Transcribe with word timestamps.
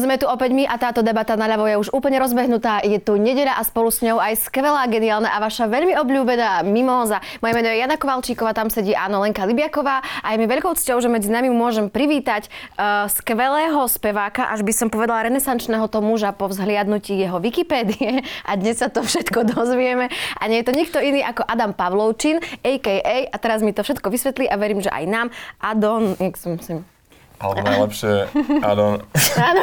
sme 0.00 0.16
tu 0.16 0.26
opäť 0.26 0.54
my 0.54 0.64
a 0.64 0.78
táto 0.78 1.02
debata 1.02 1.34
naľavo 1.34 1.66
je 1.66 1.76
už 1.76 1.88
úplne 1.92 2.18
rozbehnutá. 2.22 2.82
Je 2.86 2.98
tu 3.02 3.18
nedeľa 3.18 3.58
a 3.58 3.62
spolu 3.66 3.90
s 3.90 4.02
ňou 4.02 4.18
aj 4.22 4.48
skvelá, 4.48 4.86
geniálna 4.86 5.30
a 5.30 5.38
vaša 5.42 5.66
veľmi 5.66 5.94
obľúbená 5.98 6.62
mimóza. 6.66 7.18
Moje 7.42 7.52
meno 7.54 7.68
je 7.70 7.82
Jana 7.82 7.98
Kovalčíková, 7.98 8.54
tam 8.54 8.70
sedí 8.70 8.94
áno 8.94 9.22
Lenka 9.22 9.46
Libiaková 9.46 10.02
a 10.22 10.26
je 10.34 10.38
mi 10.38 10.46
veľkou 10.46 10.74
cťou, 10.74 10.98
že 11.02 11.10
medzi 11.10 11.30
nami 11.30 11.50
môžem 11.50 11.90
privítať 11.90 12.50
uh, 12.78 13.06
skvelého 13.10 13.82
speváka, 13.86 14.50
až 14.50 14.66
by 14.66 14.72
som 14.74 14.88
povedala 14.90 15.26
renesančného 15.26 15.86
to 15.90 15.98
muža 16.02 16.34
po 16.34 16.50
vzhliadnutí 16.50 17.18
jeho 17.18 17.42
Wikipédie 17.42 18.22
a 18.48 18.52
dnes 18.54 18.78
sa 18.78 18.90
to 18.90 19.02
všetko 19.02 19.46
dozvieme. 19.54 20.10
A 20.38 20.42
nie 20.46 20.62
je 20.62 20.66
to 20.66 20.74
nikto 20.74 20.98
iný 21.02 21.22
ako 21.22 21.46
Adam 21.46 21.74
Pavlovčin, 21.74 22.42
a.k.a. 22.62 23.16
a 23.30 23.36
teraz 23.40 23.62
mi 23.62 23.74
to 23.74 23.82
všetko 23.82 24.10
vysvetlí 24.10 24.46
a 24.46 24.58
verím, 24.60 24.82
že 24.82 24.92
aj 24.92 25.04
nám. 25.06 25.26
Adon, 25.62 26.18
jak 26.18 26.36
som 26.36 26.58
si 26.58 26.97
alebo 27.38 27.60
najlepšie, 27.62 28.14
Adon. 28.60 28.98
Áno. 29.36 29.62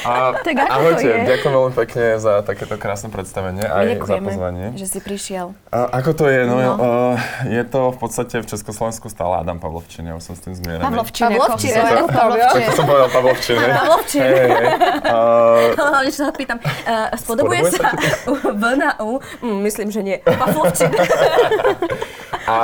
A, 0.00 0.32
Tak 0.38 0.54
ako 0.54 0.64
to 0.64 0.72
ahojte, 0.72 1.04
je? 1.06 1.26
ďakujem 1.26 1.52
veľmi 1.52 1.74
pekne 1.76 2.04
za 2.16 2.40
takéto 2.40 2.74
krásne 2.74 3.08
predstavenie 3.08 3.60
aj 3.60 4.00
za 4.00 4.16
pozvanie. 4.18 4.66
že 4.74 4.86
si 4.86 4.98
prišiel. 4.98 5.52
A, 5.68 5.78
ako 5.92 6.10
to 6.14 6.24
je? 6.26 6.40
No, 6.42 6.56
No. 6.58 6.72
Uh, 6.74 7.14
je 7.44 7.62
to 7.62 7.90
v 7.90 7.98
podstate 7.98 8.34
v 8.34 8.46
Československu 8.46 9.06
stále 9.06 9.36
Adam 9.36 9.56
Pavlovčin, 9.56 10.02
ja 10.02 10.14
už 10.14 10.24
som 10.24 10.34
s 10.34 10.42
tým 10.42 10.54
zmierený. 10.54 10.80
Pavlovčin. 10.80 11.28
Pavlovčin, 11.30 11.70
ako- 11.72 11.92
ako 11.94 12.06
Pavlovčin. 12.08 12.48
Tak 12.50 12.62
to 12.62 12.72
som 12.72 12.84
povedal 12.84 13.08
Pavlovčin, 13.10 13.56
hej? 13.58 13.72
Pavlovčin. 13.74 14.20
Hej, 14.22 14.34
hej, 14.34 14.50
hej. 14.50 14.66
Uh, 15.08 15.72
Hlavne, 15.74 16.10
čo 16.10 16.22
sa 16.22 16.32
pýtam, 16.32 16.58
uh, 16.58 17.08
spodobuje 17.14 17.60
Spodobuje 17.60 17.70
sa 17.70 17.90
V 18.60 18.74
na 18.74 18.90
U? 19.00 19.18
Mm, 19.40 19.58
myslím, 19.62 19.88
že 19.88 20.00
nie. 20.00 20.16
Pavlovčin. 20.18 20.90
a 22.48 22.56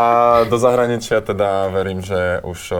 do 0.44 0.56
zahraničia 0.56 1.20
teda 1.20 1.68
verím, 1.68 2.00
že 2.00 2.40
už 2.42 2.58
uh, 2.68 2.78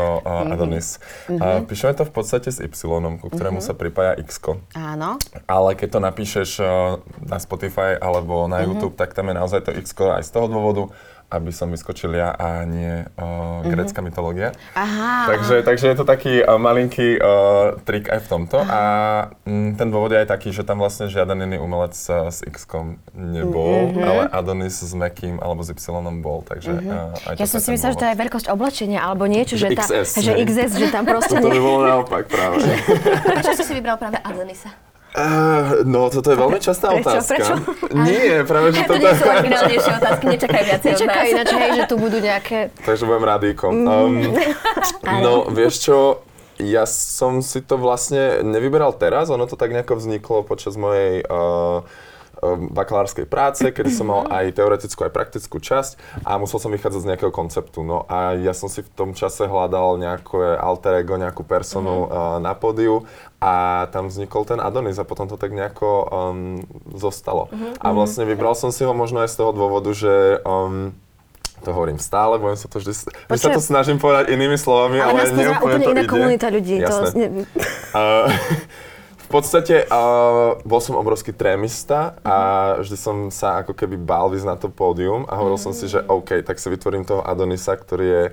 čoskoro 0.00 0.22
uh, 0.24 0.52
Adonis. 0.52 0.88
Uh, 1.28 1.60
píšeme 1.68 1.92
to 1.94 2.04
v 2.08 2.12
podstate 2.12 2.48
s 2.48 2.60
Y, 2.60 3.04
ku 3.20 3.26
ktorému 3.28 3.60
sa 3.60 3.76
pripája 3.76 4.16
X. 4.16 4.40
Áno. 4.72 5.20
Ale 5.44 5.70
keď 5.76 5.88
to 5.96 6.00
napíšeš 6.00 6.50
uh, 6.60 6.68
na 7.20 7.38
Spotify 7.38 7.96
alebo 8.00 8.48
na 8.48 8.64
YouTube, 8.64 8.96
tak 8.96 9.12
tam 9.12 9.28
je 9.28 9.34
naozaj 9.36 9.60
to 9.68 9.72
X 9.76 9.92
aj 9.96 10.24
z 10.24 10.30
toho 10.32 10.46
dôvodu, 10.48 10.82
aby 11.30 11.50
som 11.54 11.70
vyskočil 11.70 12.10
ja 12.18 12.34
a 12.34 12.66
nie 12.66 13.06
uh, 13.06 13.62
grécka 13.62 14.02
mytológia. 14.02 14.50
Aha. 14.74 15.30
Takže, 15.30 15.62
takže 15.62 15.86
je 15.94 15.96
to 15.96 16.04
taký 16.04 16.42
uh, 16.42 16.58
malinký 16.58 17.16
uh, 17.16 17.78
trik 17.86 18.10
aj 18.10 18.26
v 18.26 18.28
tomto. 18.28 18.58
A 18.66 18.80
mm, 19.46 19.78
ten 19.78 19.88
dôvod 19.88 20.10
je 20.10 20.18
aj 20.20 20.28
taký, 20.28 20.50
že 20.50 20.66
tam 20.66 20.82
vlastne 20.82 21.06
žiaden 21.06 21.38
iný 21.46 21.62
umelec 21.62 21.94
uh, 22.10 22.28
s 22.28 22.42
x 22.42 22.66
nebol, 23.14 23.94
ale 23.94 24.26
Adonis 24.34 24.82
s 24.82 24.92
Mekým 24.92 25.38
alebo 25.38 25.62
s 25.62 25.70
Y 25.70 25.78
bol. 26.20 26.42
Takže 26.42 26.72
uh, 26.82 27.30
aj 27.30 27.34
Ja 27.38 27.46
som 27.46 27.62
si 27.62 27.70
ten 27.70 27.78
myslela, 27.78 27.94
že 27.94 28.00
to 28.02 28.06
je 28.10 28.16
veľkosť 28.18 28.46
oblečenia 28.50 29.00
alebo 29.06 29.30
niečo, 29.30 29.54
že, 29.54 29.70
Že 29.70 29.78
tá, 29.78 29.86
XS, 29.86 30.10
že. 30.18 30.32
XS, 30.34 30.70
že 30.76 30.86
tam 30.90 31.06
proste 31.06 31.38
To 31.38 31.46
by 31.46 31.54
nie... 31.54 31.62
bolo 31.62 31.78
naopak 31.86 32.26
práve. 32.26 32.58
A 33.30 33.40
čo 33.40 33.54
si 33.54 33.62
si 33.62 33.72
vybral 33.78 33.94
práve 33.94 34.18
Adonisa? 34.26 34.89
Uh, 35.10 35.82
no, 35.90 36.06
toto 36.06 36.30
je 36.30 36.38
veľmi 36.38 36.62
častá 36.62 36.94
Prečo? 36.94 37.02
otázka. 37.02 37.34
Prečo? 37.34 37.54
Nie, 37.98 38.42
práve, 38.50 38.70
že 38.70 38.86
To 38.86 38.94
toto... 38.94 39.02
nie 39.02 39.14
sú 39.18 39.24
originálnejšie 39.26 39.92
otázky, 39.98 40.24
nečakaj 40.30 40.62
viacej 40.62 40.88
Nečakaj 40.94 41.26
ináč, 41.34 41.50
hej, 41.50 41.70
že 41.74 41.84
tu 41.90 41.96
budú 41.98 42.18
nejaké... 42.22 42.58
Takže 42.86 43.04
budem 43.10 43.24
rádíkom. 43.26 43.72
Um, 43.74 44.14
no, 45.26 45.50
vieš 45.50 45.74
čo, 45.90 45.98
ja 46.62 46.86
som 46.86 47.42
si 47.42 47.58
to 47.58 47.74
vlastne 47.74 48.46
nevyberal 48.46 48.94
teraz, 48.94 49.34
ono 49.34 49.50
to 49.50 49.58
tak 49.58 49.74
nejako 49.74 49.98
vzniklo 49.98 50.46
počas 50.46 50.78
mojej 50.78 51.26
uh, 51.26 51.82
bakalárskej 52.72 53.28
práce, 53.28 53.68
kedy 53.68 53.90
som 53.92 54.08
mal 54.08 54.26
aj 54.32 54.56
teoretickú, 54.56 55.04
aj 55.04 55.12
praktickú 55.12 55.60
časť 55.60 56.24
a 56.24 56.40
musel 56.40 56.58
som 56.58 56.72
vychádzať 56.72 57.00
z 57.04 57.08
nejakého 57.12 57.32
konceptu. 57.32 57.84
No 57.84 58.08
a 58.08 58.36
ja 58.36 58.56
som 58.56 58.72
si 58.72 58.80
v 58.80 58.90
tom 58.92 59.12
čase 59.12 59.44
hľadal 59.44 60.00
nejaké 60.00 60.56
alter 60.56 61.04
ego, 61.04 61.20
nejakú 61.20 61.44
personu 61.44 62.08
uh, 62.08 62.42
na 62.42 62.56
pódiu 62.56 63.04
a 63.40 63.86
tam 63.92 64.08
vznikol 64.12 64.44
ten 64.44 64.60
Adonis 64.60 65.00
a 65.00 65.04
potom 65.08 65.24
to 65.28 65.40
tak 65.40 65.52
nejako 65.52 65.88
um, 66.08 66.60
zostalo. 66.92 67.48
A 67.80 67.92
vlastne 67.92 68.28
vybral 68.28 68.52
som 68.52 68.68
si 68.68 68.84
ho 68.84 68.92
možno 68.92 69.24
aj 69.24 69.32
z 69.32 69.36
toho 69.40 69.52
dôvodu, 69.56 69.88
že 69.96 70.40
um, 70.44 70.92
to 71.60 71.76
hovorím 71.76 72.00
stále, 72.00 72.40
budem 72.40 72.56
sa 72.56 72.72
to 72.72 72.80
vždy, 72.80 72.92
vždy 73.28 73.40
sa 73.40 73.52
to 73.52 73.60
snažím 73.60 74.00
povedať 74.00 74.32
inými 74.32 74.56
slovami, 74.56 74.96
Ale 74.96 75.12
ale, 75.12 75.18
nás 75.24 75.30
nie 75.36 75.44
pozná 75.44 75.60
úplne 75.60 75.76
to 75.76 75.90
iná 75.92 76.02
ide. 76.04 76.08
komunita 76.08 76.46
ľudí. 76.48 76.74
To, 76.80 76.94
Jasné. 77.04 77.08
ne, 77.16 77.28
Uh, 77.90 78.30
v 78.30 78.89
podstate 79.30 79.86
uh, 79.86 80.58
bol 80.66 80.82
som 80.82 80.98
obrovský 80.98 81.30
trémista 81.30 82.18
a 82.26 82.36
vždy 82.82 82.96
som 82.98 83.16
sa 83.30 83.62
ako 83.62 83.78
keby 83.78 83.94
bál 83.94 84.34
ísť 84.34 84.46
na 84.46 84.58
to 84.58 84.66
pódium 84.66 85.22
a 85.30 85.38
hovoril 85.38 85.54
som 85.54 85.70
si, 85.70 85.86
že 85.86 86.02
OK, 86.02 86.42
tak 86.42 86.58
si 86.58 86.66
vytvorím 86.66 87.06
toho 87.06 87.22
Adonisa, 87.22 87.78
ktorý 87.78 88.06
je 88.06 88.24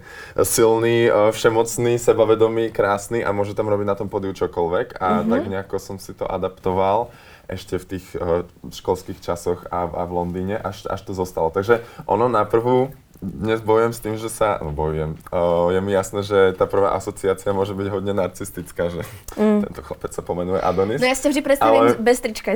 silný, 0.41 1.05
uh, 1.07 1.29
všemocný, 1.29 2.01
sebavedomý, 2.01 2.73
krásny 2.73 3.21
a 3.21 3.29
môže 3.29 3.53
tam 3.53 3.69
robiť 3.69 3.87
na 3.87 3.95
tom 3.95 4.09
pódiu 4.09 4.33
čokoľvek. 4.33 4.97
A 4.97 5.21
tak 5.21 5.45
nejako 5.45 5.77
som 5.77 6.01
si 6.01 6.17
to 6.17 6.25
adaptoval 6.25 7.13
ešte 7.47 7.79
v 7.79 7.85
tých 7.95 8.05
uh, 8.17 8.43
školských 8.67 9.23
časoch 9.23 9.71
a, 9.71 9.87
a 9.87 10.03
v 10.03 10.11
Londýne, 10.11 10.59
až, 10.59 10.83
až 10.91 10.99
to 11.07 11.15
zostalo. 11.15 11.47
Takže 11.47 11.79
ono 12.03 12.27
na 12.27 12.43
prvú 12.43 12.91
dnes 13.17 13.57
bojujem 13.65 13.93
s 13.93 13.99
tým, 13.99 14.15
že 14.21 14.29
sa, 14.29 14.61
no 14.61 14.69
bojujem, 14.69 15.17
uh, 15.33 15.73
je 15.73 15.79
mi 15.81 15.89
jasné, 15.89 16.21
že 16.21 16.53
tá 16.53 16.69
prvá 16.69 16.93
asociácia 16.93 17.49
môže 17.49 17.73
byť 17.73 17.87
hodne 17.89 18.13
narcistická, 18.13 18.93
že 18.93 19.01
tento 19.33 19.81
chlapec 19.81 20.13
sa 20.13 20.21
pomenuje 20.21 20.61
Adonis. 20.61 21.01
No 21.01 21.09
ja 21.09 21.17
si 21.17 21.25
to 21.25 21.33
vždy 21.33 21.41
predstavím 21.41 21.97
Ale- 21.97 21.97
bez 22.07 22.17
trička. 22.21 22.53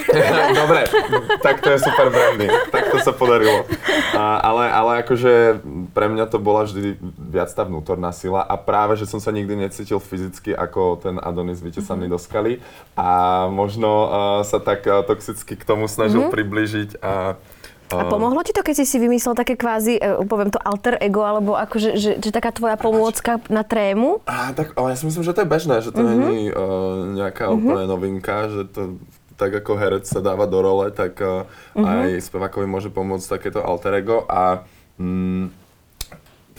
Dobre, 0.60 0.82
tak 1.46 1.62
to 1.62 1.70
je 1.70 1.78
super 1.78 2.10
branding, 2.10 2.50
tak 2.74 2.90
to 2.90 2.98
sa 2.98 3.14
podarilo. 3.14 3.62
A, 4.18 4.42
ale, 4.42 4.64
ale 4.74 4.92
akože 5.06 5.62
pre 5.94 6.10
mňa 6.10 6.26
to 6.26 6.42
bola 6.42 6.66
vždy 6.66 6.98
viac 7.30 7.54
tá 7.54 7.62
vnútorná 7.62 8.10
sila 8.10 8.42
a 8.42 8.58
práve, 8.58 8.98
že 8.98 9.06
som 9.06 9.22
sa 9.22 9.30
nikdy 9.30 9.54
necítil 9.54 10.02
fyzicky 10.02 10.50
ako 10.58 10.98
ten 10.98 11.22
Adonis 11.22 11.62
vytesaný 11.62 12.10
do 12.10 12.18
skaly 12.18 12.58
a 12.98 13.46
možno 13.46 13.88
uh, 13.88 14.10
sa 14.42 14.58
tak 14.58 14.82
uh, 14.90 15.06
toxicky 15.06 15.54
k 15.54 15.62
tomu 15.62 15.86
snažil 15.86 16.26
priblížiť 16.34 16.98
a 16.98 17.38
a 17.90 18.06
pomohlo 18.06 18.40
ti 18.46 18.54
to, 18.54 18.62
keď 18.62 18.74
si 18.78 18.84
si 18.86 18.96
vymyslel 19.02 19.34
také 19.34 19.58
kvázi, 19.58 19.98
e, 19.98 20.22
poviem 20.26 20.54
to 20.54 20.62
alter 20.62 20.94
ego, 21.02 21.26
alebo 21.26 21.58
akože, 21.58 21.98
že, 21.98 22.22
že 22.22 22.30
taká 22.30 22.54
tvoja 22.54 22.78
pomôcka 22.78 23.42
na 23.50 23.66
trému? 23.66 24.22
A, 24.30 24.54
tak, 24.54 24.78
ale 24.78 24.94
ja 24.94 24.96
si 24.98 25.10
myslím, 25.10 25.26
že 25.26 25.34
to 25.34 25.42
je 25.42 25.48
bežné, 25.50 25.76
že 25.82 25.90
to 25.90 26.02
mm-hmm. 26.02 26.20
není 26.22 26.40
uh, 26.54 27.04
nejaká 27.18 27.50
mm-hmm. 27.50 27.58
úplne 27.66 27.84
novinka, 27.90 28.36
že 28.46 28.62
to 28.70 29.00
tak 29.40 29.56
ako 29.56 29.72
herec 29.80 30.04
sa 30.04 30.20
dáva 30.20 30.44
do 30.44 30.60
role, 30.60 30.92
tak 30.92 31.16
uh, 31.24 31.48
mm-hmm. 31.72 31.84
aj 31.88 32.08
spevákovi 32.28 32.66
môže 32.68 32.92
pomôcť 32.92 33.40
takéto 33.40 33.64
alter 33.64 34.04
ego 34.04 34.28
a 34.28 34.68
mm, 35.00 35.59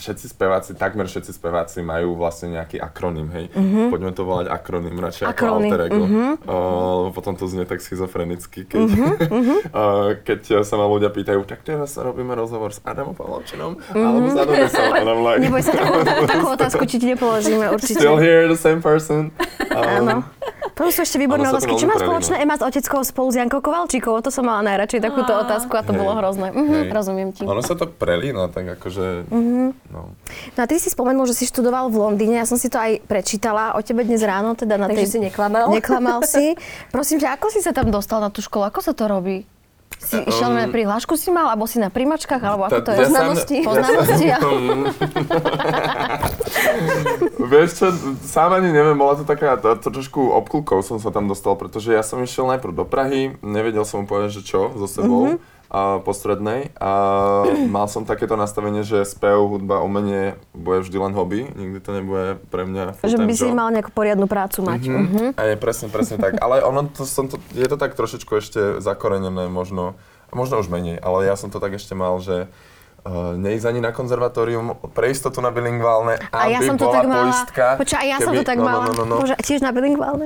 všetci 0.01 0.25
speváci, 0.33 0.73
takmer 0.73 1.05
všetci 1.05 1.31
speváci 1.31 1.85
majú 1.85 2.17
vlastne 2.17 2.57
nejaký 2.57 2.81
akronym, 2.81 3.29
hej. 3.29 3.45
Mm-hmm. 3.53 3.87
Poďme 3.93 4.11
to 4.17 4.25
volať 4.25 4.49
akronym, 4.49 4.97
radšej 4.97 5.25
ako 5.29 5.31
Akronym, 5.31 5.69
alter 5.69 5.81
ego. 5.85 6.03
Mm-hmm. 6.03 6.31
Uh, 6.49 7.13
potom 7.13 7.37
to 7.37 7.45
znie 7.45 7.69
tak 7.69 7.85
schizofrenicky, 7.85 8.65
keď, 8.65 8.89
mm-hmm. 8.89 9.57
uh, 9.77 10.17
keď 10.25 10.65
sa 10.65 10.75
ma 10.81 10.89
ľudia 10.89 11.13
pýtajú, 11.13 11.45
tak 11.45 11.61
teraz 11.61 11.93
robíme 12.01 12.33
rozhovor 12.33 12.73
s 12.73 12.81
Adamom 12.81 13.13
Pavlovčinom, 13.13 13.77
mm-hmm. 13.77 14.01
alebo 14.01 14.27
s 14.27 14.37
Adonisom. 14.41 14.89
And 14.97 15.07
I'm 15.07 15.21
like, 15.21 15.39
Neboj 15.45 15.61
sa, 15.61 15.71
takú, 15.77 16.01
takú 16.25 16.47
otázku 16.49 16.83
ti 16.89 16.97
nepoložíme 16.97 17.69
určite. 17.77 18.01
Still 18.01 18.17
here, 18.17 18.49
the 18.49 18.57
same 18.57 18.81
person. 18.81 19.29
Um, 19.71 20.03
Áno. 20.03 20.27
Potom 20.81 20.89
sú 20.97 21.05
ešte 21.05 21.21
výborné 21.21 21.45
to 21.45 21.53
otázky. 21.53 21.77
Čo 21.77 21.85
má 21.85 21.93
spoločné 22.01 22.41
prelína. 22.41 22.49
Ema 22.49 22.55
s 22.57 22.63
oteckou 22.65 23.05
spolu 23.05 23.29
s 23.29 23.35
Jankou 23.37 23.61
Kovalčíkovou? 23.61 24.17
To 24.25 24.33
som 24.33 24.49
mala 24.49 24.65
najradšej 24.65 24.97
takúto 25.05 25.29
otázku 25.29 25.77
a 25.77 25.85
to 25.85 25.93
bolo 25.93 26.17
hrozné. 26.17 26.49
Mhm, 26.49 26.89
rozumiem 26.89 27.29
ti. 27.29 27.45
Ono 27.45 27.61
sa 27.61 27.77
to 27.77 27.85
prelína, 27.85 28.49
tak 28.49 28.81
akože... 28.81 29.29
No. 29.93 30.17
No 30.17 30.57
a 30.57 30.65
ty 30.65 30.81
si 30.81 30.89
spomenul, 30.89 31.29
že 31.29 31.37
si 31.37 31.45
študoval 31.45 31.93
v 31.93 32.01
Londýne. 32.01 32.41
Ja 32.41 32.49
som 32.49 32.57
si 32.57 32.65
to 32.65 32.81
aj 32.81 33.05
prečítala 33.05 33.77
o 33.77 33.85
tebe 33.85 34.01
dnes 34.01 34.25
ráno, 34.25 34.57
teda 34.57 34.81
na 34.81 34.89
Takže 34.89 35.05
tej... 35.05 35.11
si 35.13 35.19
neklamal. 35.21 35.69
Neklamal 35.69 36.25
si. 36.25 36.57
Prosím 36.89 37.21
ťa, 37.21 37.37
ako 37.37 37.53
si 37.53 37.61
sa 37.61 37.77
tam 37.77 37.93
dostal 37.93 38.17
na 38.17 38.33
tú 38.33 38.41
školu? 38.41 38.65
Ako 38.65 38.81
sa 38.81 38.97
to 38.97 39.05
robí? 39.05 39.45
Si 40.01 40.17
Um, 40.17 40.25
išiel 40.25 40.49
na 40.51 40.65
prihlášku 40.65 41.13
si 41.13 41.29
mal, 41.29 41.47
alebo 41.47 41.63
si 41.63 41.77
na 41.77 41.87
primačkách, 41.87 42.41
alebo 42.41 42.65
ako 42.65 42.79
to 42.81 42.89
je? 42.89 42.97
ja 42.97 43.05
sám- 43.05 43.13
Poznámosti. 43.31 43.55
ja 43.55 43.63
Poznámosti, 43.63 44.27
sám- 44.27 44.41
Vieš 47.43 47.69
čo, 47.75 47.87
sám 48.23 48.49
ani 48.53 48.69
neviem, 48.69 48.93
bola 48.93 49.15
to 49.15 49.23
taká, 49.23 49.55
to, 49.55 49.77
trošku 49.79 50.31
obklukov 50.31 50.81
som 50.81 50.97
sa 50.97 51.09
tam 51.09 51.25
dostal, 51.25 51.53
pretože 51.53 51.89
ja 51.89 52.01
som 52.01 52.17
išiel 52.17 52.47
najprv 52.47 52.73
do 52.73 52.83
Prahy, 52.83 53.37
nevedel 53.41 53.83
som 53.83 54.03
povedať, 54.03 54.41
že 54.41 54.47
čo 54.47 54.73
so 54.73 54.85
sebou. 54.85 55.23
Mhm. 55.29 55.50
A 55.71 56.03
po 56.03 56.11
strednej 56.11 56.75
a 56.75 56.91
mal 57.71 57.87
som 57.87 58.03
takéto 58.03 58.35
nastavenie, 58.35 58.83
že 58.83 59.07
spev, 59.07 59.47
hudba, 59.47 59.79
umenie 59.79 60.35
bude 60.51 60.83
vždy 60.83 60.97
len 60.99 61.15
hobby, 61.15 61.47
nikdy 61.47 61.79
to 61.79 61.95
nebude 61.95 62.43
pre 62.51 62.67
mňa 62.67 62.99
Že 62.99 63.23
by 63.23 63.31
si 63.31 63.47
job. 63.47 63.55
mal 63.55 63.71
nejakú 63.71 63.95
poriadnu 63.95 64.27
prácu 64.27 64.67
mať. 64.67 64.81
Mhm. 64.91 65.23
A 65.39 65.41
je 65.47 65.55
presne, 65.55 65.87
presne 65.87 66.19
tak. 66.19 66.43
Ale 66.43 66.59
ono, 66.59 66.91
to, 66.91 67.07
som 67.07 67.31
to, 67.31 67.39
je 67.55 67.63
to 67.71 67.79
tak 67.79 67.95
trošičku 67.95 68.43
ešte 68.43 68.83
zakorenené 68.83 69.47
možno, 69.47 69.95
možno 70.35 70.59
už 70.59 70.67
menej, 70.67 70.99
ale 70.99 71.23
ja 71.23 71.39
som 71.39 71.47
to 71.47 71.63
tak 71.63 71.71
ešte 71.79 71.95
mal, 71.95 72.19
že 72.19 72.51
uh, 73.03 73.33
neísť 73.33 73.65
ani 73.65 73.79
na 73.79 73.91
konzervatórium, 73.91 74.73
pre 74.93 75.09
istotu 75.09 75.41
na 75.41 75.49
bilingválne, 75.49 76.17
A 76.29 76.47
aby 76.47 76.53
ja 76.53 76.59
som 76.61 76.75
to 76.77 76.85
bola 76.87 76.95
tak 76.95 77.05
mala. 77.05 77.23
poistka. 77.27 77.65
Počkaj, 77.77 77.99
a 77.99 78.05
ja 78.05 78.17
som 78.21 78.33
keby- 78.33 78.39
to 78.39 78.43
tak 78.45 78.59
no, 78.59 78.65
mala. 78.65 78.83
No, 78.87 78.91
no, 78.91 79.03
no, 79.03 79.03
no. 79.05 79.15
Bože, 79.21 79.35
tiež 79.41 79.61
na 79.61 79.71
bilingválne? 79.73 80.25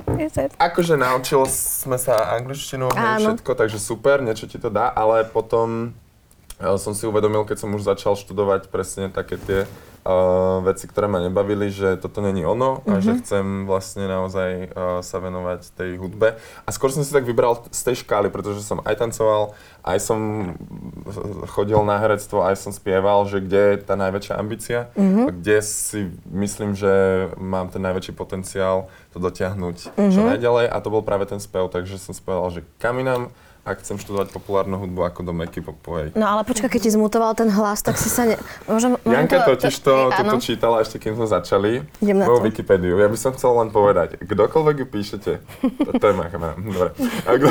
Akože 0.60 0.96
naučil 0.96 1.42
sme 1.50 1.96
sa 1.96 2.36
angličtinu, 2.36 2.92
hej, 2.92 3.24
všetko, 3.24 3.52
takže 3.56 3.78
super, 3.80 4.20
niečo 4.22 4.46
ti 4.48 4.60
to 4.60 4.68
dá, 4.68 4.92
ale 4.92 5.24
potom 5.26 5.92
eh, 5.92 6.05
som 6.60 6.96
si 6.96 7.04
uvedomil, 7.04 7.44
keď 7.44 7.68
som 7.68 7.74
už 7.76 7.84
začal 7.84 8.16
študovať 8.16 8.72
presne 8.72 9.12
také 9.12 9.36
tie 9.36 9.60
uh, 10.08 10.64
veci, 10.64 10.88
ktoré 10.88 11.12
ma 11.12 11.20
nebavili, 11.20 11.68
že 11.68 12.00
toto 12.00 12.24
není 12.24 12.48
ono 12.48 12.80
a 12.88 13.04
že 13.04 13.20
chcem 13.20 13.68
vlastne 13.68 14.08
naozaj 14.08 14.72
uh, 14.72 15.04
sa 15.04 15.18
venovať 15.20 15.76
tej 15.76 16.00
hudbe. 16.00 16.40
A 16.64 16.70
skôr 16.72 16.96
som 16.96 17.04
si 17.04 17.12
tak 17.12 17.28
vybral 17.28 17.60
z 17.74 17.82
tej 17.92 18.08
škály, 18.08 18.32
pretože 18.32 18.64
som 18.64 18.80
aj 18.88 19.04
tancoval, 19.04 19.52
aj 19.84 20.00
som 20.00 20.20
chodil 21.52 21.78
na 21.84 22.00
herectvo, 22.00 22.48
aj 22.48 22.56
som 22.56 22.72
spieval, 22.72 23.28
že 23.28 23.44
kde 23.44 23.76
je 23.76 23.84
tá 23.84 24.00
najväčšia 24.00 24.40
ambícia, 24.40 24.80
a 24.96 25.32
kde 25.36 25.60
si 25.60 26.08
myslím, 26.32 26.72
že 26.72 27.28
mám 27.36 27.68
ten 27.68 27.84
najväčší 27.84 28.16
potenciál 28.16 28.88
to 29.12 29.20
dotiahnuť 29.20 29.98
čo 29.98 30.22
najďalej. 30.24 30.72
A 30.72 30.78
to 30.80 30.88
bol 30.88 31.04
práve 31.04 31.28
ten 31.28 31.44
spev, 31.44 31.68
takže 31.68 32.00
som 32.00 32.16
speval, 32.16 32.48
že 32.48 32.64
kam 32.80 32.96
inám, 33.04 33.28
ak 33.66 33.82
chcem 33.82 33.98
študovať 33.98 34.30
populárnu 34.30 34.78
hudbu 34.78 35.10
ako 35.10 35.26
do 35.26 35.34
Meky 35.34 35.66
Popovej. 35.66 36.14
No 36.14 36.30
ale 36.30 36.46
počkaj, 36.46 36.70
keď 36.70 36.82
ti 36.86 36.92
zmutoval 36.94 37.34
ten 37.34 37.50
hlas, 37.50 37.82
tak 37.82 37.98
si 37.98 38.14
sa 38.14 38.30
ne... 38.30 38.38
Môžem, 38.70 38.94
Janka 39.02 39.42
totiž 39.42 39.74
to, 39.82 40.14
toto 40.14 40.38
áno. 40.38 40.38
čítala 40.38 40.86
ešte, 40.86 41.02
kým 41.02 41.18
sme 41.18 41.26
začali. 41.26 41.82
Idem 41.98 42.22
na 42.22 42.30
to. 42.30 42.46
Wikipédiu. 42.46 43.02
Ja 43.02 43.10
by 43.10 43.18
som 43.18 43.34
chcel 43.34 43.58
len 43.58 43.74
povedať, 43.74 44.22
kdokoľvek 44.22 44.86
ju 44.86 44.88
píšete, 44.88 45.32
to, 45.82 45.90
to 45.98 46.06
je 46.06 46.14
moja 46.14 46.30
kamera, 46.30 46.54
dobre. 46.62 46.94
A 47.26 47.30
kdo... 47.42 47.48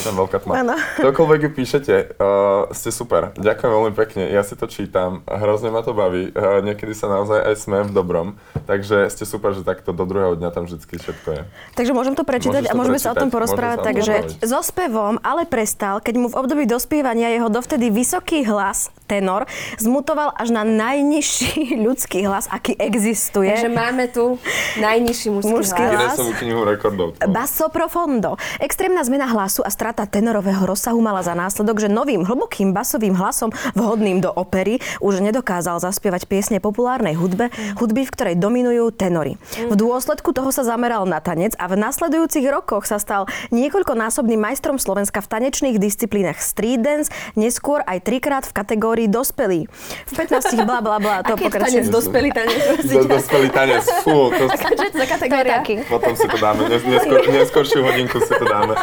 Tam 0.00 0.14
veľká 0.16 0.38
tma. 0.40 0.52
Kdokoľvek 0.96 1.40
ju 1.44 1.50
píšete, 1.52 1.94
uh, 2.16 2.72
ste 2.72 2.88
super. 2.88 3.36
Ďakujem 3.36 3.68
veľmi 3.68 3.92
pekne, 3.92 4.32
ja 4.32 4.40
si 4.40 4.56
to 4.56 4.64
čítam, 4.64 5.20
hrozne 5.28 5.68
ma 5.68 5.84
to 5.84 5.92
baví, 5.92 6.32
uh, 6.32 6.64
niekedy 6.64 6.96
sa 6.96 7.12
naozaj 7.12 7.52
aj 7.52 7.54
smejem 7.60 7.92
v 7.92 7.94
dobrom, 8.00 8.28
takže 8.64 9.12
ste 9.12 9.28
super, 9.28 9.52
že 9.52 9.60
takto 9.60 9.92
do 9.92 10.08
druhého 10.08 10.40
dňa 10.40 10.48
tam 10.56 10.64
vždy 10.64 10.80
všetko 10.80 11.28
je. 11.36 11.42
Takže 11.76 11.92
môžem 11.92 12.16
to 12.16 12.24
prečítať 12.24 12.64
Môžeš 12.64 12.72
a 12.72 12.72
to 12.72 12.78
môžeme 12.80 12.98
sa 13.02 13.12
o 13.12 13.16
tom 13.20 13.28
porozprávať. 13.28 13.78
Takže. 13.84 14.14
So 14.54 14.62
spevom 14.62 15.18
ale 15.26 15.50
prestal, 15.50 15.98
keď 15.98 16.14
mu 16.14 16.30
v 16.30 16.38
období 16.38 16.62
dospievania 16.62 17.34
jeho 17.34 17.50
dovtedy 17.50 17.90
vysoký 17.90 18.46
hlas, 18.46 18.86
tenor, 19.04 19.46
zmutoval 19.76 20.32
až 20.34 20.50
na 20.50 20.64
najnižší 20.64 21.72
ľudský 21.86 22.24
hlas, 22.24 22.48
aký 22.50 22.74
existuje. 22.76 23.52
Takže 23.52 23.70
máme 23.70 24.08
tu 24.10 24.40
najnižší 24.80 25.28
mužský, 25.30 25.52
Mužský 25.52 25.82
hlas. 25.84 26.16
knihu 26.40 26.64
rekordov. 26.64 27.14
Basso 27.24 27.68
profondo. 27.68 28.36
Extrémna 28.58 29.04
zmena 29.04 29.28
hlasu 29.28 29.62
a 29.62 29.70
strata 29.70 30.08
tenorového 30.08 30.64
rozsahu 30.64 30.98
mala 30.98 31.20
za 31.20 31.36
následok, 31.36 31.84
že 31.84 31.88
novým 31.88 32.24
hlbokým 32.24 32.72
basovým 32.72 33.14
hlasom 33.14 33.52
vhodným 33.76 34.24
do 34.24 34.32
opery 34.32 34.80
už 34.98 35.20
nedokázal 35.20 35.78
zaspievať 35.78 36.26
piesne 36.26 36.58
populárnej 36.58 37.14
hudbe, 37.14 37.52
hudby, 37.78 38.08
v 38.08 38.12
ktorej 38.12 38.34
dominujú 38.40 38.90
tenory. 38.94 39.36
V 39.68 39.74
dôsledku 39.76 40.32
toho 40.32 40.48
sa 40.50 40.64
zameral 40.64 41.04
na 41.04 41.20
tanec 41.20 41.52
a 41.60 41.68
v 41.68 41.76
nasledujúcich 41.78 42.46
rokoch 42.48 42.88
sa 42.88 42.96
stal 42.96 43.28
niekoľkonásobným 43.50 44.40
majstrom 44.40 44.80
Slovenska 44.80 45.20
v 45.20 45.30
tanečných 45.30 45.76
disciplínach 45.76 46.40
street 46.40 46.80
dance, 46.80 47.08
neskôr 47.34 47.82
aj 47.84 48.04
trikrát 48.04 48.44
v 48.46 48.56
kategórii 48.56 49.03
dospelý. 49.06 49.66
V 50.06 50.12
15 50.12 50.62
bla 50.62 50.78
bla 50.78 50.98
bla, 50.98 51.22
to 51.22 51.34
Aký 51.34 51.44
je 51.44 51.50
tanec, 51.50 51.70
pokračuje. 51.70 51.82
dospelý 51.88 52.30
tanec, 52.30 52.60
Do- 52.84 53.08
Dospelý 53.08 53.48
tanec, 53.48 53.84
fú, 54.00 54.30
to, 54.30 54.44
to 54.46 54.92
za 54.92 55.06
kategória? 55.06 55.58
Potom 55.86 56.12
si 56.12 56.26
to 56.26 56.36
dáme, 56.36 56.66
Nes, 56.66 56.82
neskôr, 56.82 57.20
neskôršiu 57.24 57.80
hodinku 57.82 58.18
si 58.18 58.32
to 58.32 58.44
dáme. 58.44 58.74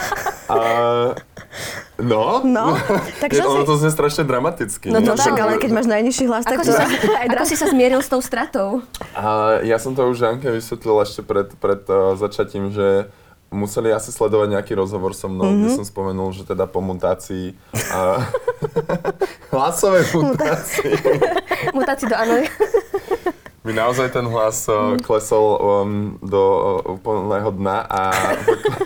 A, 0.47 0.57
no, 1.97 2.41
No, 2.41 2.73
tak 3.19 3.29
Je, 3.29 3.39
čo 3.39 3.47
ono 3.47 3.61
si... 3.61 3.67
to 3.67 3.73
znie 3.77 3.91
strašne 3.91 4.23
dramaticky. 4.23 4.89
No 4.89 4.99
to 4.99 5.13
však, 5.13 5.35
ale 5.35 5.57
keď 5.57 5.71
máš 5.71 5.87
najnižší 5.87 6.25
hlas, 6.25 6.43
tak 6.43 6.57
Ako 6.57 6.63
si, 6.63 6.71
sa, 6.71 6.85
ako 7.27 7.43
si 7.45 7.55
sa 7.55 7.67
zmieril 7.67 7.99
s 7.99 8.09
tou 8.09 8.19
stratou? 8.19 8.81
A 9.13 9.57
ja 9.61 9.77
som 9.77 9.91
to 9.91 10.05
už 10.05 10.17
Janke 10.17 10.49
vysvetlil 10.49 10.95
ešte 10.99 11.21
pred, 11.21 11.47
pred 11.55 11.81
uh, 11.87 12.15
začatím, 12.15 12.71
že 12.71 13.11
museli 13.51 13.91
asi 13.91 14.15
sledovať 14.15 14.55
nejaký 14.55 14.73
rozhovor 14.79 15.11
so 15.11 15.27
mnou, 15.27 15.43
mm-hmm. 15.43 15.59
kde 15.67 15.69
som 15.75 15.85
spomenul, 15.85 16.31
že 16.31 16.47
teda 16.47 16.71
po 16.71 16.79
mutácii 16.79 17.51
a 17.91 18.23
hlasovej 19.53 20.07
mutácii 20.15 20.95
Mutácii 21.75 22.07
do 22.07 22.15
ano. 22.15 22.47
mi 23.61 23.77
naozaj 23.77 24.09
ten 24.09 24.25
hlas 24.25 24.65
uh, 24.71 24.97
klesol 25.03 25.45
um, 25.59 26.17
do 26.23 26.41
uh, 26.41 26.95
úplného 26.97 27.51
dna 27.53 27.77
a 27.85 28.01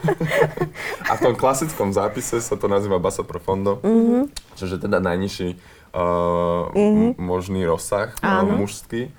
a 1.09 1.11
v 1.15 1.21
tom 1.21 1.35
klasickom 1.37 1.93
zápise 1.93 2.41
sa 2.41 2.57
to 2.57 2.65
nazýva 2.65 2.99
basso 2.99 3.23
profondo, 3.23 3.79
mm-hmm. 3.79 4.23
čo 4.57 4.65
je 4.67 4.81
teda 4.81 4.99
najnižší 4.99 5.55
uh, 5.93 6.73
mm-hmm. 6.73 7.09
možný 7.21 7.63
rozsah 7.63 8.11
uh, 8.19 8.43
mužský. 8.43 9.13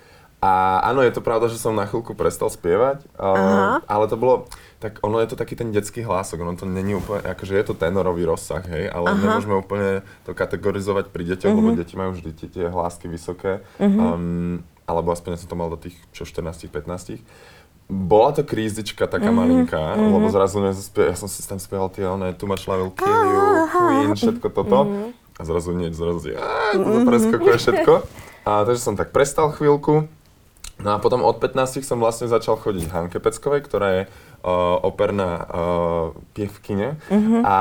A 0.44 0.84
áno, 0.92 1.00
je 1.00 1.10
to 1.16 1.24
pravda, 1.24 1.48
že 1.48 1.56
som 1.56 1.72
na 1.72 1.88
chvíľku 1.88 2.12
prestal 2.12 2.52
spievať, 2.52 3.08
uh, 3.16 3.80
ale 3.88 4.04
to 4.06 4.20
bolo, 4.20 4.46
tak 4.76 5.00
ono 5.00 5.16
je 5.24 5.32
to 5.32 5.36
taký 5.40 5.56
ten 5.56 5.72
detský 5.72 6.04
hlások, 6.04 6.44
ono 6.44 6.52
to 6.52 6.68
není 6.68 6.92
úplne, 6.92 7.24
akože 7.24 7.56
je 7.56 7.64
to 7.64 7.74
tenorový 7.74 8.28
rozsah, 8.28 8.60
hej, 8.68 8.92
ale 8.92 9.16
nemôžeme 9.16 9.56
úplne 9.56 10.04
to 10.28 10.36
kategorizovať 10.36 11.08
pri 11.08 11.32
deťoch, 11.32 11.54
lebo 11.56 11.72
deti 11.72 11.96
majú 11.96 12.12
vždy 12.12 12.30
tie, 12.36 12.48
tie 12.52 12.64
hlásky 12.68 13.08
vysoké, 13.08 13.64
um, 13.80 14.60
alebo 14.84 15.08
aspoň 15.16 15.36
ja 15.36 15.40
som 15.40 15.48
to 15.48 15.56
mal 15.56 15.72
do 15.72 15.80
tých 15.80 15.96
čo 16.12 16.28
14-15. 16.28 17.24
Bola 17.86 18.34
to 18.34 18.42
krízička 18.42 19.06
taká 19.06 19.30
malinká, 19.30 19.94
lebo 19.94 20.26
zrazu 20.28 20.58
nezaspie, 20.60 21.08
ja 21.08 21.16
som 21.16 21.30
si 21.30 21.40
tam 21.46 21.62
spieval 21.62 21.88
tie 21.88 22.04
one, 22.04 22.34
Too 22.34 22.50
Much 22.50 22.66
Love 22.66 22.82
Will 22.82 22.94
Kill 22.98 23.22
You, 23.30 23.42
Queen, 23.70 24.10
všetko 24.12 24.46
toto. 24.52 24.78
A 25.36 25.44
zrazu 25.44 25.76
nie, 25.76 25.92
zrazu 25.92 26.32
je, 26.32 26.36
á, 26.40 26.72
to 26.72 27.04
preskakuje 27.04 27.56
všetko. 27.60 27.92
A, 28.48 28.64
takže 28.64 28.80
som 28.80 28.96
tak 28.96 29.12
prestal 29.12 29.52
chvíľku. 29.52 30.08
No 30.76 30.88
a 30.92 31.00
potom 31.00 31.24
od 31.24 31.40
15 31.40 31.84
som 31.84 32.00
vlastne 32.00 32.28
začal 32.28 32.60
chodiť 32.60 32.92
Hanke 32.92 33.18
Peckovej, 33.20 33.64
ktorá 33.64 33.88
je 33.92 34.02
operná 34.86 35.42
uh, 35.42 36.14
pievkyne 36.38 36.94
a, 37.42 37.58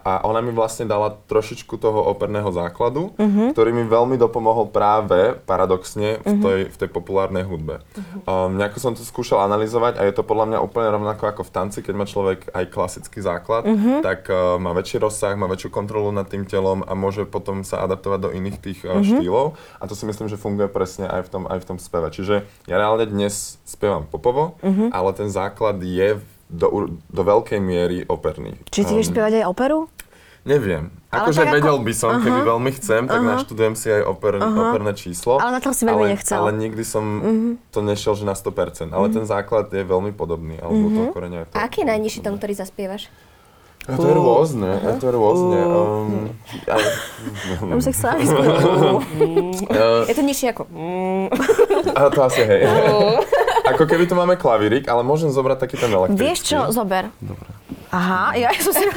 a 0.00 0.12
ona 0.24 0.40
mi 0.40 0.56
vlastne 0.56 0.88
dala 0.88 1.12
trošičku 1.12 1.76
toho 1.76 2.00
operného 2.08 2.48
základu, 2.48 3.12
ktorý 3.52 3.70
mi 3.76 3.84
veľmi 3.84 4.16
dopomohol 4.16 4.72
práve 4.72 5.36
paradoxne 5.44 6.24
v 6.24 6.34
tej, 6.40 6.60
v 6.72 6.76
tej 6.80 6.88
populárnej 6.88 7.44
hudbe. 7.44 7.84
Um, 8.24 8.56
nejako 8.56 8.78
som 8.80 8.92
to 8.96 9.04
skúšal 9.04 9.44
analyzovať 9.44 10.00
a 10.00 10.08
je 10.08 10.16
to 10.16 10.24
podľa 10.24 10.56
mňa 10.56 10.58
úplne 10.64 10.88
rovnako 10.88 11.28
ako 11.28 11.42
v 11.44 11.52
tanci, 11.52 11.78
keď 11.84 11.94
má 11.94 12.08
človek 12.08 12.48
aj 12.56 12.64
klasický 12.72 13.20
základ, 13.20 13.68
tak 14.00 14.24
uh, 14.32 14.56
má 14.56 14.72
väčší 14.72 15.04
rozsah, 15.04 15.36
má 15.36 15.44
väčšiu 15.44 15.68
kontrolu 15.68 16.08
nad 16.08 16.24
tým 16.24 16.48
telom 16.48 16.80
a 16.88 16.96
môže 16.96 17.28
potom 17.28 17.60
sa 17.68 17.84
adaptovať 17.84 18.18
do 18.24 18.30
iných 18.32 18.56
tých 18.64 18.80
uh, 18.88 19.04
štýlov. 19.04 19.60
A 19.76 19.84
to 19.84 19.92
si 19.92 20.08
myslím, 20.08 20.32
že 20.32 20.40
funguje 20.40 20.72
presne 20.72 21.04
aj 21.04 21.28
v 21.28 21.28
tom, 21.28 21.42
aj 21.44 21.58
v 21.60 21.68
tom 21.68 21.76
speve. 21.76 22.08
Čiže 22.08 22.48
ja 22.64 22.76
reálne 22.80 23.04
dnes 23.04 23.60
spievam 23.68 24.08
popovo, 24.08 24.56
ale 24.64 25.10
ten 25.12 25.28
základ 25.28 25.82
je 25.82 26.13
do, 26.48 26.92
do 27.08 27.22
veľkej 27.22 27.60
miery 27.60 28.04
operný. 28.06 28.56
Či 28.70 28.84
ty 28.84 28.92
vieš 28.94 29.10
Um, 29.10 29.14
spievať 29.16 29.32
aj 29.42 29.44
operu? 29.48 29.88
Neviem. 30.44 30.92
Ale 31.08 31.32
Akože 31.32 31.40
ako- 31.40 31.54
vedel 31.56 31.76
by 31.80 31.92
som, 31.96 32.10
keby 32.20 32.40
veľmi 32.44 32.70
chcem, 32.76 33.02
tak 33.08 33.20
naštudujem 33.24 33.74
si 33.80 33.88
aj 33.88 34.02
oper, 34.04 34.36
operné 34.44 34.92
číslo. 34.92 35.40
Ale 35.40 35.56
na 35.56 35.60
to 35.64 35.72
si 35.72 35.88
veľmi 35.88 36.04
ale, 36.04 36.12
nechcel. 36.12 36.36
Ale 36.36 36.52
nikdy 36.52 36.84
som 36.84 37.04
to 37.72 37.80
nešiel, 37.80 38.12
že 38.12 38.28
na 38.28 38.36
100%. 38.36 38.92
Ale 38.92 39.08
ten 39.08 39.24
základ 39.24 39.72
je 39.72 39.80
veľmi 39.80 40.12
podobný, 40.12 40.60
alebo 40.60 40.92
to 40.92 41.00
koreňa 41.16 41.38
je 41.38 41.46
to. 41.48 41.54
A 41.56 41.64
aký 41.64 41.80
je 41.80 41.88
najnižší 41.88 42.20
tón, 42.20 42.36
ktorý 42.36 42.52
zaspievaš? 42.52 43.08
A 43.84 44.00
to 44.00 44.08
je 44.08 44.16
rôzne, 44.16 44.80
a 44.80 44.96
to 44.96 45.04
je 45.08 45.12
rôzne. 45.12 45.58
Um, 45.60 46.32
ale, 46.64 46.86
Tam 47.76 47.80
sa 47.84 47.90
chcela 47.92 48.16
uh, 48.16 49.00
Je 50.08 50.14
to 50.16 50.24
nižšie 50.24 50.56
ako... 50.56 50.62
a 51.92 52.00
to 52.08 52.20
asi 52.24 52.42
hej. 52.48 52.64
Ako 53.64 53.84
keby 53.84 54.04
tu 54.04 54.12
máme 54.12 54.36
klavírik, 54.36 54.84
ale 54.86 55.00
môžem 55.00 55.32
zobrať 55.32 55.64
taký 55.64 55.76
ten 55.80 55.88
elektrický. 55.88 56.20
Vieš 56.20 56.38
čo, 56.44 56.58
zober. 56.68 57.08
Dobre. 57.16 57.48
Aha, 57.88 58.34
ja 58.34 58.50
som 58.58 58.74
si... 58.74 58.84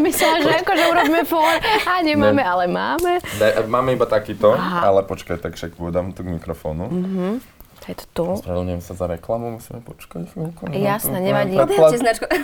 Myslela, 0.00 0.36
že 0.40 0.50
akože 0.62 0.84
urobíme 0.88 1.22
for. 1.26 1.42
A 1.84 2.00
nemáme, 2.00 2.38
Ne. 2.38 2.44
ale 2.46 2.64
máme. 2.70 3.18
Daj, 3.36 3.66
máme 3.66 3.92
iba 3.92 4.06
takýto, 4.06 4.54
Aha. 4.54 4.86
ale 4.86 5.02
počkaj, 5.02 5.42
tak 5.42 5.58
však 5.58 5.74
dám 5.90 6.14
tu 6.14 6.22
k 6.22 6.32
mikrofónu. 6.32 6.86
To 7.82 7.90
je 7.90 7.96
to 7.98 8.06
tu. 8.14 8.26
Spravedlňujem 8.46 8.78
sa 8.78 8.94
za 8.94 9.10
reklamu, 9.10 9.58
musíme 9.58 9.82
počkať 9.82 10.30
chvíľku. 10.30 10.70
Jasné, 10.70 11.18
nevadí. 11.18 11.58
Odhľadte 11.58 11.98
značku. 11.98 12.26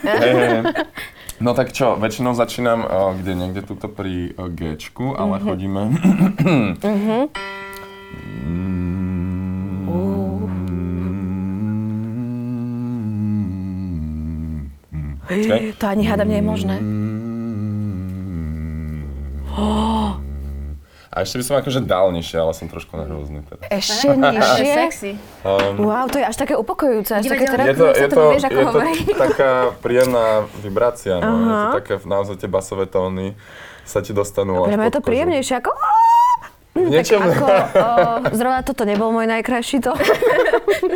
No 1.39 1.55
tak 1.55 1.71
čo, 1.71 1.95
väčšinou 1.95 2.35
začínam 2.35 2.83
uh, 2.83 3.15
kde 3.15 3.39
niekde 3.39 3.63
tuto 3.63 3.87
pri 3.87 4.35
uh, 4.35 4.51
Gčku, 4.51 5.15
ale 5.15 5.39
chodíme... 5.39 5.95
Počkaj. 15.29 15.61
To 15.77 15.85
ani 15.87 16.05
hádam 16.09 16.29
nie 16.29 16.41
je 16.41 16.47
možné. 16.47 16.75
A 21.09 21.27
ešte 21.27 21.43
by 21.43 21.45
som 21.51 21.55
akože 21.59 21.81
dal 21.83 22.15
nižšie, 22.15 22.39
ale 22.39 22.55
som 22.55 22.71
trošku 22.71 22.95
nervózny 22.95 23.43
teraz. 23.43 23.67
Ešte 23.75 24.15
nižšie. 24.15 24.75
sexy. 24.87 25.11
Um, 25.43 25.91
Wow, 25.91 26.07
to 26.07 26.23
je 26.23 26.27
až 26.31 26.37
také 26.39 26.55
upokojujúce, 26.55 27.11
až 27.11 27.27
také 27.27 27.51
Divadelné 27.51 27.67
je 27.67 27.75
to, 27.75 27.87
je 27.91 28.09
to 28.09 28.23
nevieš, 28.23 28.45
ako 28.47 28.59
je 28.59 28.67
to 28.71 28.81
taká 29.19 29.51
príjemná 29.83 30.47
vibrácia, 30.63 31.19
no. 31.19 31.27
Je 31.27 31.59
to 31.59 31.69
také, 31.83 31.93
naozaj 32.07 32.39
tie 32.39 32.47
basové 32.47 32.87
tóny 32.87 33.35
sa 33.89 33.99
ti 33.99 34.15
dostanú 34.15 34.63
až 34.63 34.71
Pre 34.71 34.77
mňa 34.79 34.87
je 34.87 34.95
to 34.95 35.03
príjemnejšie 35.03 35.55
ako... 35.59 35.71
Niečom, 36.89 37.21
Ako, 37.23 37.45
o, 37.79 37.89
zrovna 38.35 38.61
toto 38.65 38.83
nebol 38.89 39.13
môj 39.13 39.29
najkrajší 39.29 39.79
to. 39.85 39.93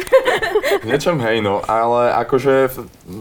niečom 0.88 1.20
hej, 1.22 1.44
no, 1.44 1.60
ale 1.64 2.12
akože 2.26 2.72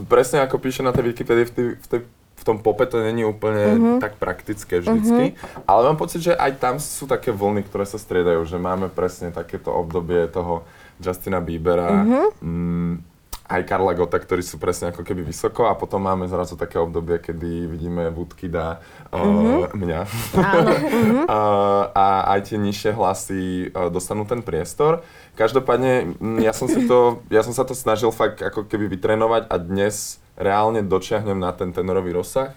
presne 0.08 0.42
ako 0.42 0.56
píše 0.58 0.82
na 0.82 0.90
tej 0.90 1.12
Wikipedii, 1.12 1.46
v 1.46 1.52
tej, 1.52 1.66
v 1.76 1.86
tej, 1.86 2.00
v 2.10 2.42
tom 2.42 2.58
pope 2.58 2.88
to 2.90 2.98
není 2.98 3.22
úplne 3.22 3.98
tak 4.02 4.18
praktické 4.18 4.82
vždycky, 4.82 5.38
ale 5.62 5.80
mám 5.86 5.98
pocit, 6.00 6.26
že 6.26 6.32
aj 6.34 6.58
tam 6.58 6.74
sú 6.82 7.06
také 7.06 7.30
vlny, 7.30 7.62
ktoré 7.70 7.86
sa 7.86 8.02
striedajú, 8.02 8.42
že 8.48 8.58
máme 8.58 8.90
presne 8.90 9.30
takéto 9.30 9.70
obdobie 9.70 10.26
toho 10.26 10.66
Justina 10.98 11.38
Biebera, 11.38 12.02
mm, 12.42 13.11
aj 13.52 13.68
Karla 13.68 13.92
Gota, 13.92 14.16
ktorí 14.16 14.40
sú 14.40 14.56
presne 14.56 14.88
ako 14.88 15.04
keby 15.04 15.20
vysoko 15.20 15.68
a 15.68 15.76
potom 15.76 16.00
máme 16.00 16.24
zrazu 16.24 16.56
také 16.56 16.80
obdobie, 16.80 17.20
kedy 17.20 17.68
vidíme 17.68 18.08
Woodkida, 18.08 18.80
uh, 19.12 19.68
mňa. 19.76 20.00
a, 20.40 20.48
a 22.02 22.06
aj 22.32 22.40
tie 22.48 22.56
nižšie 22.56 22.90
hlasy 22.96 23.42
uh, 23.68 23.92
dostanú 23.92 24.24
ten 24.24 24.40
priestor. 24.40 25.04
Každopádne, 25.36 26.16
ja 26.40 26.56
som, 26.56 26.68
si 26.68 26.84
to, 26.88 27.24
ja 27.28 27.44
som 27.44 27.52
sa 27.52 27.68
to 27.68 27.76
snažil 27.76 28.12
fakt 28.12 28.40
ako 28.40 28.64
keby 28.68 28.88
vytrénovať 28.88 29.48
a 29.48 29.56
dnes 29.60 30.20
reálne 30.36 30.80
dočiahnem 30.80 31.36
na 31.36 31.52
ten 31.52 31.76
tenorový 31.76 32.16
rozsah. 32.16 32.56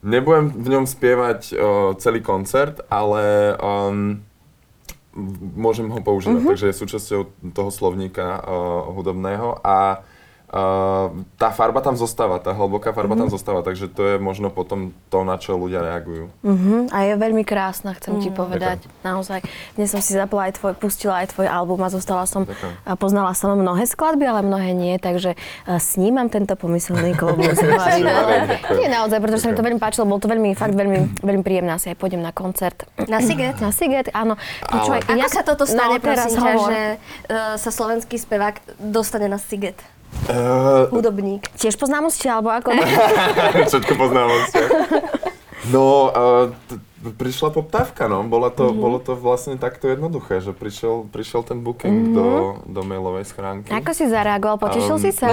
Nebudem 0.00 0.48
v 0.56 0.68
ňom 0.74 0.84
spievať 0.88 1.40
uh, 1.52 1.92
celý 2.00 2.24
koncert, 2.24 2.80
ale 2.88 3.54
um, 3.60 4.24
môžem 5.56 5.90
ho 5.90 5.98
používať, 5.98 6.46
takže 6.54 6.66
je 6.70 6.80
súčasťou 6.80 7.20
toho 7.50 7.70
slovníka 7.74 8.38
uh, 8.38 8.94
hudobného. 8.94 9.58
A 9.66 10.06
tá 10.50 11.48
farba 11.54 11.78
tam 11.78 11.94
zostáva, 11.94 12.42
tá 12.42 12.50
hlboká 12.50 12.90
farba 12.90 13.14
tam 13.14 13.30
zostáva, 13.30 13.62
takže 13.62 13.86
to 13.86 14.02
je 14.02 14.14
možno 14.18 14.50
potom 14.50 14.90
to, 15.06 15.22
na 15.22 15.38
čo 15.38 15.54
ľudia 15.54 15.78
reagujú. 15.78 16.26
Mhm, 16.42 16.90
a 16.90 16.98
je 17.06 17.14
veľmi 17.14 17.46
krásna, 17.46 17.94
chcem 17.94 18.18
ti 18.18 18.34
povedať. 18.34 18.82
Naozaj. 19.06 19.46
Dnes 19.78 19.94
som 19.94 20.02
si 20.02 20.10
zapla 20.10 20.50
aj 20.50 20.58
tvoj, 20.58 20.74
pustila 20.74 21.22
aj 21.22 21.38
tvoj 21.38 21.46
album 21.46 21.78
a 21.86 21.88
zostala 21.88 22.26
som, 22.26 22.50
Ďakujem. 22.50 22.72
a 22.82 22.92
poznala 22.98 23.30
som 23.38 23.54
mnohé 23.54 23.86
skladby, 23.86 24.26
ale 24.26 24.42
mnohé 24.42 24.74
nie, 24.74 24.98
takže 24.98 25.38
a, 25.70 25.78
snímam 25.78 26.26
tento 26.26 26.58
pomyselný 26.58 27.14
klobúk. 27.14 27.54
Ďakujem, 27.54 28.02
ďakujem. 28.58 28.74
Nie 28.74 28.88
naozaj, 28.90 29.22
pretože 29.22 29.46
sa 29.46 29.54
mi 29.54 29.54
to 29.54 29.62
veľmi 29.62 29.78
páčilo, 29.78 30.02
bol 30.10 30.18
to 30.18 30.26
veľmi, 30.26 30.58
fakt 30.58 30.74
veľmi, 30.74 31.22
veľmi 31.22 31.42
príjemné, 31.46 31.78
asi 31.78 31.94
aj 31.94 31.96
pôjdem 32.02 32.26
na 32.26 32.34
koncert. 32.34 32.90
Na 33.06 33.22
Siget? 33.22 33.62
Na 33.62 33.70
Siget, 33.70 34.10
áno. 34.10 34.34
Počúvaj, 34.66 35.14
Ako 35.14 35.28
sa 35.30 35.42
toto 35.46 35.62
no, 35.62 35.70
stane, 35.70 36.02
teraz 36.02 36.26
prosím 36.26 36.42
ťa, 36.42 36.52
hovor. 36.58 36.70
že 36.74 36.80
uh, 37.30 37.54
sa 37.54 37.70
slovenský 37.70 38.18
spevák 38.18 38.82
dostane 38.82 39.30
na 39.30 39.38
Siget? 39.38 39.78
Uh, 40.22 40.86
Hudobník. 40.90 41.50
Tiež 41.54 41.74
po 41.74 41.84
známosti, 41.84 42.26
alebo 42.26 42.50
ako? 42.50 42.70
Všetko 43.70 43.92
poznám 43.94 44.30
ste. 44.46 44.62
No, 45.66 45.84
uh, 46.06 46.44
t- 46.66 46.78
prišla 47.10 47.50
poptávka, 47.50 48.06
no. 48.06 48.22
Bola 48.22 48.48
to, 48.48 48.70
bolo 48.70 48.98
to 48.98 49.14
vlastne 49.14 49.56
takto 49.56 49.88
jednoduché, 49.88 50.38
že 50.38 50.52
prišiel, 50.52 51.04
prišiel 51.04 51.42
ten 51.42 51.58
booking 51.58 52.12
do, 52.12 52.26
do 52.64 52.80
mailovej 52.80 53.26
schránky. 53.26 53.70
Ako 53.70 53.90
si 53.90 54.06
zareagoval? 54.06 54.60
Potešil 54.60 54.94
Um, 54.94 55.00
si 55.00 55.10
sa? 55.10 55.32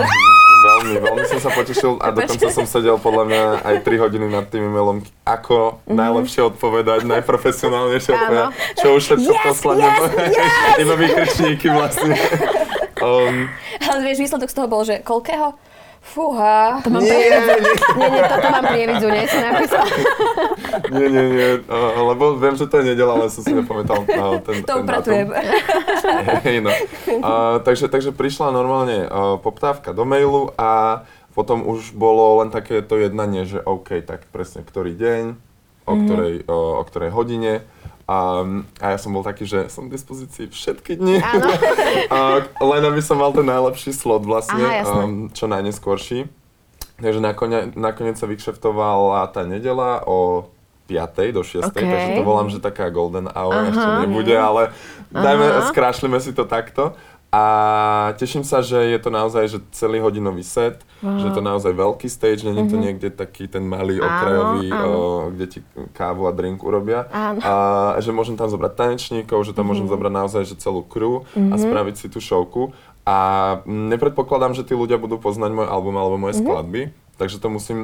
Veľmi, 0.58 0.98
veľmi 0.98 1.26
som 1.28 1.40
sa 1.40 1.52
potešil 1.52 2.02
a 2.02 2.10
dokonca 2.10 2.50
som 2.50 2.66
sedel 2.66 2.98
podľa 2.98 3.24
mňa 3.24 3.42
aj 3.62 3.76
3 3.84 3.94
hodiny 4.00 4.26
nad 4.26 4.46
tým 4.48 4.66
e-mailom, 4.66 4.98
ako 5.22 5.86
najlepšie 5.86 6.42
odpovedať, 6.48 7.06
najprofesionálnejšie 7.06 8.12
odpovedať, 8.12 8.48
čo 8.74 8.88
už 8.90 9.02
všetko 9.06 9.32
Yes, 9.32 9.44
posledne, 9.46 9.86
yes, 9.86 10.10
iba 10.82 10.96
vykričníky 10.98 11.68
vlastne. 11.70 12.18
Um, 13.02 13.50
Ale 13.84 14.00
vieš, 14.02 14.26
výsledok 14.26 14.50
z 14.50 14.56
toho 14.58 14.68
bol, 14.68 14.82
že 14.86 15.02
koľkého? 15.06 15.54
Fúha. 16.08 16.80
To 16.88 16.90
mám 16.90 17.04
nie, 17.04 17.12
prievidzu. 17.12 17.52
nie, 17.52 17.76
Nie, 18.00 18.08
nie, 18.16 18.22
toto 18.32 18.48
mám 18.48 18.64
prievidzu, 18.64 19.08
nie 19.12 19.26
si 19.28 19.38
napísal. 19.44 19.86
nie, 20.96 21.08
nie, 21.12 21.26
nie, 21.36 21.50
uh, 21.68 22.00
lebo 22.16 22.40
viem, 22.40 22.56
že 22.56 22.64
to 22.72 22.80
je 22.80 22.96
nedela, 22.96 23.20
ale 23.20 23.28
som 23.28 23.44
si 23.44 23.52
nepamätal 23.52 24.08
uh, 24.08 24.40
ten, 24.40 24.64
To 24.64 24.80
ten 24.80 24.82
upratujem. 24.88 25.28
Hej, 26.48 26.64
no. 26.64 26.72
uh, 26.72 27.60
takže, 27.60 27.92
takže 27.92 28.16
prišla 28.16 28.56
normálne 28.56 29.04
uh, 29.04 29.36
poptávka 29.36 29.92
do 29.92 30.08
mailu 30.08 30.56
a 30.56 31.04
potom 31.36 31.68
už 31.68 31.92
bolo 31.92 32.42
len 32.42 32.50
takéto 32.56 32.98
jednanie, 32.98 33.44
že 33.44 33.60
OK, 33.62 34.02
tak 34.02 34.26
presne 34.34 34.66
ktorý 34.66 34.98
deň, 34.98 35.24
o, 35.86 35.94
ktorej, 35.94 36.34
o, 36.50 36.82
o 36.82 36.84
ktorej 36.88 37.14
hodine. 37.14 37.62
A, 38.08 38.40
a 38.80 38.86
ja 38.96 38.98
som 38.98 39.12
bol 39.12 39.20
taký, 39.20 39.44
že 39.44 39.68
som 39.68 39.92
k 39.92 40.00
dispozícii 40.00 40.48
všetky 40.48 40.96
dni. 40.96 41.20
Áno. 41.20 41.52
a, 42.16 42.18
len 42.48 42.82
aby 42.88 43.04
som 43.04 43.20
mal 43.20 43.36
ten 43.36 43.44
najlepší 43.44 43.92
slot 43.92 44.24
vlastne, 44.24 44.64
Aha, 44.64 44.80
jasné. 44.88 45.02
um, 45.04 45.28
čo 45.36 45.46
najneskôrší. 45.52 46.32
Takže 46.98 47.20
nakoniec, 47.20 47.76
nakoniec 47.76 48.16
sa 48.16 48.26
vykšeftovala 48.26 49.28
tá 49.30 49.44
nedela 49.44 50.02
o 50.08 50.50
5. 50.88 51.36
do 51.36 51.44
6. 51.44 51.68
OK. 51.68 51.76
takže 51.76 52.16
to 52.16 52.24
volám, 52.24 52.48
že 52.48 52.64
taká 52.64 52.88
golden 52.88 53.28
hour 53.28 53.54
Aha. 53.54 53.70
ešte 53.76 53.88
nebude, 54.08 54.36
ale 54.40 54.72
dajme, 55.12 55.68
skrášlime 55.70 56.18
si 56.24 56.32
to 56.32 56.48
takto. 56.48 56.96
A 57.28 57.44
teším 58.16 58.42
sa, 58.42 58.64
že 58.64 58.80
je 58.80 58.98
to 58.98 59.10
naozaj 59.10 59.44
že 59.46 59.60
celý 59.70 60.00
hodinový 60.00 60.42
set, 60.42 60.80
že 60.98 61.28
je 61.28 61.34
to 61.34 61.42
naozaj 61.42 61.70
veľký 61.70 62.08
stage, 62.08 62.42
není 62.42 62.64
to 62.66 62.76
niekde 62.76 63.12
taký 63.12 63.46
ten 63.46 63.62
malý 63.62 64.00
Mhm. 64.00 64.02
Áno, 64.02 64.08
okrajový, 64.10 64.66
áno. 64.70 64.88
o, 64.88 65.02
kde 65.30 65.46
ti 65.46 65.60
kávu 65.92 66.24
a 66.24 66.32
drink 66.32 66.64
urobia. 66.64 67.06
Áno. 67.10 67.38
Mhm. 67.38 67.44
A 67.44 67.52
že 68.00 68.10
môžem 68.10 68.34
tam 68.34 68.48
zobrať 68.48 68.74
tanečníkov, 68.74 69.44
že 69.44 69.52
tam 69.52 69.68
môžem 69.68 69.86
zobrať 69.86 70.14
naozaj 70.14 70.44
že 70.46 70.56
celú 70.56 70.82
crew 70.82 71.28
a 71.36 71.56
spraviť 71.56 71.96
si 71.96 72.08
tú 72.08 72.18
showku. 72.18 72.72
A 73.04 73.18
nepredpokladám, 73.66 74.52
že 74.52 74.64
tí 74.64 74.74
ľudia 74.74 74.96
budú 74.96 75.16
poznať 75.18 75.52
môj 75.54 75.68
album 75.68 75.96
alebo 75.96 76.16
Mhm. 76.16 76.22
moje 76.22 76.36
skladby, 76.38 76.82
takže 77.16 77.38
to 77.38 77.48
musím 77.50 77.80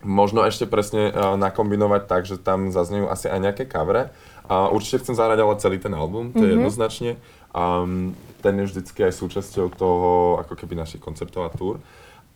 možno 0.00 0.42
ešte 0.42 0.66
presne 0.66 1.08
uh, 1.08 1.32
nakombinovať 1.34 2.02
tak, 2.04 2.22
že 2.24 2.36
tam 2.36 2.68
zaznejú 2.68 3.08
asi 3.08 3.24
aj 3.24 3.40
nejaké 3.40 3.64
kavre. 3.64 4.12
A 4.44 4.68
určite 4.68 5.00
chcem 5.00 5.16
zahrať 5.16 5.40
ale 5.40 5.56
celý 5.56 5.78
ten 5.80 5.90
album, 5.90 6.28
to 6.28 6.44
je 6.44 6.52
jednoznačne. 6.52 7.16
Um, 7.56 8.12
ten 8.44 8.60
je 8.60 8.68
vždycky 8.68 9.00
aj 9.08 9.16
súčasťou 9.16 9.72
toho, 9.72 10.36
ako 10.44 10.52
keby 10.52 10.76
našich 10.76 11.00
koncertov 11.00 11.48
a 11.48 11.50
túr. 11.50 11.80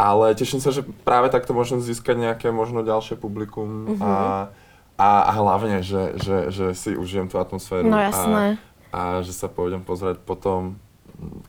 Ale 0.01 0.33
teším 0.33 0.65
sa, 0.65 0.73
že 0.73 0.87
práve 1.05 1.29
takto 1.29 1.53
môžem 1.53 1.85
získať 1.85 2.17
nejaké 2.17 2.49
možno 2.49 2.81
ďalšie 2.87 3.21
publikum 3.21 3.99
a, 4.01 4.49
a, 4.97 5.09
a 5.29 5.33
hlavne, 5.37 5.85
že, 5.85 6.17
že, 6.17 6.49
že 6.49 6.67
si 6.73 6.97
užijem 6.97 7.29
tú 7.29 7.37
atmosféru 7.37 7.85
No 7.85 7.99
a, 7.99 8.09
jasné. 8.09 8.43
a 8.95 9.21
že 9.21 9.35
sa 9.37 9.51
pôjdem 9.51 9.83
pozrieť 9.85 10.23
potom, 10.23 10.79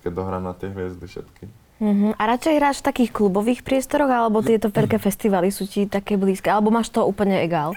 keď 0.04 0.12
dohrám 0.12 0.44
na 0.44 0.58
tie 0.58 0.68
hviezdy 0.68 1.06
všetky. 1.06 1.46
Mhm. 1.80 2.20
A 2.20 2.24
radšej 2.36 2.54
hráš 2.60 2.78
v 2.84 2.88
takých 2.92 3.12
klubových 3.16 3.64
priestoroch, 3.64 4.12
alebo 4.12 4.44
tieto 4.44 4.68
veľké 4.68 5.00
festivaly 5.00 5.48
sú 5.48 5.64
ti 5.64 5.88
také 5.88 6.20
blízke? 6.20 6.52
Alebo 6.52 6.76
máš 6.76 6.92
to 6.92 7.08
úplne 7.08 7.40
egál? 7.40 7.72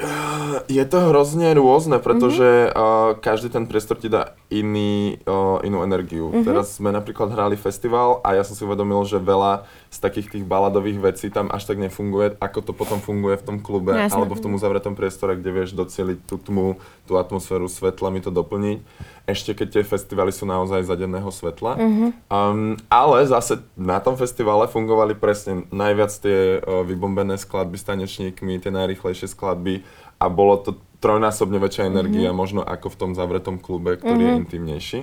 Je 0.67 0.83
to 0.83 1.11
hrozne 1.15 1.55
rôzne, 1.55 2.03
pretože 2.03 2.71
uh, 2.75 3.15
každý 3.23 3.55
ten 3.55 3.65
priestor 3.71 4.03
ti 4.03 4.11
dá 4.11 4.35
iný, 4.51 5.23
uh, 5.23 5.63
inú 5.63 5.87
energiu. 5.87 6.35
Teraz 6.43 6.83
sme 6.83 6.91
napríklad 6.91 7.31
hrali 7.31 7.55
festival 7.55 8.19
a 8.27 8.35
ja 8.35 8.43
som 8.43 8.59
si 8.59 8.67
uvedomil, 8.67 9.07
že 9.07 9.23
veľa 9.23 9.71
z 9.93 9.99
takých 10.03 10.29
tých 10.35 10.45
baladových 10.49 10.99
vecí 10.99 11.31
tam 11.31 11.53
až 11.55 11.71
tak 11.71 11.79
nefunguje, 11.79 12.35
ako 12.43 12.59
to 12.65 12.73
potom 12.75 12.99
funguje 12.99 13.39
v 13.39 13.45
tom 13.45 13.57
klube 13.63 13.95
Jasné. 13.95 14.19
alebo 14.19 14.35
v 14.35 14.43
tom 14.43 14.53
uzavretom 14.59 14.99
priestore, 14.99 15.39
kde 15.39 15.51
vieš 15.53 15.79
docieliť 15.79 16.19
tú 16.27 16.41
tmu, 16.43 16.81
tú 17.07 17.21
atmosféru 17.21 17.71
svetlami 17.71 18.19
to 18.25 18.35
doplniť. 18.35 18.79
Ešte 19.23 19.55
keď 19.55 19.69
tie 19.79 19.85
festivaly 19.87 20.35
sú 20.35 20.45
naozaj 20.45 20.83
za 20.83 20.99
denného 20.99 21.31
svetla. 21.31 21.79
Um, 21.79 22.75
ale 22.91 23.23
zase 23.31 23.63
na 23.79 24.03
tom 24.03 24.19
festivale 24.19 24.67
fungovali 24.67 25.15
presne 25.15 25.63
najviac 25.71 26.11
tie 26.19 26.59
uh, 26.59 26.83
vybombené 26.83 27.39
skladby 27.39 27.79
s 27.79 27.87
tanečníkmi, 27.87 28.59
tie 28.59 28.75
najrychlejšie 28.75 29.31
skladby 29.31 29.87
a 30.19 30.27
bolo 30.27 30.59
to 30.59 30.71
trojnásobne 31.03 31.59
väčšia 31.59 31.91
energia 31.91 32.31
možno 32.31 32.63
ako 32.63 32.95
v 32.95 32.99
tom 32.99 33.11
zavretom 33.19 33.59
klube, 33.59 33.99
ktorý 33.99 34.23
je 34.23 34.39
intimnejší. 34.47 35.01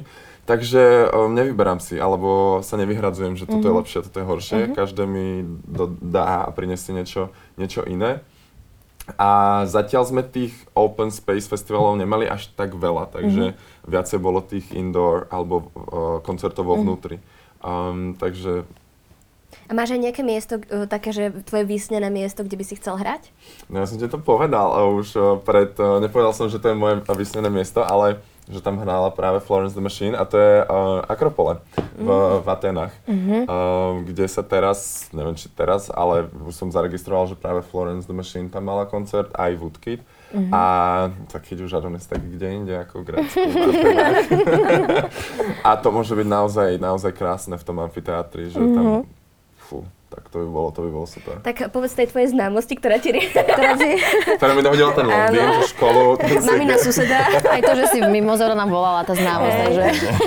Takže 0.48 1.14
um, 1.14 1.30
nevyberám 1.38 1.78
si, 1.78 2.02
alebo 2.02 2.60
sa 2.66 2.74
nevyhradzujem, 2.80 3.38
že 3.38 3.46
toto 3.46 3.70
je 3.70 3.78
lepšie, 3.84 4.00
toto 4.02 4.18
je 4.18 4.26
horšie. 4.26 4.60
Každé 4.74 5.06
mi 5.06 5.46
do, 5.70 5.94
dá 6.02 6.42
a 6.48 6.50
prinesie 6.50 6.96
niečo, 6.96 7.30
niečo 7.54 7.86
iné. 7.86 8.26
A 9.16 9.64
zatiaľ 9.66 10.04
sme 10.06 10.22
tých 10.22 10.54
open 10.76 11.10
space 11.10 11.50
festivalov 11.50 11.98
nemali 11.98 12.30
až 12.30 12.52
tak 12.54 12.76
veľa, 12.76 13.10
takže 13.10 13.56
viacej 13.88 14.20
bolo 14.22 14.44
tých 14.44 14.70
indoor 14.76 15.26
alebo 15.34 15.56
uh, 15.66 16.20
koncertov 16.22 16.70
vnútri. 16.70 17.24
Um, 17.60 18.16
takže 18.16 18.64
A 19.68 19.72
máš 19.74 19.98
aj 19.98 20.02
nejaké 20.06 20.22
miesto, 20.22 20.62
uh, 20.62 20.86
také, 20.86 21.10
že 21.10 21.34
tvoje 21.48 21.66
vysnené 21.66 22.08
miesto, 22.14 22.46
kde 22.46 22.60
by 22.60 22.66
si 22.68 22.78
chcel 22.78 22.96
hrať? 23.00 23.34
no 23.68 23.82
ja 23.82 23.88
som 23.90 23.98
ti 23.98 24.06
to 24.06 24.22
povedal 24.22 24.72
a 24.76 24.86
už 24.86 25.08
uh, 25.18 25.24
pred, 25.42 25.74
uh, 25.82 25.98
nepovedal 25.98 26.32
som, 26.32 26.48
že 26.48 26.62
to 26.62 26.72
je 26.72 26.78
moje 26.78 27.02
vysnené 27.18 27.50
miesto, 27.50 27.82
ale 27.82 28.22
že 28.50 28.60
tam 28.66 28.82
hrála 28.82 29.14
práve 29.14 29.38
Florence 29.40 29.78
the 29.78 29.84
Machine 29.86 30.18
a 30.18 30.26
to 30.26 30.36
je 30.42 30.66
uh, 30.66 31.06
Akropole 31.06 31.62
v, 31.94 32.10
v 32.42 32.48
Atenách, 32.50 32.94
uh, 33.06 34.02
kde 34.02 34.26
sa 34.26 34.42
teraz, 34.42 35.10
neviem 35.14 35.38
či 35.38 35.54
teraz, 35.54 35.94
ale 35.94 36.26
už 36.34 36.58
som 36.58 36.74
zaregistroval, 36.74 37.30
že 37.30 37.38
práve 37.38 37.62
Florence 37.62 38.10
the 38.10 38.18
Machine 38.18 38.50
tam 38.50 38.66
mala 38.66 38.90
koncert, 38.90 39.30
aj 39.38 39.54
Woodkid. 39.56 40.02
A 40.54 40.64
tak 41.26 41.50
keď 41.50 41.66
už 41.66 41.74
Adonis, 41.74 42.06
tak 42.06 42.22
kde 42.22 42.54
inde 42.54 42.74
ako 42.78 43.02
v 43.02 43.08
Grécku. 43.10 43.42
a 45.68 45.70
to 45.74 45.90
môže 45.90 46.14
byť 46.14 46.28
naozaj, 46.30 46.70
naozaj 46.78 47.12
krásne 47.18 47.58
v 47.58 47.66
tom 47.66 47.82
amfiteátri, 47.82 48.54
že 48.54 48.62
tam, 48.62 49.10
fú, 49.58 49.90
tak 50.10 50.26
to 50.34 50.42
by 50.42 50.48
bolo, 50.50 50.68
to 50.74 50.82
by 50.82 50.90
bolo 50.90 51.06
super. 51.06 51.38
Tak 51.46 51.70
povedz 51.70 51.94
tej 51.94 52.10
tvojej 52.10 52.34
známosti, 52.34 52.74
ktorá 52.74 52.98
ti... 52.98 53.14
Ktorá 53.54 53.78
ti... 53.78 54.02
Ktorá 54.42 54.52
mi 54.58 54.66
dohodila 54.66 54.92
ten 54.98 55.06
Londýn, 55.06 55.46
tú 55.62 55.64
školu. 55.70 56.18
Mamina 56.50 56.82
suseda. 56.82 57.30
Aj 57.46 57.62
to, 57.62 57.72
že 57.78 57.86
si 57.94 57.98
v 58.02 58.10
Mimozoro 58.10 58.58
nám 58.58 58.74
volala 58.74 59.06
tá 59.06 59.14
známosť, 59.14 59.58
takže... 59.70 59.84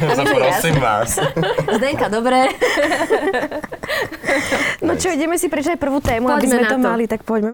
A 0.07 0.13
my, 0.15 0.25
že 0.25 0.39
jasne. 0.39 0.71
vás. 0.79 1.11
Zdenka, 1.83 2.07
dobre. 2.07 2.55
No 4.87 4.95
čo, 4.95 5.11
ideme 5.11 5.35
si 5.35 5.51
prečítať 5.51 5.79
prvú 5.83 5.99
tému, 5.99 6.31
aby 6.31 6.47
Poďme 6.47 6.55
sme 6.55 6.63
na 6.63 6.71
to 6.71 6.79
to. 6.79 6.87
mali, 6.87 7.05
tak 7.11 7.21
poďme. 7.27 7.51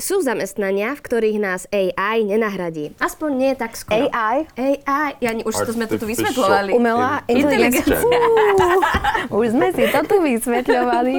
Sú 0.00 0.24
zamestnania, 0.24 0.96
v 0.96 1.00
ktorých 1.04 1.36
nás 1.36 1.68
AI 1.68 2.24
nenahradí. 2.24 2.96
Aspoň 2.96 3.30
nie 3.36 3.52
tak 3.52 3.76
skoro. 3.76 4.08
AI? 4.08 4.48
AI. 4.56 5.10
Jani, 5.20 5.44
už 5.44 5.52
to 5.60 5.76
sme 5.76 5.84
to 5.84 6.00
tu 6.00 6.08
vysvetľovali. 6.08 6.72
Umelá 6.72 7.20
inteligencia. 7.28 8.00
Už 9.28 9.52
sme 9.52 9.68
si 9.76 9.84
to 9.92 10.00
tu 10.08 10.16
vysvetľovali. 10.24 11.16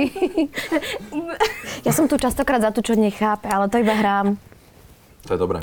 ja 1.87 1.91
som 1.93 2.09
tu 2.09 2.17
častokrát 2.17 2.57
za 2.65 2.73
to, 2.73 2.81
čo 2.81 2.97
nechápe, 2.97 3.45
ale 3.45 3.69
to 3.69 3.77
iba 3.77 3.93
hrám. 3.93 4.41
To 5.29 5.37
je 5.37 5.39
dobré. 5.39 5.61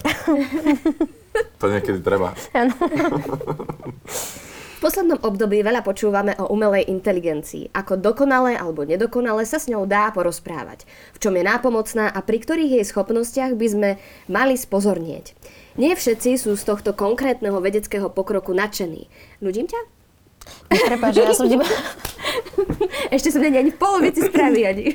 to 1.58 1.66
niekedy 1.66 1.98
treba. 1.98 2.38
V 4.78 4.86
poslednom 4.86 5.18
období 5.26 5.58
veľa 5.66 5.82
počúvame 5.82 6.38
o 6.38 6.54
umelej 6.54 6.86
inteligencii. 6.86 7.74
Ako 7.74 7.98
dokonale 7.98 8.54
alebo 8.54 8.86
nedokonale 8.86 9.42
sa 9.42 9.58
s 9.58 9.66
ňou 9.66 9.90
dá 9.90 10.06
porozprávať. 10.14 10.86
V 11.10 11.18
čom 11.18 11.34
je 11.34 11.42
nápomocná 11.42 12.06
a 12.06 12.22
pri 12.22 12.38
ktorých 12.38 12.78
jej 12.78 12.86
schopnostiach 12.86 13.58
by 13.58 13.66
sme 13.66 13.90
mali 14.30 14.54
spozornieť. 14.54 15.34
Nie 15.82 15.98
všetci 15.98 16.38
sú 16.38 16.54
z 16.54 16.62
tohto 16.62 16.94
konkrétneho 16.94 17.58
vedeckého 17.58 18.06
pokroku 18.06 18.54
nadšení. 18.54 19.10
Nudím 19.42 19.66
ťa? 19.66 19.97
Prepáč, 20.68 21.16
ja 21.16 21.32
som 21.32 21.48
teba... 21.48 21.64
Ešte 23.14 23.32
som 23.32 23.40
ani 23.40 23.72
v 23.72 23.80
polovici 23.80 24.20
správy, 24.20 24.60
ani. 24.68 24.86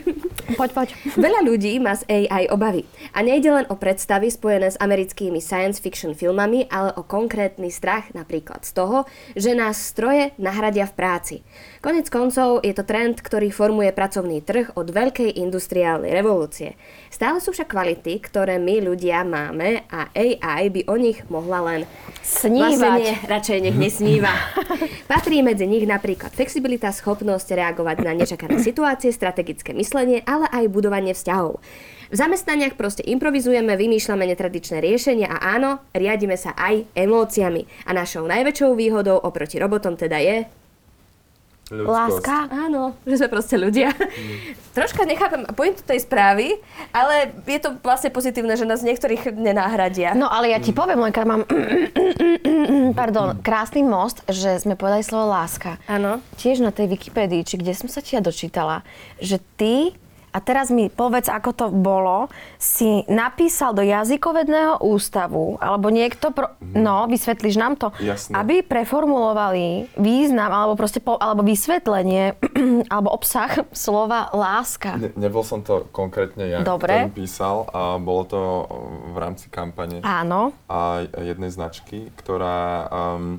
Poď, 0.54 0.70
poď. 0.76 0.88
Veľa 1.18 1.42
ľudí 1.42 1.82
má 1.82 1.98
z 1.98 2.06
AI 2.06 2.46
obavy. 2.52 2.86
A 3.16 3.26
nejde 3.26 3.50
len 3.50 3.66
o 3.74 3.76
predstavy 3.80 4.30
spojené 4.30 4.70
s 4.70 4.78
americkými 4.78 5.42
science 5.42 5.82
fiction 5.82 6.14
filmami, 6.14 6.70
ale 6.70 6.94
o 6.94 7.02
konkrétny 7.02 7.74
strach 7.74 8.14
napríklad 8.14 8.62
z 8.62 8.72
toho, 8.78 9.10
že 9.34 9.58
nás 9.58 9.82
stroje 9.82 10.36
nahradia 10.38 10.86
v 10.86 10.94
práci. 10.94 11.36
Konec 11.84 12.08
koncov 12.08 12.64
je 12.64 12.72
to 12.72 12.88
trend, 12.88 13.20
ktorý 13.20 13.52
formuje 13.52 13.92
pracovný 13.92 14.40
trh 14.40 14.80
od 14.80 14.88
veľkej 14.88 15.36
industriálnej 15.36 16.16
revolúcie. 16.16 16.80
Stále 17.12 17.44
sú 17.44 17.52
však 17.52 17.76
kvality, 17.76 18.24
ktoré 18.24 18.56
my 18.56 18.88
ľudia 18.88 19.28
máme 19.28 19.84
a 19.92 20.08
AI 20.16 20.72
by 20.72 20.88
o 20.88 20.96
nich 20.96 21.20
mohla 21.28 21.60
len 21.60 21.82
Snívať. 22.24 22.80
Vlastne 22.80 23.04
nie, 23.04 23.14
radšej 23.28 23.58
nech 23.68 23.76
nesníva. 23.76 24.32
Patrí 25.12 25.44
medzi 25.44 25.68
nich 25.68 25.84
napríklad 25.84 26.32
flexibilita, 26.32 26.88
schopnosť 26.88 27.52
reagovať 27.52 27.98
na 28.00 28.16
nečakané 28.16 28.64
situácie, 28.64 29.12
strategické 29.12 29.76
myslenie, 29.76 30.24
ale 30.24 30.48
aj 30.56 30.72
budovanie 30.72 31.12
vzťahov. 31.12 31.60
V 31.60 32.16
zamestnaniach 32.16 32.80
proste 32.80 33.04
improvizujeme, 33.04 33.76
vymýšľame 33.76 34.24
netradičné 34.32 34.80
riešenia 34.80 35.28
a 35.28 35.60
áno, 35.60 35.84
riadime 35.92 36.40
sa 36.40 36.56
aj 36.56 36.88
emóciami. 36.96 37.68
A 37.84 37.92
našou 37.92 38.24
najväčšou 38.24 38.72
výhodou 38.72 39.20
oproti 39.20 39.60
robotom 39.60 40.00
teda 40.00 40.24
je 40.24 40.63
Ľudskosť. 41.74 41.90
Láska. 41.90 42.38
Áno, 42.54 42.94
že 43.10 43.16
sme 43.18 43.30
proste 43.34 43.58
ľudia. 43.58 43.90
Troška 44.78 45.10
nechápem 45.10 45.46
pointu 45.58 45.82
tej 45.82 46.06
správy, 46.06 46.62
ale 46.94 47.34
je 47.50 47.60
to 47.62 47.78
vlastne 47.82 48.14
pozitívne, 48.14 48.54
že 48.54 48.70
nás 48.70 48.86
niektorých 48.86 49.34
nenahradia. 49.34 50.14
No 50.14 50.30
ale 50.30 50.54
ja 50.54 50.62
ti 50.62 50.70
poviem, 50.70 51.02
Lenka, 51.02 51.26
mám 51.26 51.50
pardon, 53.00 53.38
krásny 53.42 53.82
most, 53.82 54.22
že 54.30 54.62
sme 54.62 54.78
povedali 54.78 55.02
slovo 55.02 55.34
láska. 55.34 55.82
Áno. 55.90 56.22
Tiež 56.38 56.62
na 56.62 56.70
tej 56.70 56.94
Wikipédii, 56.94 57.42
či 57.42 57.58
kde 57.58 57.74
som 57.74 57.90
sa 57.90 58.06
tia 58.06 58.22
dočítala, 58.22 58.86
že 59.18 59.42
ty, 59.58 59.98
a 60.34 60.38
teraz 60.42 60.74
mi 60.74 60.90
povedz, 60.90 61.30
ako 61.30 61.52
to 61.54 61.66
bolo, 61.70 62.26
si 62.58 63.06
napísal 63.06 63.78
do 63.78 63.86
jazykovedného 63.86 64.82
ústavu, 64.82 65.62
alebo 65.62 65.94
niekto, 65.94 66.34
pro, 66.34 66.58
no, 66.74 67.06
vysvetlíš 67.06 67.56
nám 67.62 67.78
to, 67.78 67.94
Jasné. 68.02 68.34
aby 68.34 68.66
preformulovali 68.66 69.94
význam, 70.02 70.50
alebo 70.50 70.74
proste, 70.74 70.98
po, 70.98 71.22
alebo 71.22 71.46
vysvetlenie, 71.46 72.34
alebo 72.94 73.14
obsah 73.14 73.62
slova 73.70 74.34
láska. 74.34 74.98
Ne, 74.98 75.14
nebol 75.14 75.46
som 75.46 75.62
to 75.62 75.86
konkrétne 75.94 76.50
ja, 76.50 76.60
Dobre. 76.66 77.14
ktorý 77.14 77.14
písal 77.14 77.70
a 77.70 78.02
bolo 78.02 78.26
to 78.26 78.40
o, 78.42 78.66
v 79.14 79.18
rámci 79.22 79.54
kampane 79.54 80.02
Áno. 80.02 80.50
a 80.66 81.06
jednej 81.22 81.54
značky, 81.54 82.10
ktorá 82.18 82.90
um, 82.90 83.38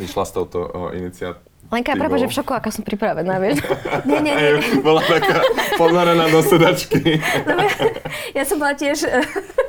prišla 0.00 0.24
s 0.24 0.32
touto 0.32 0.60
iniciatívou. 0.96 1.44
Lenka, 1.76 1.92
prepáč, 1.92 2.24
že 2.24 2.28
v 2.28 2.34
šoku, 2.34 2.52
aká 2.52 2.72
som 2.72 2.80
pripravená, 2.80 3.36
vieš. 3.36 3.60
Nie, 4.08 4.18
nie, 4.18 4.32
nie. 4.32 4.80
Bola 4.80 5.04
taká 5.04 5.44
ponorená 5.76 6.24
do 6.26 6.40
sedačky. 6.40 7.20
Ja 8.32 8.42
som 8.42 8.56
bola 8.56 8.72
tiež 8.72 9.04
eh, 9.04 9.20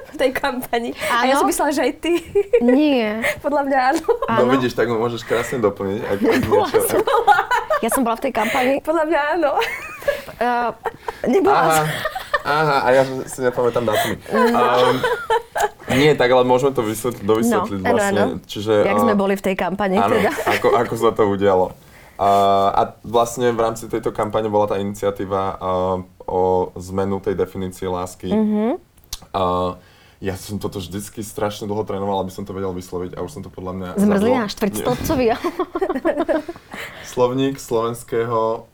v 0.07 0.15
tej 0.15 0.31
kampani. 0.31 0.95
A 1.11 1.27
ja 1.27 1.35
Áno? 1.35 1.43
som 1.43 1.47
myslela, 1.47 1.75
že 1.75 1.83
aj 1.83 1.93
ty. 1.99 2.13
Nie. 2.61 3.19
Podľa 3.43 3.61
mňa 3.61 3.79
áno. 3.91 4.03
No 4.23 4.47
vidíš, 4.49 4.71
tak 4.71 4.87
ho 4.87 4.95
môžeš 4.95 5.21
krásne 5.21 5.59
doplniť. 5.59 5.99
Ak, 6.01 6.17
ak 6.17 6.21
niečo, 6.23 6.63
ak, 6.63 7.83
Ja 7.83 7.89
som 7.91 8.01
bola 8.01 8.15
v 8.15 8.23
tej 8.23 8.33
kampani. 8.33 8.79
Podľa 8.79 9.03
mňa 9.03 9.19
áno. 9.35 9.51
Uh, 10.37 10.71
nebola 11.25 11.59
aha, 11.59 11.75
som. 11.75 11.87
aha, 12.41 12.77
a 12.79 12.89
ja 12.89 13.01
si 13.25 13.39
nepamätám 13.41 13.83
dátumy. 13.83 14.15
Um, 14.31 14.95
nie, 15.91 16.11
tak 16.13 16.29
ale 16.29 16.43
môžeme 16.43 16.71
to 16.71 16.79
vysvetliť, 16.81 17.21
dovysvetliť 17.21 17.79
No, 17.79 17.83
áno, 17.83 17.93
vlastne. 17.93 18.21
áno. 18.21 18.35
Čiže, 18.45 18.73
Jak 18.85 18.95
uh, 18.95 19.03
sme 19.03 19.13
boli 19.13 19.33
v 19.33 19.43
tej 19.43 19.55
kampani 19.55 19.97
Áno, 19.97 20.13
teda. 20.13 20.31
ako, 20.47 20.67
ako 20.73 20.93
sa 20.95 21.09
to 21.11 21.27
udialo. 21.27 21.75
A 22.17 22.97
vlastne 23.05 23.53
v 23.53 23.59
rámci 23.61 23.85
tejto 23.85 24.09
kampane 24.09 24.49
bola 24.49 24.73
tá 24.73 24.81
iniciatíva 24.81 25.43
uh, 25.57 26.01
o 26.25 26.73
zmenu 26.77 27.21
tej 27.21 27.37
definície 27.37 27.85
lásky. 27.85 28.33
Mhm. 28.33 28.81
Uh, 29.33 29.77
ja 30.17 30.33
som 30.33 30.57
toto 30.57 30.81
vždycky 30.81 31.21
strašne 31.21 31.69
dlho 31.69 31.85
trénoval, 31.85 32.25
aby 32.25 32.33
som 32.33 32.41
to 32.41 32.49
vedel 32.49 32.73
vysloviť 32.73 33.13
a 33.13 33.21
už 33.21 33.37
som 33.37 33.41
to 33.45 33.53
podľa 33.53 33.73
mňa... 33.77 33.89
Zmrzlina, 34.01 34.49
štvrťstĺpcový. 34.49 35.25
Slovník 37.13 37.61
slovenského... 37.61 38.65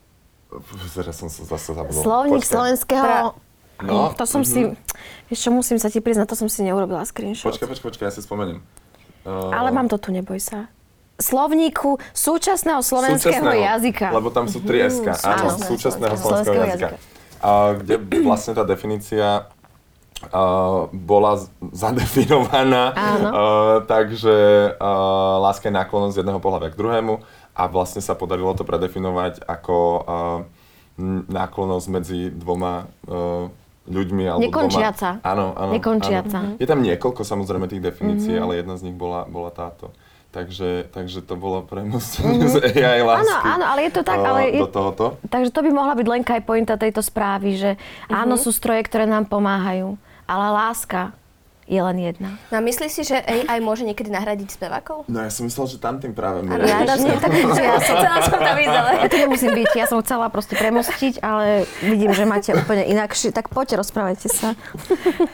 Teraz 0.96 1.20
som 1.20 1.28
sa 1.28 1.44
zase 1.44 1.76
zabudol. 1.76 2.00
Slovník 2.00 2.40
Počkaj. 2.40 2.54
slovenského... 2.56 3.36
No, 3.84 4.16
to 4.16 4.24
som 4.24 4.40
si... 4.40 4.72
Vieš 5.28 5.40
čo, 5.44 5.50
musím 5.52 5.76
sa 5.76 5.92
ti 5.92 6.00
priznať, 6.00 6.32
to 6.32 6.36
som 6.38 6.48
si 6.48 6.64
neurobila 6.64 7.04
screenshot. 7.04 7.52
Počkaj, 7.52 7.68
počkaj, 7.76 7.86
počkaj, 7.92 8.06
ja 8.08 8.12
si 8.16 8.24
spomeniem. 8.24 8.64
Uh, 9.28 9.52
Ale 9.52 9.68
mám 9.68 9.92
to 9.92 10.00
tu, 10.00 10.16
neboj 10.16 10.40
sa. 10.40 10.72
Slovníku 11.14 12.02
súčasného 12.10 12.82
slovenského 12.82 13.38
súčasného, 13.38 13.62
jazyka. 13.70 14.06
Lebo 14.10 14.34
tam 14.34 14.50
sú 14.50 14.58
tri 14.60 14.82
SK. 14.82 15.14
Áno, 15.22 15.54
súčasného 15.54 15.68
súčasného 15.70 16.14
slovenského 16.18 16.18
slovenského 16.18 16.64
jazyka. 16.66 16.88
jazyka. 16.98 17.12
A, 17.38 17.50
kde 17.78 17.94
vlastne 18.24 18.52
tá 18.52 18.64
definícia 18.64 19.26
a, 19.30 20.42
bola 20.90 21.38
z- 21.38 21.48
zadefinovaná. 21.70 22.90
Áno. 22.98 23.28
A, 23.30 23.42
takže 23.86 24.34
a, 24.74 24.90
láska 25.38 25.70
je 25.70 25.74
náklonnosť 25.76 26.16
jedného 26.18 26.40
pohľavia 26.42 26.74
k 26.74 26.78
druhému 26.78 27.14
a 27.54 27.62
vlastne 27.70 28.02
sa 28.02 28.18
podarilo 28.18 28.50
to 28.58 28.66
predefinovať 28.66 29.46
ako 29.46 29.76
a, 29.76 30.16
n- 30.98 31.22
náklonnosť 31.30 31.86
medzi 31.94 32.32
dvoma 32.34 32.90
a, 33.06 33.46
ľuďmi 33.84 34.24
alebo 34.24 34.42
Nekončiaca. 34.42 35.20
dvoma... 35.20 35.30
Áno, 35.30 35.46
áno. 35.54 35.70
Nekončiaca. 35.76 36.38
Áno. 36.42 36.56
Je 36.58 36.66
tam 36.66 36.80
niekoľko 36.80 37.22
samozrejme 37.22 37.68
tých 37.68 37.84
definícií, 37.84 38.34
ale 38.34 38.64
jedna 38.64 38.74
z 38.74 38.88
nich 38.90 38.96
bola, 38.96 39.28
bola 39.28 39.52
táto. 39.52 39.92
Takže, 40.34 40.90
takže 40.90 41.22
to 41.22 41.34
bolo 41.34 41.62
premostenie 41.62 42.42
z 42.50 42.58
AI 42.74 43.00
lásky. 43.00 43.30
Áno, 43.30 43.54
áno, 43.54 43.64
ale 43.64 43.86
je 43.86 43.92
to 43.92 44.02
tak, 44.02 44.18
ale 44.18 44.40
je- 44.48 44.58
Do 44.58 44.66
tohoto. 44.68 45.04
Takže 45.24 45.48
to 45.48 45.60
by 45.60 45.70
mohla 45.70 45.94
byť 45.94 46.06
len 46.08 46.22
aj 46.24 46.42
pointa 46.42 46.74
tejto 46.74 47.00
správy, 47.00 47.54
že 47.54 47.70
áno, 48.08 48.34
Mhm. 48.34 48.42
sú 48.42 48.50
stroje, 48.50 48.82
ktoré 48.82 49.06
nám 49.06 49.24
pomáhajú, 49.24 49.94
ale 50.26 50.46
láska 50.52 51.14
je 51.64 51.80
len 51.80 51.96
jedna. 51.96 52.36
No 52.52 52.60
a 52.60 52.62
myslíš 52.62 52.92
si, 52.92 53.02
že 53.08 53.16
AI 53.24 53.58
môže 53.64 53.88
niekedy 53.88 54.12
nahradiť 54.12 54.52
spevákov? 54.52 55.08
No 55.08 55.24
ja 55.24 55.32
som 55.32 55.48
myslel, 55.48 55.64
že 55.72 55.78
tam 55.80 55.96
tým 55.96 56.12
práve 56.12 56.44
mieríš. 56.44 56.68
ja 56.68 56.84
tam 56.84 56.98
som 57.00 57.16
tak 57.16 57.32
ja 57.72 57.80
som 57.80 57.94
chcela 57.96 58.18
som 58.20 58.38
tam 58.38 58.56
ísť, 58.60 58.76
ale... 58.76 58.90
Ja 59.00 59.08
tu 59.08 59.16
nemusím 59.16 59.52
byť, 59.56 59.70
ja 59.72 59.86
som 59.88 59.98
chcela 60.04 60.26
proste 60.28 60.54
premostiť, 60.60 61.14
ale 61.24 61.64
vidím, 61.80 62.12
že 62.12 62.28
máte 62.28 62.52
úplne 62.52 62.84
inakšie. 62.84 63.32
Tak 63.32 63.48
poďte, 63.48 63.80
rozprávajte 63.80 64.28
sa. 64.28 64.52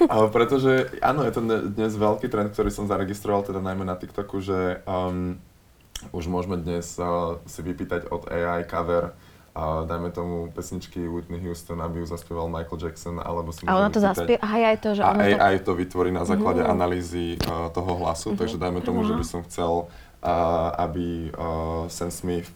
Ale 0.07 0.27
pretože, 0.31 0.95
áno, 1.03 1.27
je 1.27 1.33
to 1.35 1.43
ne- 1.43 1.67
dnes 1.67 1.93
veľký 1.99 2.31
trend, 2.31 2.55
ktorý 2.55 2.71
som 2.71 2.87
zaregistroval, 2.87 3.43
teda 3.43 3.59
najmä 3.59 3.83
na 3.83 3.99
TikToku, 3.99 4.39
že 4.39 4.87
um, 4.87 5.35
už 6.15 6.31
môžeme 6.31 6.63
dnes 6.63 6.95
uh, 6.97 7.43
si 7.45 7.61
vypýtať 7.61 8.09
od 8.09 8.31
AI 8.31 8.65
cover 8.71 9.13
a 9.51 9.83
dajme 9.83 10.15
tomu 10.15 10.47
pesničky 10.55 11.11
Whitney 11.11 11.43
Houston, 11.43 11.83
aby 11.83 12.01
ju 12.03 12.07
zaspieval 12.07 12.47
Michael 12.47 12.79
Jackson, 12.79 13.19
alebo 13.19 13.51
si 13.51 13.67
A 13.67 13.75
ona 13.75 13.91
to 13.91 13.99
zaspie... 13.99 14.39
Aj 14.39 14.77
to, 14.79 14.95
že 14.95 15.03
A 15.03 15.11
ona 15.11 15.27
to... 15.27 15.37
AI 15.43 15.57
to 15.59 15.73
vytvorí 15.75 16.15
na 16.15 16.23
základe 16.23 16.63
analýzy 16.63 17.35
uh, 17.43 17.67
toho 17.75 17.99
hlasu, 17.99 18.39
takže 18.39 18.63
dajme 18.63 18.79
tomu, 18.81 19.03
že 19.03 19.19
by 19.19 19.25
som 19.27 19.41
chcel, 19.43 19.91
uh, 20.23 20.71
aby 20.79 21.35
uh, 21.35 21.91
Sam 21.91 22.15
Smith 22.15 22.47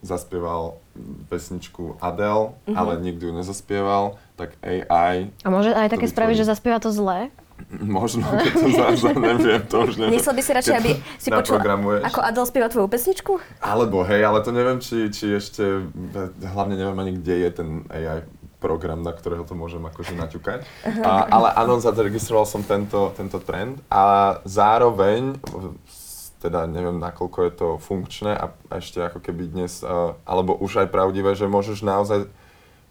zaspieval 0.00 0.80
pesničku 1.28 2.00
Adele, 2.00 2.56
ale 2.72 2.96
nikdy 3.04 3.30
ju 3.30 3.32
nezaspieval, 3.36 4.16
tak 4.34 4.56
AI, 4.64 5.28
A 5.44 5.48
môže 5.52 5.76
aj 5.76 5.92
také 5.92 6.08
spraviť, 6.08 6.40
že 6.40 6.48
zaspieva 6.48 6.80
to 6.80 6.88
zle? 6.88 7.28
Možno, 7.80 8.24
keď 8.26 8.52
to 8.56 8.68
zase 8.72 9.10
neviem, 9.16 9.62
to 9.68 9.76
už 9.84 9.94
neviem. 10.00 10.12
Nechcel 10.16 10.34
by 10.34 10.42
si 10.42 10.52
radšej, 10.56 10.76
aby 10.80 10.90
si 11.18 11.28
naprogramuješ. 11.28 12.02
ako 12.06 12.20
Adele 12.24 12.46
spieva 12.46 12.68
tvoju 12.72 12.88
pesničku? 12.88 13.32
Alebo 13.60 14.02
hej, 14.06 14.22
ale 14.24 14.38
to 14.40 14.50
neviem, 14.50 14.78
či, 14.80 15.12
či 15.12 15.36
ešte, 15.36 15.86
hlavne 16.40 16.74
neviem 16.76 16.98
ani, 16.98 17.12
kde 17.20 17.34
je 17.46 17.50
ten 17.50 17.68
AI 17.90 18.26
program, 18.60 19.00
na 19.00 19.16
ktorého 19.16 19.42
to 19.48 19.56
môžem 19.56 19.80
akože 19.80 20.12
naťukať. 20.12 20.60
A, 21.00 21.24
ale 21.32 21.48
áno, 21.56 21.80
zaregistroval 21.80 22.44
som 22.44 22.60
tento, 22.60 23.10
tento 23.16 23.40
trend 23.40 23.80
a 23.88 24.36
zároveň, 24.44 25.40
teda 26.44 26.68
neviem, 26.68 27.00
nakoľko 27.00 27.38
je 27.48 27.52
to 27.56 27.68
funkčné 27.80 28.36
a 28.36 28.52
ešte 28.76 29.00
ako 29.00 29.24
keby 29.24 29.48
dnes, 29.48 29.80
uh, 29.80 30.12
alebo 30.28 30.52
už 30.60 30.84
aj 30.84 30.92
pravdivé, 30.92 31.32
že 31.32 31.48
môžeš 31.48 31.80
naozaj 31.80 32.28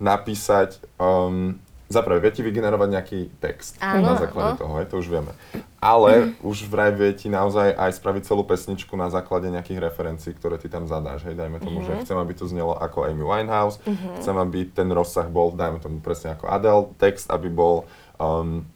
napísať 0.01 0.81
um, 0.97 1.61
za 1.89 2.05
prvé, 2.05 2.21
vie 2.21 2.31
ti 2.31 2.45
vygenerovať 2.45 2.89
nejaký 2.93 3.19
text 3.41 3.81
Áno, 3.81 4.13
na 4.13 4.21
základe 4.21 4.55
no. 4.55 4.59
toho, 4.61 4.73
hej, 4.77 4.87
to 4.93 5.01
už 5.01 5.09
vieme. 5.09 5.33
Ale 5.81 6.37
už 6.45 6.69
vraj 6.69 6.93
vie 6.93 7.09
ti 7.17 7.33
naozaj 7.33 7.73
aj 7.73 7.97
spraviť 7.97 8.29
celú 8.29 8.45
pesničku 8.45 8.93
na 8.93 9.09
základe 9.09 9.49
nejakých 9.49 9.89
referencií, 9.89 10.37
ktoré 10.37 10.61
ty 10.61 10.69
tam 10.69 10.85
zadáš. 10.85 11.25
Hej, 11.25 11.41
dajme 11.41 11.57
tomu, 11.57 11.81
že 11.81 11.97
chcem, 12.05 12.13
aby 12.13 12.37
to 12.37 12.45
znelo 12.45 12.77
ako 12.77 13.09
Amy 13.09 13.25
Winehouse, 13.25 13.81
chcem, 14.21 14.35
aby 14.37 14.69
ten 14.69 14.85
rozsah 14.93 15.25
bol, 15.25 15.49
dajme 15.57 15.81
tomu 15.81 15.97
presne 15.97 16.37
ako 16.37 16.45
Adele, 16.45 16.93
text, 17.01 17.25
aby 17.33 17.49
bol 17.49 17.89
um, 18.21 18.69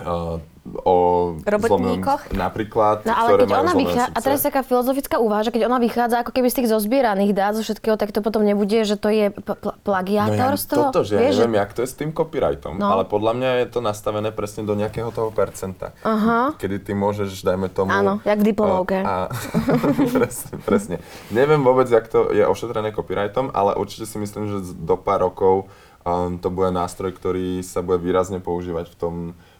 uh, 0.00 0.40
o 0.82 0.96
Robotníkoch? 1.42 2.34
napríklad, 2.34 3.02
No 3.02 3.14
ale 3.14 3.28
ktoré 3.30 3.40
keď 3.46 3.50
ona 3.56 3.72
vychádza, 3.72 4.12
a 4.12 4.18
teraz 4.18 4.38
je 4.42 4.46
taká 4.48 4.62
filozofická 4.62 5.16
že 5.42 5.50
keď 5.50 5.62
ona 5.66 5.78
vychádza 5.78 6.16
ako 6.20 6.32
keby 6.34 6.48
z 6.50 6.56
tých 6.62 6.68
zozbieraných 6.70 7.32
dát 7.32 7.52
zo 7.54 7.62
všetkého, 7.62 7.94
tak 7.94 8.10
to 8.10 8.20
potom 8.20 8.42
nebude, 8.42 8.82
že 8.82 8.98
to 8.98 9.08
je 9.08 9.30
pl- 9.30 9.54
pl- 9.54 9.76
plagiátorstvo? 9.80 10.90
toto, 10.90 11.06
že 11.06 11.16
ja 11.16 11.20
Vieš, 11.28 11.36
neviem, 11.44 11.58
jak 11.60 11.70
to 11.72 11.80
je 11.82 11.88
s 11.88 11.96
tým 11.96 12.10
copyrightom, 12.10 12.76
No. 12.76 12.92
ale 12.92 13.02
podľa 13.04 13.32
mňa 13.34 13.50
je 13.62 13.66
to 13.70 13.80
nastavené 13.80 14.30
presne 14.30 14.64
do 14.64 14.74
nejakého 14.74 15.08
toho 15.10 15.30
percenta. 15.30 15.92
Aha. 16.02 16.54
Kedy 16.56 16.82
ty 16.82 16.92
môžeš, 16.92 17.42
dajme 17.42 17.68
tomu... 17.68 17.92
Áno, 17.92 18.18
jak 18.22 18.38
v 18.40 18.44
diplomovke. 18.44 18.98
A, 19.00 19.26
a, 19.26 19.36
presne, 20.18 20.54
presne. 20.60 20.96
Neviem 21.30 21.60
vôbec, 21.60 21.86
jak 21.86 22.06
to 22.06 22.30
je 22.30 22.42
ošetrené 22.42 22.92
copyrightom, 22.92 23.50
ale 23.52 23.76
určite 23.76 24.06
si 24.06 24.16
myslím, 24.18 24.48
že 24.48 24.74
do 24.76 24.96
pár 24.96 25.22
rokov 25.22 25.66
um, 26.02 26.38
to 26.38 26.48
bude 26.48 26.70
nástroj, 26.70 27.12
ktorý 27.12 27.60
sa 27.60 27.82
bude 27.82 27.98
výrazne 27.98 28.38
používať 28.38 28.92
v 28.92 28.96
tom 28.96 29.14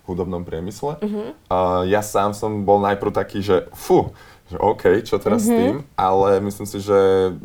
hudobnom 0.06 0.42
priemysle. 0.42 1.02
Mhm. 1.02 1.22
Uh, 1.46 1.82
ja 1.84 2.00
sám 2.00 2.32
som 2.32 2.62
bol 2.62 2.78
najprv 2.78 3.10
taký, 3.10 3.42
že 3.42 3.66
fú, 3.74 4.14
že 4.46 4.56
OK, 4.56 5.02
čo 5.02 5.18
teraz 5.18 5.42
Mhm. 5.42 5.46
s 5.46 5.50
tým, 5.50 5.74
ale 5.94 6.38
myslím 6.40 6.66
si, 6.66 6.78
že 6.78 6.98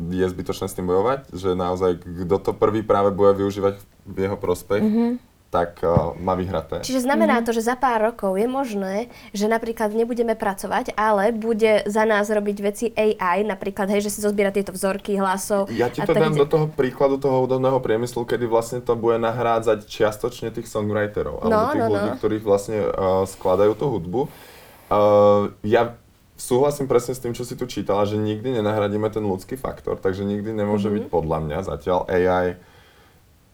je 0.08 0.26
zbytočné 0.26 0.70
s 0.70 0.76
tým 0.76 0.86
bojovať, 0.86 1.34
že 1.34 1.52
naozaj 1.52 1.98
kto 1.98 2.36
to 2.38 2.50
prvý 2.54 2.80
práve 2.80 3.10
bude 3.10 3.34
využívať 3.34 3.74
v 4.06 4.16
jeho 4.18 4.36
prospech, 4.36 4.82
Mhm. 4.82 5.10
Tak 5.52 5.84
uh, 5.84 6.16
má 6.16 6.32
vyhraté. 6.32 6.80
Čiže 6.80 7.04
znamená 7.04 7.44
to, 7.44 7.52
že 7.52 7.60
za 7.60 7.76
pár 7.76 8.00
rokov 8.02 8.32
je 8.34 8.48
možné, 8.48 8.96
že 9.30 9.44
napríklad 9.44 9.92
nebudeme 9.92 10.32
pracovať, 10.32 10.96
ale 10.96 11.28
bude 11.28 11.84
za 11.84 12.02
nás 12.02 12.24
robiť 12.26 12.56
veci 12.58 12.86
AI, 12.88 13.44
napríklad, 13.44 13.84
hej, 13.86 14.00
že 14.00 14.10
si 14.10 14.18
zozbiera 14.18 14.48
tieto 14.48 14.72
vzorky 14.72 15.12
hlasov. 15.14 15.68
Ja 15.68 15.86
ti 15.86 16.00
to 16.00 16.08
dám 16.10 16.32
ide- 16.32 16.40
do 16.40 16.48
toho 16.48 16.66
príkladu 16.66 17.20
toho 17.20 17.44
hudobného 17.44 17.76
priemyslu, 17.78 18.24
kedy 18.24 18.48
vlastne 18.48 18.80
to 18.80 18.96
bude 18.96 19.20
nahrádzať 19.20 19.84
čiastočne 19.84 20.48
tých 20.50 20.64
songwriterov, 20.66 21.44
alebo 21.44 21.52
No, 21.52 21.68
tých 21.68 21.78
no, 21.78 21.86
no. 21.86 21.92
ľudí, 21.92 22.10
ktorých 22.16 22.42
vlastne 22.42 22.78
uh, 22.80 22.90
skladajú 23.28 23.76
tú 23.76 23.92
hudbu. 23.92 24.20
Uh, 24.88 25.52
ja 25.62 26.00
súhlasím 26.34 26.88
presne 26.88 27.12
s 27.12 27.20
tým, 27.20 27.32
čo 27.32 27.44
si 27.44 27.54
tu 27.54 27.64
čítala, 27.64 28.02
že 28.02 28.16
nikdy 28.16 28.56
nenahradíme 28.56 29.06
ten 29.08 29.22
ľudský 29.22 29.54
faktor, 29.54 29.94
takže 29.96 30.24
nikdy 30.24 30.50
nemôže 30.50 30.88
Mhm. 30.88 30.94
byť 30.96 31.04
podľa 31.06 31.38
mňa 31.44 31.58
zatiaľ 31.62 32.08
AI 32.08 32.56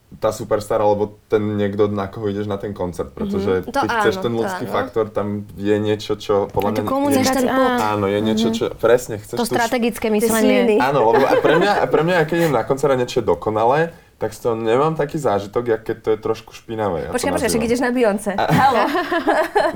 tá 0.09 0.33
superstar, 0.33 0.81
alebo 0.81 1.21
ten 1.29 1.61
niekto, 1.61 1.85
na 1.92 2.09
koho 2.09 2.33
ideš 2.33 2.49
na 2.49 2.57
ten 2.57 2.73
koncert, 2.73 3.12
pretože 3.12 3.61
Mhm. 3.61 3.73
To 3.77 3.81
ty 3.85 3.88
chceš 3.92 4.14
áno, 4.16 4.25
ten 4.25 4.33
to 4.33 4.38
ľudský 4.40 4.64
áno. 4.64 4.73
faktor, 4.73 5.05
tam 5.12 5.27
je 5.61 5.77
niečo, 5.77 6.16
čo 6.16 6.49
podľa 6.49 6.81
mňa... 6.81 6.88
komunikácia, 6.88 7.44
je, 7.44 7.44
ten 7.44 7.85
Áno, 7.85 8.07
je 8.09 8.21
niečo, 8.25 8.49
čo... 8.57 8.64
Presne, 8.73 9.21
chceš 9.21 9.37
to 9.37 9.44
tú 9.44 9.53
strategické 9.53 10.09
myslenie. 10.09 10.81
Áno, 10.81 11.12
lebo 11.12 11.29
a 11.29 11.37
pre 11.37 11.61
mňa, 11.61 11.73
a 11.85 11.87
pre 11.87 12.03
mňa, 12.09 12.25
keď 12.25 12.37
idem 12.40 12.55
na 12.57 12.64
koncert 12.64 12.92
a 12.92 12.97
niečo 12.97 13.21
je 13.21 13.27
dokonalé, 13.29 13.92
tak 14.16 14.35
z 14.35 14.49
toho 14.49 14.55
nemám 14.59 14.97
taký 14.99 15.21
zážitok, 15.21 15.77
jak 15.77 15.83
keď 15.85 15.97
to 16.03 16.09
je 16.16 16.18
trošku 16.18 16.51
špinavé. 16.57 17.07
Ja 17.07 17.11
Počkaj, 17.14 17.38
počkaj, 17.38 17.51
však 17.53 17.66
ideš 17.68 17.81
na 17.85 17.92
Beyoncé. 17.92 18.33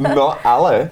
No, 0.01 0.35
ale 0.43 0.91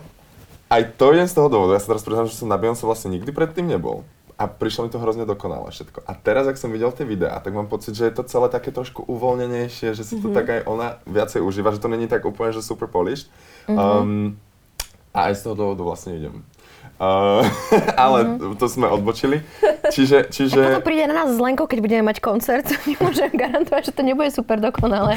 aj 0.70 0.82
to 0.94 1.10
idem 1.10 1.26
z 1.26 1.34
toho 1.34 1.48
dôvodu. 1.50 1.74
Ja 1.74 1.82
sa 1.82 1.96
teraz 1.96 2.06
priznám, 2.06 2.30
že 2.30 2.38
som 2.38 2.46
na 2.46 2.54
Beyoncé 2.54 2.86
vlastne 2.86 3.10
nikdy 3.10 3.34
predtým 3.34 3.66
nebol. 3.66 4.06
A 4.40 4.48
prišlo 4.48 4.88
mi 4.88 4.90
to 4.90 4.96
hrozne 4.96 5.28
dokonalé 5.28 5.68
všetko. 5.68 6.00
A 6.08 6.16
teraz, 6.16 6.48
ak 6.48 6.56
som 6.56 6.72
videl 6.72 6.88
tie 6.96 7.04
videá, 7.04 7.36
tak 7.44 7.52
mám 7.52 7.68
pocit, 7.68 7.92
že 7.92 8.08
je 8.08 8.14
to 8.16 8.24
celé 8.24 8.48
také 8.48 8.72
trošku 8.72 9.04
uvoľnenejšie, 9.04 9.92
že 9.92 10.00
si 10.00 10.16
to 10.16 10.32
tak 10.32 10.48
aj 10.48 10.60
ona 10.64 10.96
viacej 11.04 11.44
užíva, 11.44 11.76
že 11.76 11.82
to 11.84 11.92
není 11.92 12.08
tak 12.08 12.24
úplne, 12.24 12.56
že 12.56 12.64
super 12.64 12.88
polished. 12.88 13.28
Um, 13.68 14.40
a 15.12 15.28
aj 15.28 15.36
z 15.36 15.40
toho 15.44 15.54
dôvodu 15.60 15.84
vlastne 15.84 16.16
idem. 16.16 16.40
Uh, 17.00 17.40
ale 17.96 18.36
to 18.60 18.68
sme 18.68 18.84
odbočili. 18.84 19.40
Čiže, 19.88 20.28
čiže... 20.28 20.60
Potom 20.60 20.84
príde 20.84 21.08
na 21.08 21.24
nás 21.24 21.32
s 21.32 21.40
Lenkou, 21.40 21.64
keď 21.64 21.80
budeme 21.80 22.04
mať 22.04 22.20
koncert. 22.20 22.68
Nemôžem 22.84 23.32
garantovať, 23.32 23.88
že 23.88 23.92
to 23.96 24.02
nebude 24.04 24.28
super 24.28 24.60
dokonalé. 24.60 25.16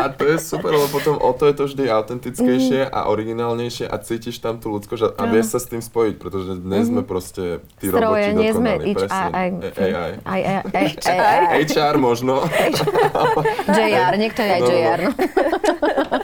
A 0.00 0.08
to 0.08 0.24
je 0.24 0.40
super, 0.40 0.72
lebo 0.72 0.88
potom 0.88 1.20
o 1.20 1.36
to 1.36 1.52
je 1.52 1.54
to 1.54 1.64
vždy 1.68 1.84
autentickejšie 1.84 2.88
a 2.88 3.12
originálnejšie 3.12 3.84
a 3.92 3.96
cítiš 4.00 4.40
tam 4.40 4.56
tú 4.56 4.72
ľudskosť 4.72 5.20
a 5.20 5.22
vieš 5.28 5.52
sa 5.52 5.58
s 5.60 5.68
tým 5.68 5.84
spojiť, 5.84 6.14
pretože 6.16 6.56
dnes 6.56 6.88
sme 6.88 7.04
proste 7.04 7.60
tí 7.76 7.92
Stroje, 7.92 8.32
roboti 8.32 8.40
nie 8.40 8.50
sme. 8.56 8.70
HR. 8.80 9.12
AI. 9.12 10.10
Aj, 10.24 10.40
aj, 10.40 10.58
aj, 10.72 10.86
aj, 11.04 11.60
HR 11.68 11.96
možno. 12.00 12.40
JR, 13.68 14.14
niekto 14.16 14.40
je 14.40 14.50
aj 14.50 14.60
No, 14.60 14.66
no, 14.66 14.72
no. 14.72 14.80
JR. 14.80 15.00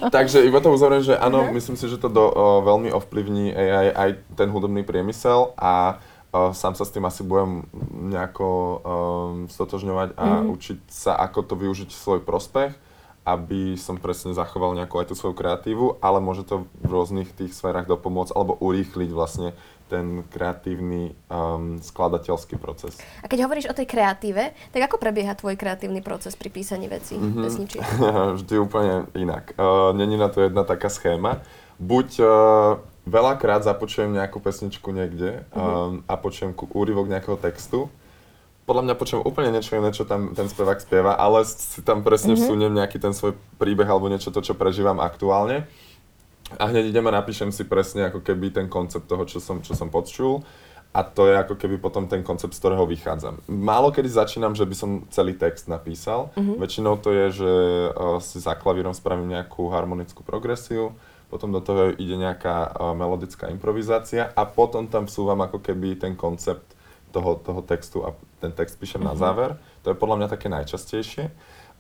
Takže 0.17 0.47
iba 0.47 0.63
to 0.63 0.71
uzavriem, 0.71 1.03
že 1.03 1.19
áno, 1.19 1.51
myslím 1.53 1.75
si, 1.75 1.91
že 1.91 1.99
to 1.99 2.07
do, 2.07 2.23
o, 2.23 2.63
veľmi 2.63 2.95
ovplyvní 2.95 3.51
AI 3.55 3.89
aj 3.91 4.11
ten 4.39 4.49
hudobný 4.51 4.87
priemysel 4.87 5.55
a 5.59 5.99
o, 6.31 6.55
sám 6.55 6.79
sa 6.79 6.87
s 6.87 6.95
tým 6.95 7.05
asi 7.07 7.27
budem 7.27 7.67
nejako 7.91 8.49
um, 8.49 8.79
stotožňovať 9.51 10.09
a 10.15 10.47
učiť 10.47 10.79
sa, 10.87 11.19
ako 11.19 11.39
to 11.43 11.55
využiť 11.59 11.89
v 11.91 11.99
svoj 11.99 12.21
prospech, 12.23 12.73
aby 13.27 13.75
som 13.75 13.99
presne 13.99 14.31
zachoval 14.31 14.79
nejakú 14.79 15.03
aj 15.03 15.11
tú 15.11 15.15
svoju 15.19 15.35
kreatívu, 15.35 15.99
ale 15.99 16.23
môže 16.23 16.47
to 16.47 16.71
v 16.79 16.91
rôznych 16.91 17.35
tých 17.35 17.51
sférach 17.51 17.91
dopomôcť 17.91 18.31
alebo 18.31 18.55
urýchliť 18.63 19.11
vlastne 19.11 19.59
ten 19.87 20.27
kreatívny 20.27 21.15
um, 21.27 21.79
skladateľský 21.79 22.59
proces. 22.59 22.99
A 23.23 23.27
keď 23.27 23.47
hovoríš 23.47 23.71
o 23.71 23.75
tej 23.75 23.87
kreatíve, 23.87 24.51
tak 24.71 24.83
ako 24.83 24.99
prebieha 24.99 25.33
tvoj 25.33 25.55
kreatívny 25.55 26.03
proces 26.03 26.35
pri 26.35 26.51
písaní 26.51 26.87
vecí, 26.87 27.15
Mhm. 27.15 27.43
pesničiek? 27.43 27.83
Vždy 28.39 28.55
úplne 28.59 29.07
inak. 29.15 29.55
Uh, 29.55 29.91
Není 29.93 30.19
na 30.19 30.27
to 30.29 30.43
jedna 30.43 30.67
taká 30.67 30.91
schéma. 30.91 31.39
Buď 31.77 32.09
uh, 32.19 32.29
veľakrát 33.05 33.63
započujem 33.63 34.11
nejakú 34.11 34.43
pesničku 34.43 34.91
niekde 34.91 35.47
um, 35.55 36.03
a 36.09 36.19
počujem 36.19 36.53
úryvok 36.75 37.07
nejakého 37.07 37.39
textu. 37.39 37.87
Podľa 38.67 38.83
mňa 38.83 38.95
počujem 38.99 39.23
úplne 39.23 39.55
niečo 39.55 39.79
iné, 39.79 39.95
čo 39.95 40.03
tam 40.03 40.35
ten 40.35 40.51
spevák 40.51 40.83
spieva, 40.83 41.15
ale 41.15 41.47
si 41.47 41.87
tam 41.87 42.03
presne 42.03 42.35
vsuniem 42.35 42.75
nejaký 42.75 42.99
ten 42.99 43.15
svoj 43.15 43.39
príbeh 43.63 43.87
alebo 43.87 44.11
niečo 44.11 44.35
to, 44.35 44.43
čo 44.43 44.59
prežívam 44.59 44.99
aktuálne. 44.99 45.71
A 46.55 46.71
hneď 46.71 46.95
idem 46.95 47.07
a 47.11 47.19
napíšem 47.19 47.51
si 47.51 47.67
presne 47.67 48.07
ako 48.07 48.23
keby 48.23 48.55
ten 48.55 48.71
koncept 48.71 49.11
toho, 49.11 49.27
čo 49.27 49.43
som, 49.43 49.59
čo 49.59 49.75
som 49.75 49.91
počul. 49.91 50.47
A 50.97 51.05
to 51.05 51.29
je 51.29 51.37
ako 51.37 51.61
keby 51.61 51.77
potom 51.77 52.09
ten 52.09 52.25
koncept, 52.25 52.57
z 52.57 52.63
ktorého 52.63 52.89
vychádzam. 52.89 53.45
Málo 53.53 53.93
kedy 53.93 54.09
začínam, 54.09 54.57
že 54.57 54.65
by 54.65 54.75
som 54.79 54.91
celý 55.13 55.37
text 55.37 55.69
napísal. 55.69 56.33
Väčšinou 56.57 56.97
to 56.97 57.13
je, 57.13 57.45
že 57.45 57.53
uh, 57.93 58.17
si 58.23 58.41
za 58.41 58.57
klavírom 58.57 58.97
spravím 58.97 59.29
nejakú 59.37 59.69
harmonickú 59.69 60.25
progresiu, 60.25 60.97
potom 61.29 61.53
do 61.53 61.61
toho 61.61 61.93
ide 62.01 62.17
nejaká 62.17 62.73
uh, 62.73 62.97
melodická 62.97 63.53
improvizácia 63.53 64.33
a 64.33 64.49
potom 64.49 64.89
tam 64.89 65.05
vsúvam 65.05 65.37
ako 65.45 65.61
keby 65.61 66.01
ten 66.01 66.17
koncept 66.17 66.65
toho, 67.13 67.45
toho 67.45 67.61
textu 67.61 68.01
a 68.01 68.17
ten 68.41 68.57
text 68.57 68.81
píšem 68.81 69.05
na 69.05 69.13
záver. 69.13 69.61
To 69.85 69.93
je 69.93 70.01
podľa 70.01 70.17
mňa 70.25 70.29
také 70.33 70.49
najčastejšie. 70.49 71.29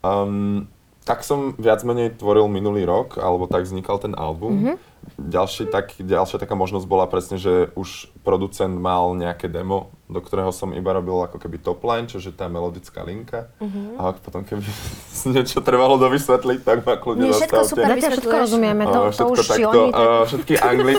Um, 0.04 0.68
tak 1.06 1.22
som 1.22 1.54
viac 1.54 1.86
menej 1.86 2.18
tvoril 2.18 2.50
minulý 2.50 2.82
rok, 2.82 3.14
alebo 3.22 3.46
tak 3.46 3.62
vznikal 3.62 4.02
ten 4.02 4.18
album. 4.18 4.74
Ďalší, 5.14 5.70
tak, 5.70 5.94
ďalšia 6.02 6.42
taká 6.42 6.58
možnosť 6.58 6.86
bola 6.90 7.06
presne, 7.06 7.38
že 7.38 7.70
už 7.78 8.10
producent 8.26 8.74
mal 8.74 9.14
nejaké 9.14 9.46
demo, 9.46 9.94
do 10.06 10.22
ktorého 10.22 10.54
som 10.54 10.70
iba 10.70 10.94
robil 10.94 11.18
ako 11.26 11.42
keby 11.42 11.58
top 11.58 11.82
line, 11.82 12.06
čože 12.06 12.30
tá 12.30 12.46
melodická 12.46 13.02
linka. 13.02 13.50
A 13.98 14.14
potom 14.14 14.46
keby 14.46 14.62
niečo 15.34 15.58
trebalo 15.58 15.98
dovysvetliť, 15.98 16.62
tak 16.62 16.86
ma 16.86 16.94
kľudne 16.94 17.26
Nie, 17.26 17.34
všetko 17.34 17.56
zastavte. 17.58 17.70
super. 17.74 17.86
Zatiaľ 17.90 18.12
všetko 18.14 18.36
rozumieme, 18.38 18.82
to, 18.86 18.98
to 18.98 19.10
všetko 19.10 19.32
už 19.34 19.38
takto, 19.42 19.54
šioni. 19.58 19.90
a 19.90 20.02
všetky 20.30 20.54
angli 20.62 20.94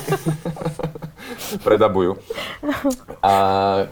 predabujú. 1.65 2.11
A 3.23 3.33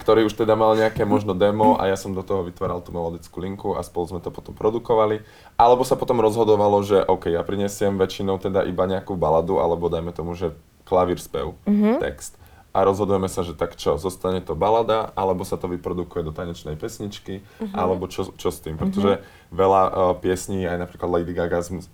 ktorý 0.04 0.28
už 0.28 0.36
teda 0.36 0.60
mal 0.60 0.76
nejaké 0.76 1.08
možno 1.08 1.32
demo 1.32 1.80
a 1.80 1.88
ja 1.88 1.96
som 1.96 2.12
do 2.12 2.24
toho 2.24 2.44
vytváral 2.44 2.84
tú 2.84 2.92
melodickú 2.92 3.40
linku 3.40 3.70
a 3.76 3.82
spolu 3.88 4.16
sme 4.16 4.20
to 4.20 4.30
potom 4.36 4.52
produkovali. 4.52 5.24
Alebo 5.56 5.88
sa 5.88 5.96
potom 5.96 6.20
rozhodovalo, 6.20 6.84
že 6.84 7.00
OK, 7.08 7.32
ja 7.32 7.40
prinesiem 7.44 7.96
väčšinou 7.96 8.36
teda 8.40 8.68
iba 8.68 8.84
nejakú 8.84 9.16
baladu, 9.16 9.64
alebo 9.64 9.88
dajme 9.88 10.12
tomu, 10.12 10.36
že 10.36 10.52
klavír 10.84 11.18
spev, 11.18 11.56
text. 12.04 12.36
A 12.76 12.84
rozhodujeme 12.84 13.32
sa, 13.32 13.40
že 13.40 13.56
tak 13.56 13.80
čo, 13.80 13.96
zostane 13.96 14.44
to 14.44 14.52
balada, 14.52 15.16
alebo 15.16 15.48
sa 15.48 15.56
to 15.56 15.72
vyprodukuje 15.72 16.22
do 16.22 16.36
tanečnej 16.36 16.76
pesničky, 16.76 17.40
alebo 17.72 18.12
čo, 18.12 18.36
čo 18.36 18.52
s 18.52 18.60
tým. 18.60 18.76
Pretože 18.76 19.24
veľa 19.48 19.82
uh, 19.88 19.92
piesní, 20.20 20.68
aj 20.68 20.84
napríklad 20.84 21.08
Lady 21.08 21.32
Gaga, 21.32 21.64
z- 21.64 21.88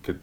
keď 0.00 0.16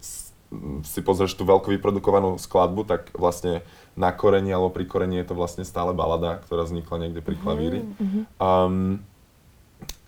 si 0.81 1.05
pozrieš 1.05 1.37
tú 1.37 1.45
veľkú 1.45 1.69
vyprodukovanú 1.69 2.41
skladbu, 2.41 2.81
tak 2.83 3.13
vlastne 3.13 3.61
na 3.93 4.09
korení 4.09 4.49
alebo 4.49 4.73
pri 4.73 4.89
korení 4.89 5.21
je 5.21 5.29
to 5.29 5.37
vlastne 5.37 5.61
stále 5.61 5.93
balada, 5.93 6.41
ktorá 6.49 6.65
vznikla 6.65 7.05
niekde 7.05 7.21
pri 7.21 7.37
klavíri. 7.37 7.85
Um, 8.41 8.97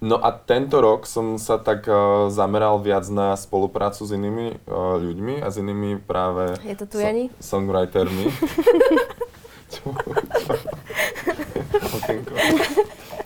no 0.02 0.18
a 0.18 0.34
tento 0.34 0.82
rok 0.82 1.06
som 1.06 1.38
sa 1.38 1.62
tak 1.62 1.86
uh, 1.86 2.26
zameral 2.34 2.82
viac 2.82 3.06
na 3.14 3.38
spoluprácu 3.38 4.02
s 4.02 4.10
inými 4.10 4.58
uh, 4.66 4.98
ľuďmi 4.98 5.46
a 5.46 5.48
s 5.54 5.62
inými 5.62 6.02
práve 6.02 6.58
Je 6.66 6.74
to 6.74 6.90
tu, 6.90 6.98
Jani? 6.98 7.30
songwritermi. 7.38 8.26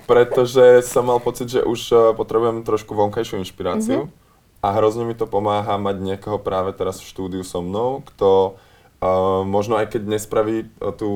Pretože 0.05 0.85
som 0.85 1.09
mal 1.09 1.17
pocit, 1.17 1.49
že 1.49 1.65
už 1.65 1.81
uh, 1.91 2.13
potrebujem 2.13 2.61
trošku 2.61 2.93
vonkajšiu 2.93 3.41
inšpiráciu. 3.41 4.09
a 4.65 4.67
hrozne 4.73 5.05
mi 5.05 5.13
to 5.13 5.29
pomáha 5.29 5.77
mať 5.77 6.01
niekoho 6.01 6.41
práve 6.41 6.73
teraz 6.73 6.97
v 6.97 7.05
štúdiu 7.05 7.43
so 7.45 7.61
mnou, 7.61 8.01
kto 8.01 8.57
uh, 8.57 9.45
možno 9.45 9.77
aj 9.77 9.93
keď 9.93 10.17
nespraví 10.17 10.65
uh, 10.81 10.89
tú 10.89 11.09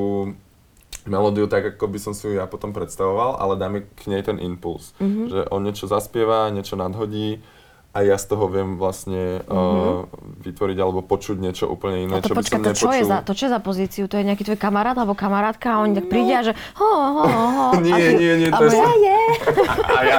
melódiu 1.09 1.49
tak, 1.49 1.73
ako 1.73 1.89
by 1.89 1.97
som 1.97 2.13
si 2.13 2.29
ju 2.29 2.37
ja 2.37 2.45
potom 2.45 2.69
predstavoval, 2.69 3.41
ale 3.41 3.57
dá 3.57 3.65
mi 3.65 3.81
k 3.81 4.01
nej 4.05 4.21
ten 4.21 4.37
impuls. 4.37 4.93
Mm-hmm. 5.01 5.25
Že 5.33 5.39
on 5.49 5.61
niečo 5.65 5.85
zaspieva, 5.89 6.53
niečo 6.53 6.77
nadhodí 6.77 7.41
a 7.89 8.05
ja 8.05 8.21
z 8.21 8.25
toho 8.29 8.45
viem 8.45 8.77
vlastne 8.77 9.41
mm-hmm. 9.41 9.49
uh, 9.49 10.05
vytvoriť 10.45 10.77
alebo 10.77 11.01
počuť 11.01 11.41
niečo 11.41 11.65
úplne 11.65 12.05
iné, 12.05 12.13
A 12.13 12.21
to 12.21 12.29
čo 12.29 12.35
by 12.37 12.45
počkaj, 12.45 12.53
som 12.53 12.61
to 12.61 12.71
čo 12.77 12.89
je 12.93 13.01
nepočul. 13.01 13.09
za, 13.09 13.17
to 13.25 13.31
čo 13.33 13.43
je 13.43 13.51
za 13.51 13.61
pozíciu? 13.65 14.03
To 14.05 14.15
je 14.21 14.23
nejaký 14.29 14.43
tvoj 14.45 14.59
kamarát 14.61 14.93
alebo 14.93 15.17
kamarátka 15.17 15.73
a 15.73 15.77
oni 15.81 15.97
tak 15.97 16.05
prídia, 16.05 16.45
že 16.45 16.53
ho, 16.77 16.85
ho, 16.85 17.25
ho. 17.25 17.65
a 17.73 17.81
Nie, 17.81 17.97
ty- 18.13 18.17
nie, 18.21 18.33
nie, 18.45 18.49
to 18.53 18.61
je... 18.69 18.77
ja, 18.77 18.91
je. 18.93 19.17
A 19.99 19.99
ja, 20.05 20.17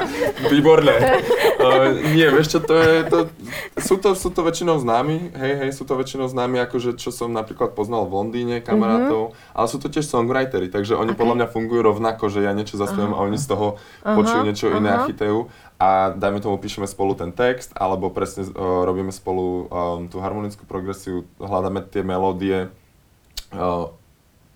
výborné. 0.50 0.94
Uh, 1.62 1.94
nie, 2.18 2.26
vieš 2.34 2.58
čo, 2.58 2.60
to 2.66 2.74
je, 2.74 2.94
to, 3.06 3.18
sú, 3.78 3.94
to, 4.02 4.18
sú 4.18 4.34
to 4.34 4.42
väčšinou 4.42 4.82
známi, 4.82 5.30
hej, 5.30 5.52
hej, 5.62 5.70
sú 5.70 5.86
to 5.86 5.94
väčšinou 5.94 6.26
známi, 6.26 6.58
akože 6.66 6.98
čo 6.98 7.14
som 7.14 7.30
napríklad 7.30 7.78
poznal 7.78 8.02
v 8.10 8.18
Londýne, 8.18 8.58
kamarátov, 8.58 9.30
mm-hmm. 9.30 9.54
ale 9.54 9.66
sú 9.70 9.78
to 9.78 9.86
tiež 9.86 10.10
songwritery, 10.10 10.66
takže 10.74 10.98
oni 10.98 11.14
okay. 11.14 11.20
podľa 11.22 11.34
mňa 11.38 11.46
fungujú 11.54 11.80
rovnako, 11.86 12.34
že 12.34 12.42
ja 12.42 12.50
niečo 12.50 12.74
zaspievam 12.74 13.14
a 13.14 13.22
oni 13.22 13.38
z 13.38 13.46
toho 13.46 13.78
počujú 14.02 14.42
niečo 14.42 14.66
iné 14.74 14.90
a 14.90 15.06
chytajú 15.06 15.46
a 15.46 15.69
dajme 16.12 16.38
tomu 16.38 16.60
píšeme 16.60 16.84
spolu 16.84 17.16
ten 17.16 17.32
text, 17.32 17.72
alebo 17.72 18.12
presne 18.12 18.44
uh, 18.44 18.52
robíme 18.84 19.08
spolu 19.08 19.64
um, 19.64 19.66
tú 20.06 20.20
harmonickú 20.20 20.68
progresiu, 20.68 21.24
hľadáme 21.40 21.80
tie 21.88 22.04
melódie, 22.04 22.68
uh, 23.50 23.88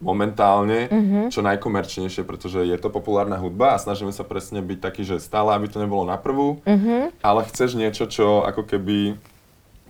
momentálne 0.05 0.85
Mhm. 0.93 1.33
čo 1.33 1.41
najkomerčnejšie, 1.41 2.29
pretože 2.29 2.61
je 2.61 2.77
to 2.77 2.93
populárna 2.93 3.41
hudba 3.41 3.73
a 3.73 3.81
snažíme 3.81 4.13
sa 4.13 4.21
presne 4.21 4.61
byť 4.61 4.79
taký, 4.79 5.03
že 5.03 5.17
stále, 5.17 5.57
aby 5.57 5.65
to 5.65 5.81
nebolo 5.81 6.05
na 6.05 6.21
prvú, 6.21 6.61
Mhm. 6.69 7.25
ale 7.25 7.49
chceš 7.49 7.73
niečo, 7.73 8.05
čo 8.05 8.45
ako 8.45 8.69
keby 8.69 9.17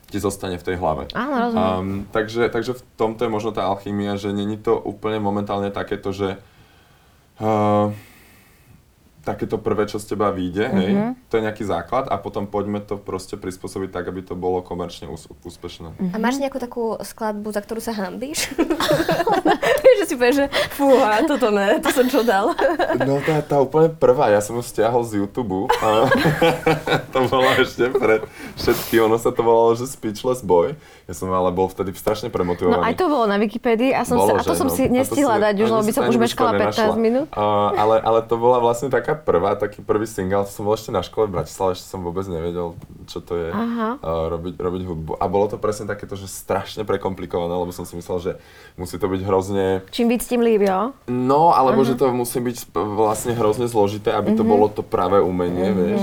ti 0.06 0.18
zostane 0.22 0.54
v 0.54 0.62
tej 0.62 0.76
hlave. 0.78 1.10
Áno, 1.18 1.34
rozumiem. 1.34 1.74
Um, 1.74 2.06
takže, 2.14 2.46
takže 2.46 2.78
v 2.78 2.82
tomto 2.94 3.26
je 3.26 3.34
možno 3.34 3.50
tá 3.50 3.66
alchymia, 3.66 4.14
že 4.14 4.30
není 4.30 4.54
to 4.54 4.78
úplne 4.78 5.18
momentálne 5.18 5.74
takéto, 5.74 6.14
že 6.14 6.38
uh, 7.42 7.90
takéto 9.24 9.56
prvé, 9.56 9.84
čo 9.84 9.96
z 9.96 10.06
teba 10.06 10.28
vyjde, 10.28 10.64
hej, 10.70 10.90
Mhm. 10.92 11.08
to 11.26 11.34
je 11.34 11.42
nejaký 11.42 11.64
základ 11.64 12.06
a 12.06 12.14
potom 12.14 12.44
poďme 12.44 12.78
to 12.78 12.94
proste 12.94 13.34
prispôsobiť 13.34 13.90
tak, 13.90 14.04
aby 14.04 14.20
to 14.20 14.34
bolo 14.34 14.60
komerčne 14.60 15.06
ús- 15.06 15.26
úspešné. 15.40 16.12
A 16.12 16.16
máš 16.16 16.36
nejakú 16.36 16.56
takú 16.56 16.96
skladbu, 16.98 17.48
za 17.48 17.58
ktorú 17.58 17.80
sa 17.80 17.92
hambíš? 17.92 18.52
Vieš, 19.84 19.96
že 19.96 20.06
si 20.06 20.14
povieš, 20.14 20.36
že 20.36 20.46
fúha, 20.70 21.24
toto 21.24 21.48
ne, 21.48 21.78
to 21.78 21.88
som 21.88 22.04
čo 22.04 22.20
dal. 22.20 22.52
No 22.98 23.18
tá, 23.18 23.40
tá 23.40 23.56
úplne 23.58 23.88
prvá, 23.90 24.28
ja 24.28 24.38
som 24.38 24.54
ju 24.54 24.62
stiahol 24.62 25.02
z 25.02 25.18
YouTube. 25.18 25.66
A 25.74 25.88
to 27.12 27.24
bolo 27.24 27.48
ešte 27.56 27.88
pred 27.90 28.20
všetky, 28.54 28.98
ono 28.98 29.16
sa 29.16 29.30
to 29.30 29.40
volalo, 29.40 29.72
že 29.72 29.86
Speechless 29.86 30.40
Boy. 30.40 30.76
Ja 31.04 31.12
som 31.12 31.28
ale 31.28 31.48
bol 31.48 31.66
vtedy 31.66 31.92
strašne 31.92 32.28
premotivovaný. 32.28 32.74
No 32.74 32.82
aj 32.82 32.96
to 32.96 33.06
bolo 33.06 33.24
na 33.24 33.36
Wikipedii 33.36 33.92
a, 33.92 34.02
som 34.02 34.16
Bolo, 34.16 34.34
sa, 34.34 34.34
a 34.34 34.42
to 34.42 34.50
že 34.50 34.58
som 34.58 34.68
no. 34.68 34.74
si 34.74 34.82
nestihla 34.86 35.36
dať 35.38 35.56
už, 35.58 35.68
lebo 35.70 35.82
by 35.82 35.92
som 35.92 36.04
už 36.04 36.16
meškala 36.16 36.50
to 36.50 36.60
15 36.64 36.64
nenašla. 36.64 36.96
minút. 36.96 37.26
Uh, 37.30 37.40
ale, 37.74 37.94
ale 38.00 38.18
to 38.22 38.34
bola 38.34 38.58
vlastne 38.58 38.88
taká 38.88 39.13
prvá, 39.14 39.54
taký 39.54 39.80
prvý 39.80 40.04
single, 40.04 40.44
to 40.44 40.52
som 40.52 40.66
bol 40.66 40.74
ešte 40.74 40.90
na 40.90 41.00
škole 41.00 41.30
v 41.30 41.40
Bratislave, 41.40 41.78
ešte 41.78 41.86
som 41.86 42.02
vôbec 42.02 42.26
nevedel, 42.26 42.74
čo 43.06 43.22
to 43.22 43.38
je 43.38 43.48
Aha. 43.54 43.98
uh, 44.02 44.26
robiť, 44.34 44.58
robiť 44.58 44.82
hudbu. 44.84 45.12
A 45.22 45.24
bolo 45.30 45.46
to 45.46 45.56
presne 45.56 45.86
takéto, 45.86 46.18
že 46.18 46.26
strašne 46.26 46.82
prekomplikované, 46.82 47.54
lebo 47.54 47.70
som 47.70 47.86
si 47.86 47.94
myslel, 47.94 48.18
že 48.18 48.32
musí 48.74 48.98
to 48.98 49.06
byť 49.06 49.20
hrozne 49.22 49.86
Čím 49.94 50.10
víc, 50.10 50.26
tým 50.26 50.42
líp, 50.42 50.66
jo? 50.66 50.92
No, 51.06 51.54
alebo 51.54 51.86
že 51.86 51.94
to 51.94 52.10
musí 52.10 52.42
byť 52.42 52.74
vlastne 52.74 53.32
hrozne 53.38 53.70
zložité, 53.70 54.10
aby 54.10 54.34
to 54.34 54.42
bolo 54.42 54.66
to 54.66 54.82
pravé 54.82 55.22
umenie, 55.22 55.70
vieš. 55.70 56.02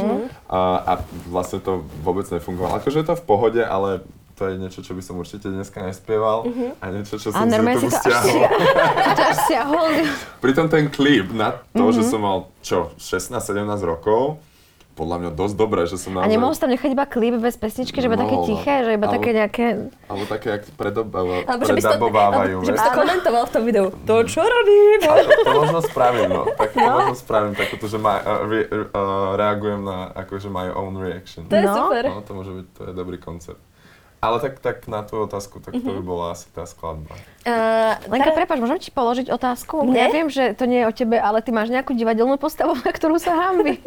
A, 0.52 0.60
a 0.84 0.94
vlastne 1.28 1.64
to 1.64 1.84
vôbec 2.04 2.28
nefungovalo. 2.28 2.80
Akože 2.80 3.04
je 3.04 3.08
to 3.08 3.16
v 3.16 3.24
pohode, 3.24 3.62
ale 3.64 4.04
to 4.42 4.50
je 4.50 4.58
niečo, 4.58 4.82
čo 4.82 4.92
by 4.92 5.02
som 5.02 5.16
určite 5.16 5.46
dneska 5.46 5.78
nespieval 5.80 6.50
a 6.76 6.86
niečo, 6.90 7.16
čo 7.16 7.30
A 7.30 7.34
som 7.36 7.46
normálne 7.46 7.78
si 7.78 7.86
to 7.86 7.94
až 7.94 8.02
stiahol. 8.02 8.26
si 8.26 8.40
to 9.14 9.24
až 9.24 9.38
stiahol. 9.40 9.88
Pritom 10.40 10.66
ten 10.66 10.90
klip 10.90 11.30
na 11.30 11.62
to, 11.70 11.84
že 11.92 12.02
som 12.04 12.18
mal, 12.20 12.38
čo, 12.60 12.90
16-17 12.98 13.62
rokov, 13.84 14.42
podľa 14.92 15.18
mňa 15.20 15.32
dosť 15.32 15.56
dobré, 15.56 15.82
že 15.84 15.96
som 15.96 16.12
A 16.12 16.16
naozaj... 16.20 16.32
nemohol 16.32 16.52
si 16.52 16.60
tam 16.60 16.70
nechať 16.70 16.90
iba 16.90 17.06
klip 17.06 17.38
bez 17.38 17.56
pesničky, 17.56 17.96
že 17.96 18.06
iba 18.06 18.20
také 18.20 18.34
no. 18.34 18.44
tiché, 18.44 18.76
že 18.82 18.92
iba 18.92 19.08
Ale- 19.08 19.16
také 19.16 19.30
nejaké... 19.32 19.66
Alebo 20.04 20.26
také, 20.28 20.48
jak 20.52 20.64
predobava- 20.74 21.42
Alebo 21.44 21.64
že 21.64 21.72
by 21.72 21.80
si 21.80 21.82
to, 21.82 21.88
predabovávajú, 21.88 22.58
že 22.60 22.72
by 22.72 22.78
si 22.78 22.84
to 22.84 22.94
komentoval 22.98 23.44
v 23.44 23.52
tom 23.52 23.64
videu. 23.64 23.86
To 23.90 24.16
čo 24.26 24.42
robím? 24.42 25.00
To, 25.00 25.14
to 25.40 25.52
možno 25.56 25.80
spravím, 25.82 26.30
no. 26.30 26.44
Tak 26.60 26.70
to 26.72 26.84
možno 26.84 27.14
spravím 27.16 27.54
takúto, 27.56 27.86
že 27.86 27.98
ma, 27.98 28.14
uh, 28.18 28.44
re, 28.44 28.62
uh, 28.68 28.84
reagujem 29.34 29.82
na 29.82 29.98
akože 30.12 30.50
my 30.50 30.70
own 30.70 30.98
reaction. 30.98 31.46
To 31.46 31.54
je 31.54 31.64
No. 31.64 31.74
super. 31.80 32.04
No, 32.04 32.20
to 32.20 32.32
môže 32.34 32.52
byť, 32.52 32.66
to 32.68 32.82
je 32.84 32.94
dobrý 32.94 33.18
koncept. 33.18 33.62
Ale 34.22 34.38
tak, 34.38 34.62
tak 34.62 34.86
na 34.86 35.02
tvoju 35.02 35.26
otázku, 35.26 35.58
tak 35.66 35.74
to 35.82 35.90
by 35.98 36.02
bola 36.06 36.38
asi 36.38 36.46
tá 36.54 36.70
skladba. 36.70 37.18
Uh, 37.42 37.98
Lenka, 38.06 38.38
prepáč, 38.38 38.62
môžem 38.62 38.78
ti 38.78 38.94
položiť 38.94 39.34
otázku? 39.34 39.82
Mne? 39.82 39.98
Ja 39.98 40.08
viem, 40.14 40.30
že 40.30 40.54
to 40.54 40.70
nie 40.70 40.86
je 40.86 40.86
o 40.86 40.94
tebe, 40.94 41.18
ale 41.18 41.42
ty 41.42 41.50
máš 41.50 41.74
nejakú 41.74 41.98
divadelnú 41.98 42.38
postavu, 42.38 42.78
na 42.86 42.92
ktorú 42.94 43.18
sa 43.18 43.34
hambíš. 43.34 43.82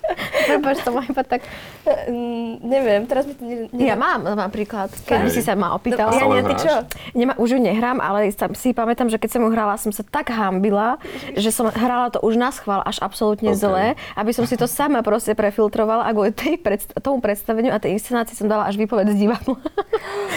prepáč, 0.52 0.84
to 0.84 0.92
má 0.92 1.00
iba 1.08 1.22
tak... 1.24 1.40
Mm, 1.88 2.60
neviem, 2.60 3.00
teraz 3.08 3.24
mi 3.24 3.32
to 3.32 3.42
ne, 3.48 3.56
ne... 3.72 3.88
Ja 3.88 3.96
mám 3.96 4.28
napríklad, 4.28 4.92
keď 5.08 5.32
si 5.32 5.40
sa 5.40 5.56
ma 5.56 5.72
opýtal. 5.72 6.12
No, 6.12 6.28
ja 6.28 6.28
nie, 6.28 6.44
ty 6.52 6.54
čo? 6.60 6.74
Nemá, 7.16 7.40
už 7.40 7.56
ju 7.56 7.60
nehrám, 7.64 8.04
ale 8.04 8.28
si 8.36 8.76
pamätám, 8.76 9.08
že 9.08 9.16
keď 9.16 9.30
som 9.32 9.40
ju 9.44 9.50
hrala, 9.52 9.80
som 9.80 9.96
sa 9.96 10.04
tak 10.04 10.28
hambila, 10.28 11.00
že 11.40 11.48
som 11.48 11.72
hrala 11.72 12.12
to 12.12 12.20
už 12.20 12.36
na 12.36 12.52
schvál 12.52 12.84
až 12.84 13.00
absolútne 13.00 13.56
OK. 13.56 13.60
zle, 13.64 13.86
aby 14.12 14.30
som 14.36 14.44
si 14.44 14.60
to 14.60 14.68
sama 14.68 15.00
proste 15.00 15.32
prefiltrovala 15.32 16.04
a 16.04 16.12
kvôli 16.12 16.36
tej 16.36 16.60
predst- 16.60 16.92
tomu 17.00 17.24
predstaveniu 17.24 17.72
a 17.72 17.80
tej 17.80 17.96
inscenácii 17.96 18.36
som 18.36 18.44
dala 18.44 18.68
až 18.68 18.76
výpoveď 18.76 19.08
z 19.12 19.16
divadla. 19.16 19.56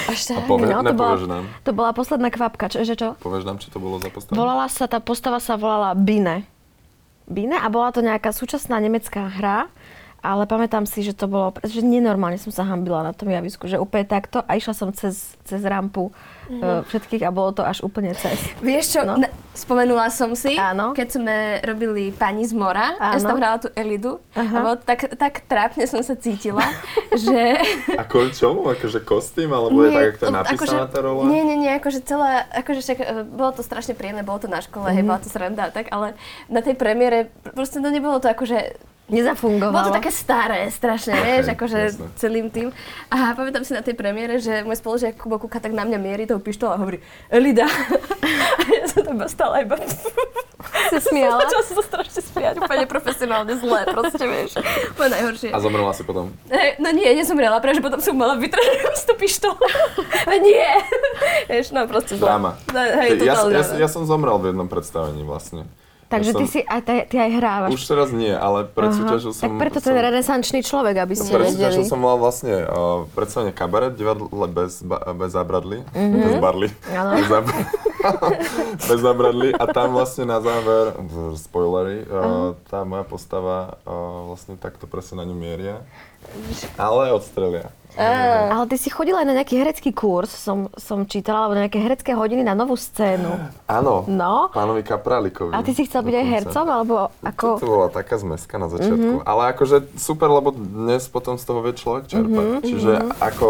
Až 0.08 0.20
tak. 0.32 0.40
A 0.40 0.48
povie, 0.48 0.72
No, 0.74 0.82
to, 0.82 0.96
bola, 0.96 1.16
to 1.62 1.72
bola 1.76 1.92
posledná 1.94 2.32
kvapka, 2.54 2.70
čo, 2.70 2.86
že 2.86 2.94
čo? 2.94 3.18
Povieš 3.18 3.50
nám, 3.50 3.58
čo 3.58 3.74
to 3.74 3.82
bolo 3.82 3.98
za 3.98 4.14
postavu? 4.14 4.38
Volala 4.38 4.70
sa, 4.70 4.86
tá 4.86 5.02
postava 5.02 5.42
sa 5.42 5.58
volala 5.58 5.98
Bine. 5.98 6.46
Bine 7.26 7.58
a 7.58 7.66
bola 7.74 7.90
to 7.90 8.06
nejaká 8.06 8.30
súčasná 8.30 8.78
nemecká 8.78 9.26
hra, 9.26 9.74
ale 10.24 10.48
pamätám 10.48 10.88
si, 10.88 11.04
že 11.04 11.12
to 11.12 11.28
bolo, 11.28 11.52
že 11.60 11.84
nenormálne 11.84 12.40
som 12.40 12.48
sa 12.48 12.64
hambila 12.64 13.04
na 13.04 13.12
tom 13.12 13.28
javisku, 13.28 13.68
že 13.68 13.76
úplne 13.76 14.08
takto 14.08 14.40
a 14.40 14.56
išla 14.56 14.72
som 14.72 14.90
cez, 14.90 15.36
cez 15.44 15.60
rampu 15.62 16.16
mm. 16.48 16.88
všetkých 16.88 17.22
a 17.22 17.30
bolo 17.30 17.52
to 17.52 17.62
až 17.62 17.84
úplne 17.84 18.16
cez. 18.16 18.40
Vieš 18.60 18.86
čo, 18.90 19.00
No. 19.04 19.20
no. 19.20 19.28
spomenula 19.52 20.08
som 20.08 20.32
si, 20.32 20.56
Áno. 20.56 20.96
keď 20.96 21.08
sme 21.12 21.36
robili 21.62 22.10
Pani 22.10 22.42
z 22.42 22.56
mora, 22.56 22.96
ja 22.96 23.20
som 23.20 23.28
Áno. 23.28 23.30
tam 23.30 23.38
hrala 23.38 23.58
tú 23.60 23.68
Elidu 23.74 24.24
Aha. 24.32 24.48
a 24.50 24.60
bolo 24.64 24.76
tak, 24.78 25.12
tak 25.14 25.44
trápne 25.44 25.84
som 25.84 26.00
sa 26.00 26.16
cítila, 26.16 26.64
že... 27.28 27.60
A 27.94 28.08
kvôli 28.08 28.32
čomu? 28.32 28.64
Akože 28.66 29.04
kostým? 29.04 29.52
Alebo 29.52 29.84
je 29.84 29.92
tak, 29.92 30.04
jak 30.08 30.18
to 30.18 30.26
je 30.26 30.34
napísaná 30.34 30.88
tá 30.88 31.04
rola? 31.04 31.28
Nie, 31.28 31.44
nie, 31.44 31.60
nie, 31.60 31.72
akože 31.74 32.00
celá, 32.00 32.48
akože 32.50 32.80
však, 32.82 32.98
e, 32.98 33.06
bolo 33.28 33.52
to 33.52 33.60
strašne 33.60 33.92
príjemné, 33.92 34.24
bolo 34.24 34.40
to 34.40 34.48
na 34.48 34.64
škole, 34.64 34.88
Mhm. 34.88 34.96
hej, 34.96 35.04
bola 35.04 35.20
to 35.20 35.28
sranda 35.28 35.68
a 35.68 35.74
tak, 35.74 35.92
ale 35.92 36.16
na 36.48 36.64
tej 36.64 36.74
premiére, 36.74 37.28
pr- 37.44 37.52
proste 37.54 37.78
no 37.78 37.92
nebolo 37.92 38.18
to 38.18 38.26
akože 38.26 38.80
Nezafungovalo. 39.12 39.76
Bolo 39.76 39.92
to 39.92 40.00
také 40.00 40.16
staré, 40.16 40.72
strašne, 40.72 41.12
vieš, 41.12 41.52
akože 41.52 41.80
jasné. 41.92 42.08
celým 42.16 42.48
tým. 42.48 42.72
A 43.12 43.36
pamätám 43.36 43.68
si 43.68 43.76
na 43.76 43.84
tej 43.84 44.00
premiére, 44.00 44.40
že 44.40 44.64
môj 44.64 44.80
spolužiak 44.80 45.20
Kubo 45.20 45.36
Kuka 45.44 45.60
tak 45.60 45.76
na 45.76 45.84
mňa 45.84 46.00
mierí 46.00 46.24
tou 46.24 46.40
pištolou 46.40 46.72
a 46.72 46.80
hovorí 46.80 47.04
Elida. 47.28 47.68
A 48.60 48.62
ja 48.72 48.88
som 48.88 49.04
tam 49.04 49.20
iba 49.20 49.28
stála 49.28 49.60
iba... 49.68 49.76
sa 50.88 51.00
smiala. 51.04 51.44
Začala 51.44 51.64
som 51.68 51.76
sa 51.76 51.84
strašne 51.84 52.22
smiať, 52.24 52.56
úplne 52.64 52.88
profesionálne 52.88 53.54
zlé, 53.60 53.92
proste, 53.92 54.24
vieš. 54.24 54.56
Úplne 54.96 55.10
najhoršie. 55.20 55.50
A 55.52 55.60
zomrela 55.60 55.92
si 55.92 56.08
potom. 56.08 56.32
Hej, 56.48 56.80
no 56.80 56.88
nie, 56.96 57.12
nezomrela, 57.12 57.60
pretože 57.60 57.84
potom 57.84 58.00
som 58.00 58.16
mala 58.16 58.40
vytrhnúť 58.40 59.04
tú 59.04 59.14
pištolu. 59.20 59.60
A 60.24 60.34
nie! 60.40 60.70
Vieš, 61.52 61.76
no 61.76 61.84
proste 61.92 62.16
zle. 62.16 62.24
Dráma. 62.24 62.56
No, 62.72 62.80
hej, 62.80 63.20
ja, 63.20 63.36
totálne. 63.36 63.60
ja, 63.60 63.64
ja 63.84 63.88
som 63.92 64.08
zomrel 64.08 64.40
v 64.40 64.56
jednom 64.56 64.72
predstavení 64.72 65.28
vlastne. 65.28 65.68
Takže 66.14 66.30
ja 66.30 66.38
ty, 66.38 66.46
som, 66.46 66.54
si, 66.54 66.60
aj, 66.62 66.82
ty, 66.86 66.94
ty 67.10 67.16
aj 67.18 67.32
hrávaš. 67.42 67.70
Už 67.74 67.84
teraz 67.90 68.10
nie, 68.14 68.30
ale 68.30 68.70
predsúťažil 68.70 69.34
som... 69.34 69.44
tak 69.50 69.54
preto 69.58 69.80
som, 69.82 69.86
ten 69.90 69.98
renesančný 69.98 70.60
človek, 70.62 70.96
aby 71.02 71.14
ste 71.18 71.34
Predsúťažil 71.34 71.84
vedeli. 71.84 71.90
som 71.90 71.98
mal 71.98 72.22
vlastne 72.22 72.70
uh, 72.70 73.10
predstavenie 73.18 73.50
kabaret, 73.50 73.98
divadle 73.98 74.30
bez, 74.46 74.86
ba, 74.86 75.02
bez 75.18 75.34
zábradly, 75.34 75.82
mm-hmm. 75.82 76.22
bez 76.22 76.36
barly, 76.38 76.70
bez, 76.70 77.26
zab- 77.26 77.50
bez 78.94 79.00
zábradly 79.02 79.50
a 79.58 79.64
tam 79.74 79.98
vlastne 79.98 80.30
na 80.30 80.38
záver, 80.38 80.94
spoilery, 81.34 82.06
uh, 82.06 82.54
tá 82.70 82.86
moja 82.86 83.02
postava 83.10 83.82
uh, 83.90 84.30
vlastne 84.30 84.54
takto 84.62 84.86
presne 84.86 85.24
na 85.24 85.26
ňu 85.26 85.34
mieria, 85.34 85.82
ale 86.76 87.12
odstrelia. 87.12 87.70
Ale 87.94 88.66
ty 88.66 88.74
si 88.76 88.90
chodila 88.90 89.22
aj 89.22 89.28
na 89.30 89.38
nejaký 89.38 89.54
herecký 89.54 89.94
kurz, 89.94 90.34
som, 90.34 90.66
som 90.74 91.06
čítala, 91.06 91.46
alebo 91.46 91.54
na 91.54 91.70
nejaké 91.70 91.78
herecké 91.78 92.12
hodiny 92.12 92.42
na 92.42 92.58
novú 92.58 92.74
scénu. 92.74 93.30
Áno, 93.70 94.10
No. 94.10 94.50
pánovi 94.50 94.82
Kaprálikovi. 94.82 95.54
A 95.54 95.62
ty 95.62 95.78
si 95.78 95.86
chcel 95.86 96.02
byť 96.02 96.16
aj 96.16 96.26
hercom, 96.28 96.66
alebo 96.66 96.94
ako... 97.22 97.62
To 97.62 97.68
bola 97.70 97.94
taká 97.94 98.18
zmeska 98.18 98.58
na 98.58 98.66
začiatku. 98.66 99.22
Mm-hmm. 99.22 99.30
Ale 99.30 99.54
akože 99.54 99.94
super, 99.94 100.26
lebo 100.28 100.50
dnes 100.50 101.06
potom 101.06 101.38
z 101.38 101.46
toho 101.46 101.62
vie 101.62 101.78
človek 101.78 102.10
čerpať. 102.10 102.34
Mm-hmm. 102.50 102.66
Čiže 102.66 102.92
ako 103.22 103.50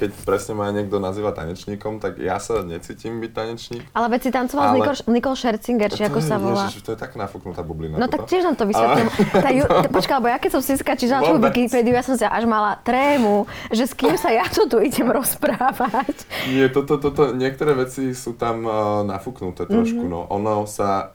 keď 0.00 0.10
presne 0.24 0.52
ma 0.56 0.72
niekto 0.72 0.96
nazýva 0.96 1.30
tanečníkom, 1.30 2.00
tak 2.00 2.16
ja 2.16 2.40
sa 2.40 2.64
necítim 2.64 3.20
byť 3.20 3.30
tanečník. 3.30 3.82
Ale 3.92 4.08
veď 4.08 4.20
si 4.22 4.30
tancoval 4.32 4.64
s 4.64 4.68
Ale- 4.68 4.76
Nicole, 4.80 4.98
Nicole 5.12 5.36
Scherzinger, 5.36 5.90
či 5.92 6.02
ako 6.02 6.16
To 6.16 6.24
je- 6.24 6.30
sa 6.32 6.36
volá. 6.40 6.64
Ježiš, 6.64 6.80
to 6.80 6.90
je 6.90 6.98
tak 6.98 7.12
nafúknutá 7.12 7.60
bublina. 7.60 8.00
No 8.00 8.08
tak 8.08 8.24
toto. 8.24 8.32
tiež 8.32 8.42
nám 8.42 8.56
to 8.56 8.64
vysvetlím. 8.64 9.08
Tá 9.36 9.50
ju, 9.52 9.62
počkaj, 9.92 10.16
lebo 10.16 10.28
ja 10.28 10.40
keď 10.40 10.50
som 10.50 10.62
si 10.64 10.72
skáčila 10.74 11.20
tú. 11.20 11.36
Wikipédiu, 11.36 11.92
ja 11.92 12.00
som 12.00 12.11
si 12.14 12.24
až 12.24 12.44
mala 12.44 12.76
trému, 12.76 13.44
že 13.68 13.84
s 13.84 13.92
kým 13.92 14.14
sa 14.14 14.28
ja 14.28 14.44
tu 14.44 14.64
tu 14.64 14.78
idem 14.78 15.06
rozprávať. 15.06 16.24
Nie, 16.46 16.68
toto, 16.68 16.96
toto, 16.96 17.32
niektoré 17.32 17.74
veci 17.74 18.10
sú 18.10 18.32
tam 18.32 18.62
uh, 18.62 18.74
nafúknuté 19.02 19.64
trošku, 19.64 20.00
Mhm. 20.00 20.08
no. 20.08 20.26
Ono 20.30 20.64
sa, 20.64 21.12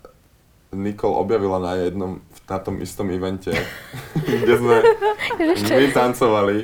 Nicole 0.70 1.16
objavila 1.16 1.58
na 1.58 1.74
jednom, 1.78 2.20
na 2.44 2.58
tom 2.58 2.78
istom 2.78 3.08
evente, 3.08 3.56
kde 4.18 4.54
sme 4.54 4.76
my 5.70 5.86
tancovali, 5.90 6.58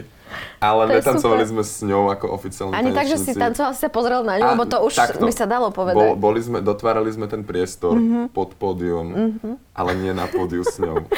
ale 0.57 0.81
To 0.81 0.91
netancovali 0.93 1.43
sme 1.45 1.61
s 1.61 1.79
ňou 1.79 2.09
ako 2.09 2.25
oficiálni 2.31 2.73
Ani 2.73 2.89
tak, 2.89 3.05
že 3.05 3.15
si 3.17 3.31
tancoval, 3.31 3.71
si 3.71 3.79
sa 3.79 3.87
pozrel 3.87 4.23
na 4.23 4.35
ňu, 4.35 4.45
lebo 4.49 4.63
to 4.65 4.79
už 4.81 4.93
takto. 4.93 5.21
by 5.21 5.31
sa 5.31 5.45
dalo 5.45 5.69
Bol, 5.69 5.77
povedať. 5.77 6.07
Mhm. 6.09 6.17
boli 6.17 6.39
sme, 6.39 6.57
dotvárali 6.59 7.09
sme 7.09 7.27
ten 7.27 7.41
priestor 7.41 7.95
pod 8.29 8.55
pódium, 8.55 9.37
ale 9.73 9.97
nie 9.97 10.13
na 10.13 10.29
pódiu 10.29 10.61
s 10.61 10.77
ňou. 10.77 11.01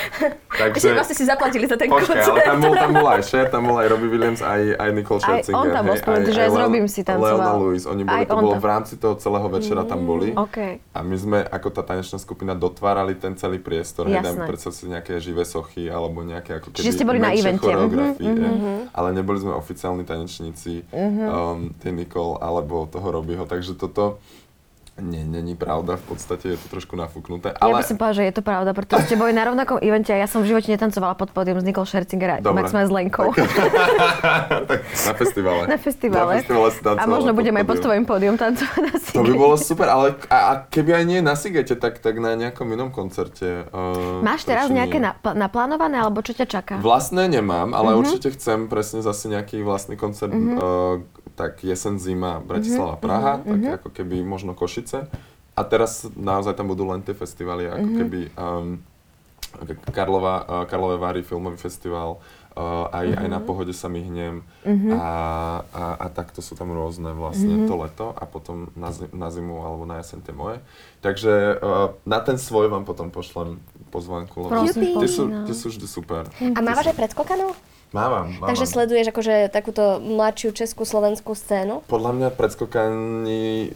Ešte 0.55 0.95
vlastne 0.95 1.15
si 1.19 1.27
zaplatili 1.27 1.67
za 1.67 1.75
ten 1.75 1.91
Počkaj, 1.91 2.15
ale 2.15 2.23
koncert. 2.23 2.47
tam 2.47 2.57
bol, 2.63 2.73
tam 2.73 2.91
bol 2.95 3.07
aj 3.11 3.21
Cher, 3.27 3.45
tam 3.51 3.61
bol 3.67 3.75
aj 3.75 3.87
Robbie 3.91 4.07
Williams, 4.07 4.39
aj, 4.39 4.61
aj 4.79 4.89
Nicole 4.95 5.19
Aj 5.19 5.23
Scherzinger. 5.43 5.59
on 5.59 5.67
tam 5.67 5.83
bol 5.83 5.95
hej, 5.95 6.01
spomenutý, 6.01 6.31
že 6.31 6.41
aj 6.41 6.49
s 6.49 6.55
si 6.87 7.01
tancoval. 7.03 7.35
Leona 7.35 7.53
Lewis, 7.59 7.83
oni 7.83 8.03
boli, 8.07 8.15
Aj 8.15 8.23
to 8.23 8.35
bolo 8.39 8.55
tam. 8.55 8.63
v 8.63 8.67
rámci 8.71 8.93
toho 8.95 9.15
celého 9.19 9.47
večera 9.51 9.81
tam 9.83 9.99
boli. 10.07 10.31
OK. 10.31 10.57
A 10.95 10.99
my 11.03 11.15
sme 11.19 11.37
ako 11.43 11.67
tá 11.69 11.81
tanečná 11.83 12.15
skupina 12.15 12.55
dotvárali 12.55 13.19
ten 13.19 13.35
celý 13.35 13.59
priestor. 13.59 14.07
Hej, 14.07 14.23
Jasné. 14.23 14.47
predstav 14.47 14.71
si 14.71 14.87
nejaké 14.87 15.19
živé 15.19 15.43
sochy 15.43 15.91
alebo 15.91 16.23
nejaké 16.23 16.63
ako 16.63 16.71
keby 16.71 16.79
Čiže 16.79 16.91
ste 16.95 17.03
boli 17.03 17.19
na 17.19 17.35
evente. 17.35 17.59
choreografie. 17.59 18.23
Mhm, 18.31 18.39
hej. 18.39 18.79
Ale 18.95 19.07
neboli 19.11 19.37
sme 19.43 19.51
oficiálni 19.51 20.07
tanečníci 20.07 20.87
um, 20.95 21.75
tej 21.83 21.91
Nicole 21.91 22.39
alebo 22.39 22.87
toho 22.87 23.07
Robbieho, 23.11 23.43
takže 23.43 23.75
toto 23.75 24.23
nie, 24.95 25.27
není 25.27 25.60
pravda, 25.60 25.99
v 25.99 26.05
podstate 26.08 26.55
je 26.55 26.58
to 26.58 26.71
trošku 26.71 26.95
nafúknuté. 26.95 27.51
Ja 27.51 27.67
Ale... 27.67 27.84
by 27.84 27.88
som 27.88 27.99
povedala, 27.99 28.15
že 28.15 28.23
je 28.31 28.36
to 28.39 28.43
pravda, 28.47 28.71
pretože 28.71 29.12
ste 29.12 29.19
boli 29.19 29.36
na 29.36 29.43
rovnakom 29.43 29.75
evente 29.84 30.15
a 30.15 30.23
ja 30.23 30.23
som 30.23 30.39
v 30.39 30.55
živote 30.55 30.71
netancovala 30.71 31.19
pod 31.19 31.36
pódium 31.36 31.60
s 31.60 31.67
Nicole 31.67 31.84
Scherzinger 31.84 32.39
a 32.39 32.51
maximálne 32.55 32.88
s 32.88 32.93
Lenkou. 32.95 33.27
Na 34.95 35.13
festivale. 35.13 35.67
Na 35.67 35.75
festivale. 35.75 36.31
Na 36.31 36.39
festivale 36.39 36.95
A 36.95 37.03
možno 37.12 37.36
pod 37.36 37.43
budem 37.43 37.55
aj 37.60 37.65
pod 37.67 37.77
tvojim 37.84 38.08
pódium 38.08 38.36
tancovať 38.39 38.79
na 38.88 38.95
To 38.95 39.21
by 39.23 39.34
bolo 39.36 39.55
super, 39.60 39.88
ale 39.91 40.15
a, 40.31 40.38
a 40.38 40.51
keby 40.63 41.03
aj 41.03 41.03
nie 41.03 41.19
na 41.19 41.36
Sigete, 41.36 41.75
tak, 41.75 41.99
tak 41.99 42.15
na 42.23 42.39
nejakom 42.39 42.63
inom 42.71 42.88
koncerte. 42.95 43.67
Uh, 43.75 44.23
Máš 44.23 44.47
teraz 44.47 44.71
nejaké 44.71 45.03
naplánované, 45.36 45.99
alebo 45.99 46.23
čo 46.23 46.31
ťa 46.31 46.47
čaká? 46.47 46.75
Vlastné 46.79 47.27
nemám, 47.27 47.75
ale 47.75 47.91
Mhm. 47.91 47.95
uh-huh. 47.95 48.01
určite 48.01 48.27
chcem 48.31 48.71
presne 48.71 49.03
zase 49.03 49.27
nejaký 49.27 49.60
vlastný 49.60 49.99
koncert, 49.99 50.31
uh-huh. 50.31 51.03
uh, 51.03 51.14
tak 51.35 51.63
jesen, 51.63 51.99
zima, 51.99 52.39
Bratislava, 52.39 52.95
Mhm, 52.95 52.99
uh-huh. 52.99 53.03
Praha, 53.03 53.33
uh-huh. 53.37 53.61
tak 53.61 53.79
ako 53.83 53.89
keby 53.91 54.23
možno 54.23 54.55
Košice. 54.55 55.07
A 55.55 55.61
teraz 55.63 56.03
naozaj 56.15 56.55
tam 56.55 56.67
budú 56.67 56.83
len 56.83 56.99
tie 56.99 57.13
festivaly, 57.13 57.67
ako 57.67 57.77
Mhm. 57.77 57.85
uh-huh. 57.85 57.99
keby 58.01 58.19
um, 58.35 58.67
Karlova, 59.91 60.35
uh, 60.43 60.63
Karlové 60.67 60.97
Vary, 60.97 61.21
filmový 61.23 61.55
festival, 61.55 62.19
uh, 62.55 62.89
aj, 62.89 63.05
uh-huh. 63.05 63.21
aj 63.21 63.27
na 63.29 63.39
pohode 63.43 63.75
sa 63.75 63.91
mi 63.91 64.01
hnem 64.01 64.41
uh-huh. 64.41 64.91
a, 64.95 65.11
a, 65.69 65.83
a 66.01 66.05
takto 66.09 66.39
sú 66.39 66.55
tam 66.55 66.71
rôzne 66.71 67.11
vlastne 67.11 67.63
uh-huh. 67.63 67.69
to 67.69 67.75
leto 67.75 68.07
a 68.15 68.23
potom 68.25 68.71
na, 68.73 68.89
zi- 68.95 69.11
na 69.11 69.29
zimu 69.29 69.61
alebo 69.61 69.83
na 69.83 70.01
jeseň 70.01 70.19
tie 70.23 70.33
moje. 70.33 70.57
Takže 71.03 71.33
uh, 71.61 71.93
na 72.07 72.19
ten 72.23 72.39
svoj 72.39 72.71
vám 72.71 72.87
potom 72.87 73.13
pošlem 73.13 73.61
pozvanku, 73.93 74.49
lebo 74.49 74.71
tie 74.73 75.09
sú, 75.11 75.29
no. 75.29 75.45
tie 75.45 75.55
sú 75.55 75.69
vždy 75.69 75.87
super. 75.87 76.23
A 76.41 76.59
mávaš 76.63 76.91
aj 76.91 76.97
predskokanú? 76.97 77.53
Mávam, 77.93 78.35
mávam. 78.35 78.49
Takže 78.51 78.65
sleduješ 78.67 79.07
akože 79.15 79.35
takúto 79.53 80.03
mladšiu 80.03 80.51
českú 80.51 80.83
slovenskú 80.83 81.31
scénu? 81.31 81.85
Podľa 81.87 82.11
mňa 82.11 82.29
predskokani 82.35 83.71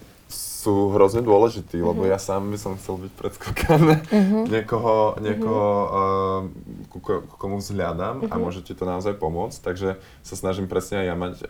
sú 0.59 0.91
hrozne 0.91 1.23
dôležití, 1.23 1.79
lebo 1.79 2.03
Mhm. 2.03 2.11
ja 2.11 2.19
sám 2.19 2.51
by 2.51 2.57
som 2.59 2.75
chcel 2.75 2.99
byť 2.99 3.11
predskokan 3.15 3.81
niekoho, 4.51 5.15
niekoho 5.23 5.67
uh, 5.87 6.39
ku, 6.91 6.99
ku 6.99 7.35
komu 7.39 7.63
vzhľadám 7.63 8.27
a 8.27 8.35
Mhm. 8.35 8.41
môže 8.43 8.59
ti 8.59 8.75
to 8.75 8.83
naozaj 8.83 9.15
pomôcť, 9.15 9.55
takže 9.63 9.95
sa 10.19 10.35
snažím 10.35 10.67
presne 10.67 10.99
aj 10.99 11.05
ja 11.07 11.15
mať 11.15 11.33
uh, 11.41 11.47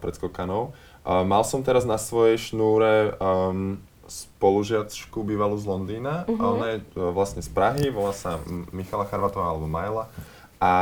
predskokanov. 0.00 0.72
Uh, 1.04 1.20
mal 1.22 1.44
som 1.44 1.60
teraz 1.60 1.84
na 1.84 2.00
svojej 2.00 2.40
šnúre 2.40 3.12
um, 3.20 3.76
spolužiačku 4.08 5.20
bývalú 5.20 5.60
z 5.60 5.66
Londýna, 5.66 6.24
Mhm. 6.24 6.40
uh 6.40 6.48
ona 6.56 6.66
je 6.72 6.78
uh, 6.96 7.12
vlastne 7.12 7.44
z 7.44 7.50
Prahy, 7.52 7.92
volá 7.92 8.16
sa 8.16 8.40
Michala 8.72 9.04
Charvatová 9.04 9.52
alebo 9.52 9.68
Majla 9.68 10.08
a 10.56 10.72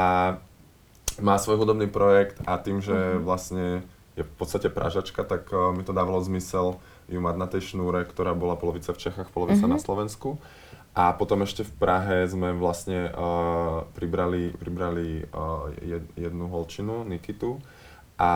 má 1.19 1.35
svoj 1.39 1.59
hudobný 1.59 1.87
projekt 1.87 2.39
a 2.43 2.55
tým, 2.59 2.79
že 2.79 2.95
vlastne 3.19 3.83
je 4.15 4.23
v 4.23 4.33
podstate 4.39 4.71
Pražačka, 4.71 5.23
tak 5.23 5.51
uh, 5.51 5.75
mi 5.75 5.83
to 5.83 5.91
dávalo 5.91 6.23
zmysel 6.23 6.79
ju 7.09 7.21
mať 7.21 7.37
na 7.37 7.47
tej 7.47 7.75
šnúre, 7.75 8.05
ktorá 8.09 8.33
bola 8.33 8.57
polovica 8.57 8.93
v 8.95 9.01
Čechách, 9.01 9.33
polovica 9.33 9.69
na 9.69 9.77
Slovensku. 9.77 10.41
A 10.95 11.11
potom 11.11 11.43
ešte 11.43 11.67
v 11.67 11.75
Prahe 11.75 12.23
sme 12.31 12.55
vlastne 12.55 13.11
uh, 13.11 13.83
pribrali, 13.99 14.55
pribrali 14.55 15.27
uh, 15.27 15.67
jed, 15.83 16.07
jednu 16.15 16.47
holčinu, 16.47 17.03
Nikitu. 17.03 17.59
A 18.15 18.31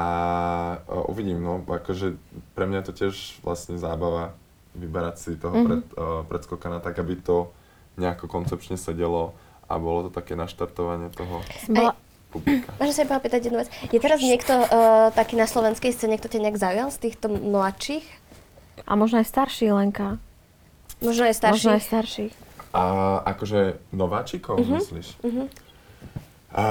uh, 0.82 1.06
uvidím, 1.06 1.38
no, 1.38 1.62
akože 1.62 2.18
pre 2.58 2.66
mňa 2.66 2.82
je 2.82 2.86
to 2.90 2.94
tiež 2.98 3.14
vlastne 3.46 3.78
zábava 3.78 4.34
vyberať 4.74 5.16
si 5.22 5.30
toho 5.38 5.54
pred, 5.62 5.86
uh, 5.94 6.26
predskokana 6.26 6.82
tak, 6.82 6.98
aby 6.98 7.14
to 7.14 7.54
nejako 7.94 8.26
koncepčne 8.26 8.74
sedelo 8.74 9.38
a 9.70 9.78
bolo 9.78 10.10
to 10.10 10.10
také 10.10 10.34
naštartovanie 10.34 11.14
toho 11.14 11.42
Bola, 11.70 11.94
publika. 12.34 12.74
Môžem 12.82 12.94
sa 12.94 13.04
iba 13.06 13.22
opýtať 13.22 13.50
jednu 13.50 13.62
vec. 13.62 13.70
Je 13.90 14.02
teraz 14.02 14.18
niekto 14.18 14.54
uh, 14.54 15.14
taký 15.14 15.38
na 15.38 15.46
slovenskej 15.46 15.94
scéne, 15.94 16.18
kto 16.18 16.26
ťa 16.26 16.42
nejak 16.42 16.58
zaujal 16.58 16.88
z 16.90 16.98
týchto 17.06 17.30
mladších? 17.30 18.06
A 18.82 18.92
možno 18.92 19.18
aj 19.18 19.26
starší 19.26 19.70
Lenka. 19.70 20.18
Možno 20.98 21.24
aj 21.24 21.30
Možno 21.30 21.40
starších? 21.40 21.72
aj 21.72 21.82
starších. 21.82 22.32
A 22.68 22.82
akože 23.24 23.60
nováčikov, 23.90 24.60
myslíš? 24.60 25.16
A, 26.48 26.64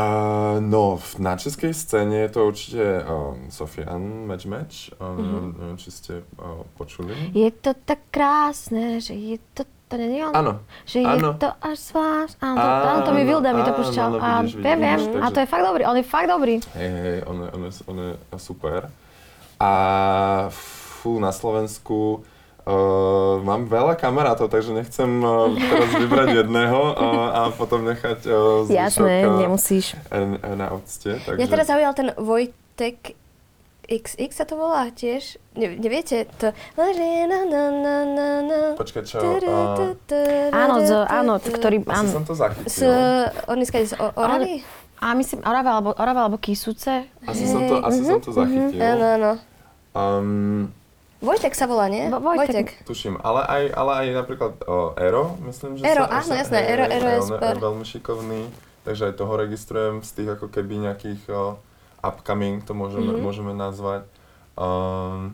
no, 0.59 0.97
v- 0.97 1.15
na 1.17 1.37
českej 1.37 1.69
scéne 1.69 2.25
je 2.25 2.31
to 2.31 2.39
určite 2.43 2.81
um, 2.99 3.47
Sofian 3.47 4.01
Match 4.25 4.45
Match. 4.45 4.89
Um, 4.97 5.53
Neviem, 5.53 5.77
či 5.77 5.89
ste 5.89 6.13
uh, 6.33 6.65
počuli. 6.75 7.13
Je 7.31 7.45
to 7.51 7.77
tak 7.77 8.01
krásne, 8.09 8.97
že 8.97 9.13
je 9.13 9.37
to, 9.53 9.63
to 9.87 9.93
nie 9.95 10.17
je 10.17 10.25
on? 10.25 10.33
Áno. 10.33 10.53
Že 10.83 10.97
áno. 10.99 11.29
je 11.29 11.39
to 11.39 11.49
až 11.61 11.77
zvlášť. 11.93 12.33
Áno, 12.41 12.57
to, 12.57 12.67
áno, 12.89 12.99
to 12.99 13.11
mi 13.11 13.21
Áno, 13.21 13.29
Vilda 13.29 13.49
mi 13.53 13.61
to 13.61 13.69
áno, 13.69 13.79
pušťal. 13.79 14.07
no, 14.07 14.17
A 14.17 14.29
vidíš, 14.35 14.51
vidíš, 14.51 14.65
viem, 14.65 14.79
viem. 14.81 14.97
vidíš, 14.97 15.21
A 15.21 15.27
to 15.29 15.39
je 15.39 15.47
fakt 15.47 15.63
dobrý. 15.63 15.81
On 15.85 15.95
je 15.95 16.05
fakt 16.05 16.27
dobrý. 16.27 16.55
Hej, 16.73 16.89
hej, 16.97 17.17
on, 17.23 17.37
je- 17.37 17.51
on, 17.53 17.61
je, 17.63 17.71
on 17.85 17.97
je 18.01 18.09
super. 18.35 18.79
A 19.57 19.71
fú, 21.07 21.23
na 21.23 21.31
Slovensku 21.31 22.19
uh, 22.67 23.39
mám 23.39 23.71
veľa 23.71 23.95
kamarátov, 23.95 24.51
takže 24.51 24.75
nechcem 24.75 25.07
uh, 25.23 25.55
teraz 25.55 25.89
vybrať 25.95 26.27
jedného 26.43 26.79
uh, 26.91 27.31
a 27.31 27.41
potom 27.55 27.87
nechať 27.87 28.27
uh, 28.27 28.67
zvyšok 28.67 28.75
Jasné, 28.75 29.15
uh, 29.23 29.39
nemusíš. 29.39 29.95
na 30.43 30.75
octe. 30.75 31.15
Takže... 31.23 31.39
Mňa 31.39 31.47
teraz 31.47 31.67
zaujal 31.71 31.93
ten 31.95 32.11
Vojtek 32.19 33.15
XX 33.87 34.35
sa 34.35 34.43
to 34.43 34.59
volá 34.59 34.91
tiež? 34.91 35.39
Ne, 35.55 35.79
neviete? 35.79 36.27
To... 36.43 36.51
Počkaj, 38.75 39.03
čo? 39.07 39.23
Uh, 39.23 39.95
Áno, 40.51 40.75
z, 40.83 40.91
áno, 41.07 41.39
ktorý... 41.39 41.87
asi 41.87 42.03
Áno. 42.03 42.11
som 42.11 42.23
to 42.27 42.35
zachytil. 42.35 42.67
S, 42.67 42.83
on 43.47 43.63
z 43.63 43.95
Oravy? 43.95 44.59
A 44.99 45.15
myslím, 45.15 45.39
Orava 45.47 45.79
alebo, 45.79 45.95
Orava 45.95 46.27
alebo 46.27 46.35
Kisuce. 46.35 47.07
Asi 47.23 47.47
som 47.47 47.63
to, 47.63 47.79
asi 47.79 48.01
som 48.03 48.19
to 48.19 48.35
zachytil. 48.35 48.81
Áno, 48.81 49.05
áno. 49.15 49.31
Um, 49.95 50.73
Vojtek 51.19 51.51
sa 51.51 51.65
volá, 51.65 51.87
nie? 51.87 52.05
Vo- 52.05 52.21
Vojtek. 52.21 52.83
tuším, 52.83 53.17
ale 53.17 53.41
aj, 53.41 53.63
ale 53.71 53.91
aj 53.95 54.07
napríklad 54.15 54.53
o, 54.63 54.93
Ero, 54.95 55.33
myslím, 55.41 55.75
že 55.75 55.83
Ero, 55.83 56.03
sa... 56.03 56.13
áno, 56.15 56.27
sa- 56.27 56.37
jasné, 56.37 56.59
hej, 56.59 56.69
Ero- 56.69 56.85
hej, 56.85 56.93
Ero 56.93 57.07
je 57.07 57.17
on 57.17 57.29
super. 57.31 57.53
veľmi 57.57 57.85
šikovný, 57.87 58.41
takže 58.83 59.03
aj 59.03 59.13
toho 59.15 59.33
registrujem 59.35 59.95
z 59.99 60.09
tých 60.13 60.29
ako 60.31 60.45
keby 60.47 60.73
nejakých 60.83 61.21
o, 61.27 61.57
upcoming, 61.99 62.61
to 62.61 62.71
môžeme, 62.71 63.11
Mhm. 63.11 63.19
môžeme 63.19 63.51
nazvať. 63.51 64.05
Um, 64.53 65.33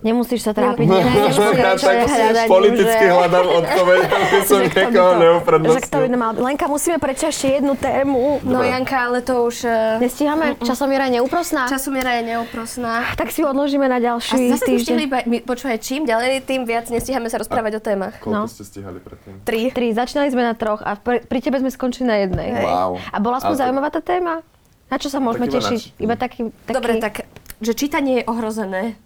Nemusíš 0.00 0.40
sa 0.40 0.52
trápiť. 0.52 0.86
Ne- 0.86 1.04
nemusíš 1.04 1.36
ja 1.36 1.76
tak 1.76 2.08
hľadať, 2.08 2.46
politicky 2.46 3.04
že- 3.04 3.12
hľadám 3.12 3.46
odpoveď, 3.60 4.00
aby 4.16 4.38
som 4.40 4.60
niekoho 4.62 5.12
neuprednostnil. 5.14 6.02
Lenka, 6.38 6.64
musíme 6.66 6.96
prečo 6.96 7.26
ešte 7.26 7.46
jednu 7.52 7.74
tému. 7.74 8.40
No 8.40 8.58
Dobre. 8.58 8.70
Janka, 8.70 8.96
ale 9.02 9.18
to 9.20 9.44
už... 9.44 9.56
Uh, 9.62 9.98
Nestíhame? 9.98 10.56
Časomiera 10.58 11.04
je 11.04 11.20
neúprosná? 11.20 11.68
časomiera 11.68 12.16
je 12.16 12.32
neúprosná. 12.32 13.12
Tak 13.12 13.28
si 13.28 13.42
odložíme 13.42 13.84
na 13.84 13.96
A 13.96 14.04
ďalší 14.08 14.40
zase 14.48 14.64
sme 14.64 14.68
týždeň. 14.72 14.96
iba, 15.02 15.18
my, 15.22 15.38
počúvaj, 15.42 15.76
čím 15.78 16.02
ďalej, 16.02 16.42
tým 16.42 16.64
viac 16.64 16.88
nestíhame 16.88 17.26
sa 17.26 17.36
rozprávať 17.36 17.76
o 17.76 17.82
témach. 17.82 18.16
Koľko 18.18 18.32
No. 18.32 18.48
ste 18.48 18.62
stíhali 18.62 18.98
predtým? 18.98 19.42
Tri. 19.42 19.68
Tri, 19.68 19.92
začínali 19.92 20.28
sme 20.28 20.42
na 20.42 20.54
troch 20.54 20.80
a 20.80 20.94
pri, 20.94 21.20
pri 21.20 21.38
tebe 21.40 21.56
sme 21.56 21.68
skončili 21.68 22.06
na 22.06 22.16
jednej. 22.18 22.48
Hej. 22.50 22.64
Wow. 22.64 22.96
A 22.96 23.16
bola 23.18 23.36
aspoň 23.36 23.52
to- 23.52 23.60
zaujímavá 23.60 23.88
tá 23.90 24.00
téma? 24.00 24.40
Na 24.86 24.96
čo 24.96 25.06
sa 25.06 25.18
môžeme 25.18 25.44
iba 25.44 25.54
tešiť? 25.54 25.80
Iba 25.98 26.14
taký, 26.14 26.40
taký... 26.64 26.72
Dobre, 26.72 26.92
tak, 26.96 27.28
že 27.58 27.72
čítanie 27.72 28.12
je 28.16 28.24
ohrozené. 28.24 28.96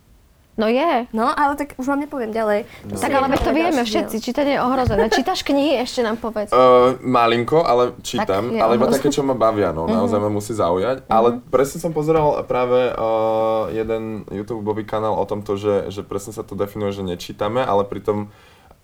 No 0.54 0.70
je. 0.70 1.10
No, 1.10 1.34
ale 1.34 1.58
tak 1.58 1.74
už 1.74 1.86
vám 1.86 2.06
nepoviem 2.06 2.30
ďalej. 2.30 2.70
Tak 2.94 3.10
ale 3.10 3.26
to 3.42 3.50
vieme 3.50 3.82
všetci, 3.82 4.22
čítanie 4.22 4.54
je 4.54 4.62
ohrozené. 4.62 5.10
Čítaš 5.10 5.42
knihy, 5.42 5.82
ešte 5.82 6.06
nám 6.06 6.22
povedz. 6.22 6.54
Uh, 6.54 6.94
malinko, 7.18 7.66
ale 7.66 7.98
čítam, 8.06 8.54
Tak 8.54 8.54
je 8.54 8.60
ale 8.62 8.72
iba 8.78 8.86
také, 8.86 9.10
čo 9.10 9.26
ma 9.26 9.34
bavia, 9.34 9.74
no, 9.74 9.90
naozaj 9.90 10.18
ma 10.22 10.30
musí 10.30 10.54
zaujať. 10.54 11.10
Ale 11.10 11.42
presne 11.50 11.82
som 11.82 11.90
pozeral 11.90 12.38
práve 12.46 12.94
uh, 12.94 13.66
jeden 13.74 14.22
YouTubeový 14.30 14.86
kanál 14.86 15.18
o 15.18 15.26
tomto, 15.26 15.58
že, 15.58 15.90
že 15.90 16.06
presne 16.06 16.30
sa 16.30 16.46
to 16.46 16.54
definuje, 16.54 16.94
že 16.94 17.02
nečítame, 17.02 17.58
ale 17.58 17.82
pritom 17.82 18.30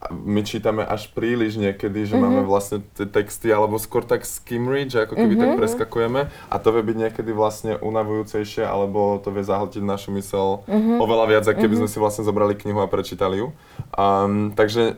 my 0.09 0.41
čítame 0.41 0.81
až 0.81 1.13
príliš 1.13 1.61
niekedy, 1.61 2.09
že 2.09 2.17
máme 2.17 2.49
vlastne 2.49 2.81
tie 2.97 3.05
texty, 3.05 3.53
alebo 3.53 3.77
skôr 3.77 4.01
tak 4.01 4.25
skim 4.25 4.65
read, 4.65 4.89
že 4.89 5.05
ako 5.05 5.13
keby 5.13 5.35
tak 5.37 5.51
preskakujeme. 5.61 6.33
A 6.49 6.57
to 6.57 6.73
vie 6.73 6.81
byť 6.81 6.97
niekedy 6.97 7.31
vlastne 7.37 7.77
unavujúcejšie, 7.77 8.65
alebo 8.65 9.21
to 9.21 9.29
vie 9.29 9.45
zahltiť 9.45 9.85
našu 9.85 10.17
mysel 10.17 10.65
oveľa 10.97 11.27
viac, 11.29 11.45
ako 11.45 11.61
keby 11.61 11.85
sme 11.85 11.89
si 11.93 12.01
vlastne 12.01 12.25
zobrali 12.25 12.57
knihu 12.57 12.81
a 12.81 12.89
prečítali 12.89 13.45
ju. 13.45 13.53
Um, 13.93 14.57
takže 14.57 14.97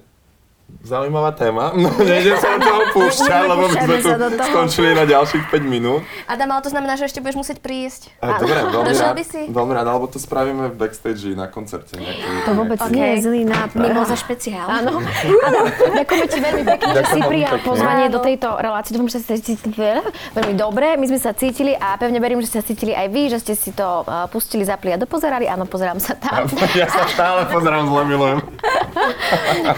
Zaujímavá 0.81 1.31
téma. 1.33 1.71
No, 1.83 1.91
nejdem 1.99 2.39
sa 2.39 2.57
do 2.57 2.63
toho 2.63 2.83
púšťať, 2.95 3.43
lebo 3.45 3.65
by 3.67 3.77
sme 3.77 3.97
tu 3.99 4.11
skončili 4.47 4.95
na 4.95 5.03
ďalších 5.03 5.51
5 5.51 5.63
minút. 5.67 6.07
Adam, 6.25 6.49
ale 6.49 6.63
to 6.63 6.71
znamená, 6.71 6.95
že 6.95 7.07
ešte 7.07 7.19
budeš 7.19 7.37
musieť 7.39 7.59
prísť. 7.59 8.15
A, 8.19 8.39
dobre, 8.39 8.55
veľmi 8.63 8.95
rád, 8.95 9.15
by 9.15 9.25
si? 9.27 9.43
veľmi 9.51 9.73
rád, 9.75 9.87
alebo 9.89 10.07
to 10.07 10.17
spravíme 10.17 10.71
v 10.71 10.77
backstage 10.79 11.35
na 11.35 11.47
koncerte. 11.47 11.99
Nejaký, 11.99 12.23
To 12.47 12.53
vôbec 12.55 12.79
Ok. 12.79 12.91
nie 12.91 13.07
je 13.15 13.17
zlý 13.27 13.43
nápad. 13.45 13.79
Mimoza 13.79 14.15
špeciál. 14.15 14.67
Áno. 14.69 15.03
Ďakujeme 15.99 16.27
ti 16.29 16.39
veľmi 16.39 16.63
pekne, 16.65 16.91
že 16.95 17.05
si 17.11 17.21
prijal 17.21 17.57
pozvanie 17.61 18.07
do 18.07 18.21
tejto 18.23 18.49
relácie. 18.55 18.95
Dúfam, 18.95 19.11
že 19.11 19.19
ste 19.21 19.35
cítili 19.43 19.99
veľmi 20.33 20.55
dobre. 20.55 20.95
My 20.95 21.07
sme 21.11 21.19
sa 21.19 21.35
cítili 21.35 21.75
a 21.75 21.99
pevne 21.99 22.23
verím, 22.23 22.39
že 22.41 22.53
ste 22.53 22.59
sa 22.63 22.67
cítili 22.67 22.93
aj 22.93 23.07
vy, 23.11 23.23
že 23.27 23.39
ste 23.41 23.55
si 23.55 23.71
to 23.73 24.07
uh, 24.07 24.31
pustili, 24.31 24.63
zapli 24.63 24.95
a 24.95 24.99
dopozerali. 24.99 25.51
Áno, 25.51 25.67
pozerám 25.67 25.99
sa 25.99 26.15
tam. 26.15 26.47
Ja 26.79 26.87
sa 26.87 27.11
stále 27.11 27.49
pozerám 27.51 27.91
zle 27.91 28.03
milujem. 28.07 28.39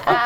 A, 0.04 0.18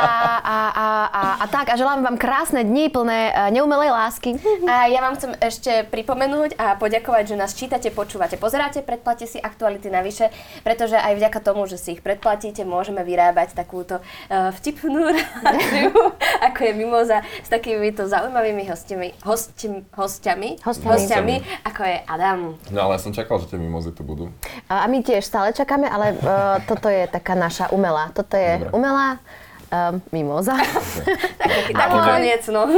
a, 0.74 0.86
a, 1.06 1.22
a, 1.42 1.46
tak, 1.46 1.70
a 1.70 1.78
želám 1.78 2.02
vám 2.02 2.16
krásne 2.16 2.64
dni 2.64 2.90
plné 2.90 3.20
uh, 3.30 3.48
neumelej 3.54 3.90
lásky. 3.90 4.30
A 4.70 4.90
ja 4.90 5.00
vám 5.00 5.16
chcem 5.16 5.32
ešte 5.40 5.72
pripomenúť 5.88 6.60
a 6.60 6.76
poďakovať, 6.76 7.24
že 7.32 7.36
nás 7.40 7.56
čítate, 7.56 7.88
počúvate, 7.88 8.36
pozeráte, 8.36 8.84
predplatíte 8.84 9.26
si 9.26 9.38
aktuality 9.40 9.88
navyše, 9.88 10.28
pretože 10.60 10.94
aj 10.94 11.16
vďaka 11.16 11.38
tomu, 11.40 11.64
že 11.64 11.80
si 11.80 11.96
ich 11.96 12.02
predplatíte, 12.04 12.62
môžeme 12.62 13.00
vyrábať 13.02 13.56
takúto 13.56 13.98
uh, 13.98 14.50
vtipnú 14.54 15.08
reláciu, 15.16 15.90
ako 16.44 16.58
je 16.62 16.72
Mimoza, 16.76 17.18
s 17.42 17.48
takýmito 17.48 18.04
zaujímavými 18.06 18.68
hostiami, 18.68 19.08
hostim, 19.24 19.88
hostiami, 19.96 20.60
Hostiami. 20.60 20.92
hostiami, 20.92 21.34
ako 21.64 21.82
je 21.82 21.96
Adam. 22.04 22.40
No 22.70 22.78
ale 22.84 22.96
ja 22.96 23.00
som 23.00 23.12
čakal, 23.12 23.40
že 23.42 23.50
tie 23.50 23.58
mimozy 23.58 23.90
tu 23.90 24.04
budú. 24.04 24.28
A 24.68 24.84
my 24.86 25.00
tiež 25.00 25.24
stále 25.24 25.50
čakáme, 25.52 25.88
ale 25.88 26.14
uh, 26.14 26.60
toto 26.64 26.86
je 26.86 27.08
taká 27.08 27.32
naša 27.34 27.72
umelá. 27.72 28.10
Toto 28.12 28.36
je 28.36 28.62
Dobre. 28.62 28.70
umelá 28.76 29.18
um, 29.68 30.00
mimoza. 30.10 30.54
Taký, 31.38 31.72
taký 31.72 31.98
koniec, 31.98 32.42
no. 32.48 32.62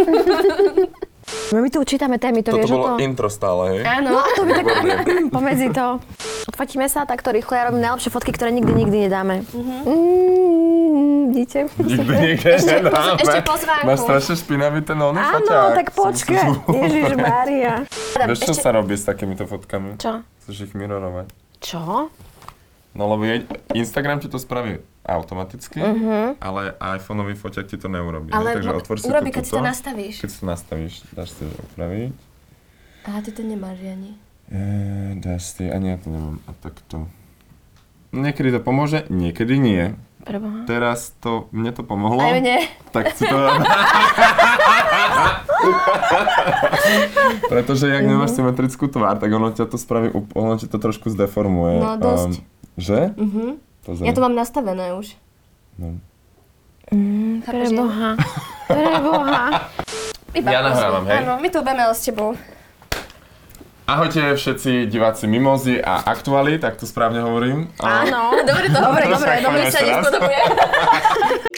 My 1.55 1.71
tu 1.71 1.79
čítame 1.87 2.19
témy, 2.19 2.43
to 2.43 2.51
Toto 2.51 2.59
vieš 2.59 2.71
o 2.75 2.79
to? 2.83 2.93
intro 2.99 3.31
stále, 3.31 3.63
hej? 3.71 3.83
Áno. 3.87 4.19
To 4.35 4.43
by 4.43 4.51
tak 4.51 4.67
pomedzi 5.35 5.71
to. 5.71 6.03
Odfotíme 6.51 6.91
sa 6.91 7.07
takto 7.07 7.31
rýchlo, 7.31 7.55
ja 7.55 7.71
robím 7.71 7.87
najlepšie 7.87 8.11
fotky, 8.11 8.35
ktoré 8.35 8.51
nikdy, 8.51 8.73
nikdy 8.75 9.07
nedáme. 9.07 9.47
Mm, 9.55 11.31
vidíte? 11.31 11.71
Nikdy 11.79 12.15
nikde 12.35 12.51
nedáme. 12.59 13.15
ešte 13.17 13.41
pozvánku. 13.47 13.87
Máš 13.87 13.99
strašne 14.03 14.35
špinavý 14.37 14.81
ten 14.83 14.99
oný 14.99 15.23
Áno, 15.23 15.31
foťák. 15.39 15.71
tak 15.79 15.89
počkaj. 15.95 16.47
Ježiš 16.67 17.11
Mária. 17.15 17.75
Vieš, 18.27 18.41
čo 18.45 18.55
sa 18.57 18.75
robí 18.75 18.99
s 18.99 19.07
takýmito 19.07 19.47
fotkami? 19.47 20.03
Čo? 20.03 20.27
Chceš 20.43 20.67
ich 20.67 20.75
mirorovať. 20.75 21.31
Čo? 21.63 22.11
No 22.91 23.07
lebo 23.07 23.23
je, 23.23 23.47
Instagram 23.79 24.19
ti 24.19 24.27
to 24.27 24.39
spraví 24.43 24.83
automaticky, 25.07 25.79
ale 26.43 26.75
iPhoneový 26.79 27.39
foťak 27.39 27.71
ti 27.71 27.79
to 27.79 27.87
neurobí. 27.87 28.35
Ale? 28.35 28.59
Takže 28.59 28.71
otvor 28.75 28.99
si 28.99 29.07
urobí, 29.07 29.31
to 29.31 29.35
keď 29.39 29.45
si 29.47 29.53
to 29.55 29.63
nastavíš. 29.63 30.15
Keď 30.19 30.31
si 30.31 30.39
to 30.43 30.47
nastavíš, 30.47 30.95
dáš 31.15 31.31
si 31.39 31.47
opraviť. 31.47 32.13
Aha, 33.07 33.19
ty 33.23 33.31
to 33.33 33.43
nemáš 33.47 33.79
ani. 33.81 34.19
E, 34.51 34.61
dáš 35.23 35.55
si, 35.55 35.71
ani 35.71 35.95
ja 35.95 35.99
to 36.03 36.11
nemám. 36.11 36.43
A 36.45 36.53
takto. 36.59 37.07
Niekedy 38.11 38.59
to 38.59 38.61
pomôže, 38.61 39.07
niekedy 39.07 39.57
nie. 39.63 39.95
Preboha. 40.21 40.69
Teraz 40.69 41.17
to, 41.23 41.49
mne 41.55 41.73
to 41.73 41.87
pomohlo. 41.87 42.21
Aj 42.21 42.43
mne. 42.43 42.69
Tak 42.93 43.15
si 43.17 43.25
to... 43.25 43.39
Pretože 47.53 47.89
jak 47.89 48.05
nemáš 48.05 48.37
symetrickú 48.37 48.91
tvár, 48.91 49.17
tak 49.17 49.31
ono 49.33 49.55
ťa 49.55 49.65
to 49.71 49.79
spraví, 49.79 50.13
ono 50.35 50.59
ti 50.61 50.67
to 50.69 50.77
trošku 50.77 51.09
zdeformuje. 51.09 51.81
No, 51.81 51.97
dosť. 51.97 52.43
Um, 52.43 52.60
že? 52.81 53.13
Mhm. 53.15 53.61
Pozri. 53.81 54.05
Ja 54.05 54.13
to 54.13 54.21
mám 54.21 54.35
nastavené 54.35 54.93
už. 54.97 55.17
No. 55.81 55.97
Chápeš, 57.45 57.71
nie? 57.71 57.79
Preboha. 57.81 58.11
Preboha. 58.73 59.43
Iba 60.31 60.49
Ja 60.51 60.61
nahrávam, 60.63 61.05
hej? 61.07 61.17
Áno, 61.23 61.33
my 61.39 61.49
tu 61.49 61.59
budeme 61.63 61.85
s 61.91 62.03
tebou. 62.03 62.35
Ahojte 63.91 64.39
všetci 64.39 64.87
diváci 64.87 65.27
Mimozy 65.27 65.83
a 65.83 66.07
Aktualit, 66.07 66.63
tak 66.63 66.79
to 66.79 66.87
správne 66.87 67.27
hovorím. 67.27 67.67
Áno. 67.83 68.39
Dobre 68.47 68.71
to 68.71 68.79
Dobre, 68.87 69.03
dobre, 69.11 69.33
dobre 69.43 69.67
poďme 69.67 69.71
sa 69.75 69.81
nespodobuje. 69.83 70.41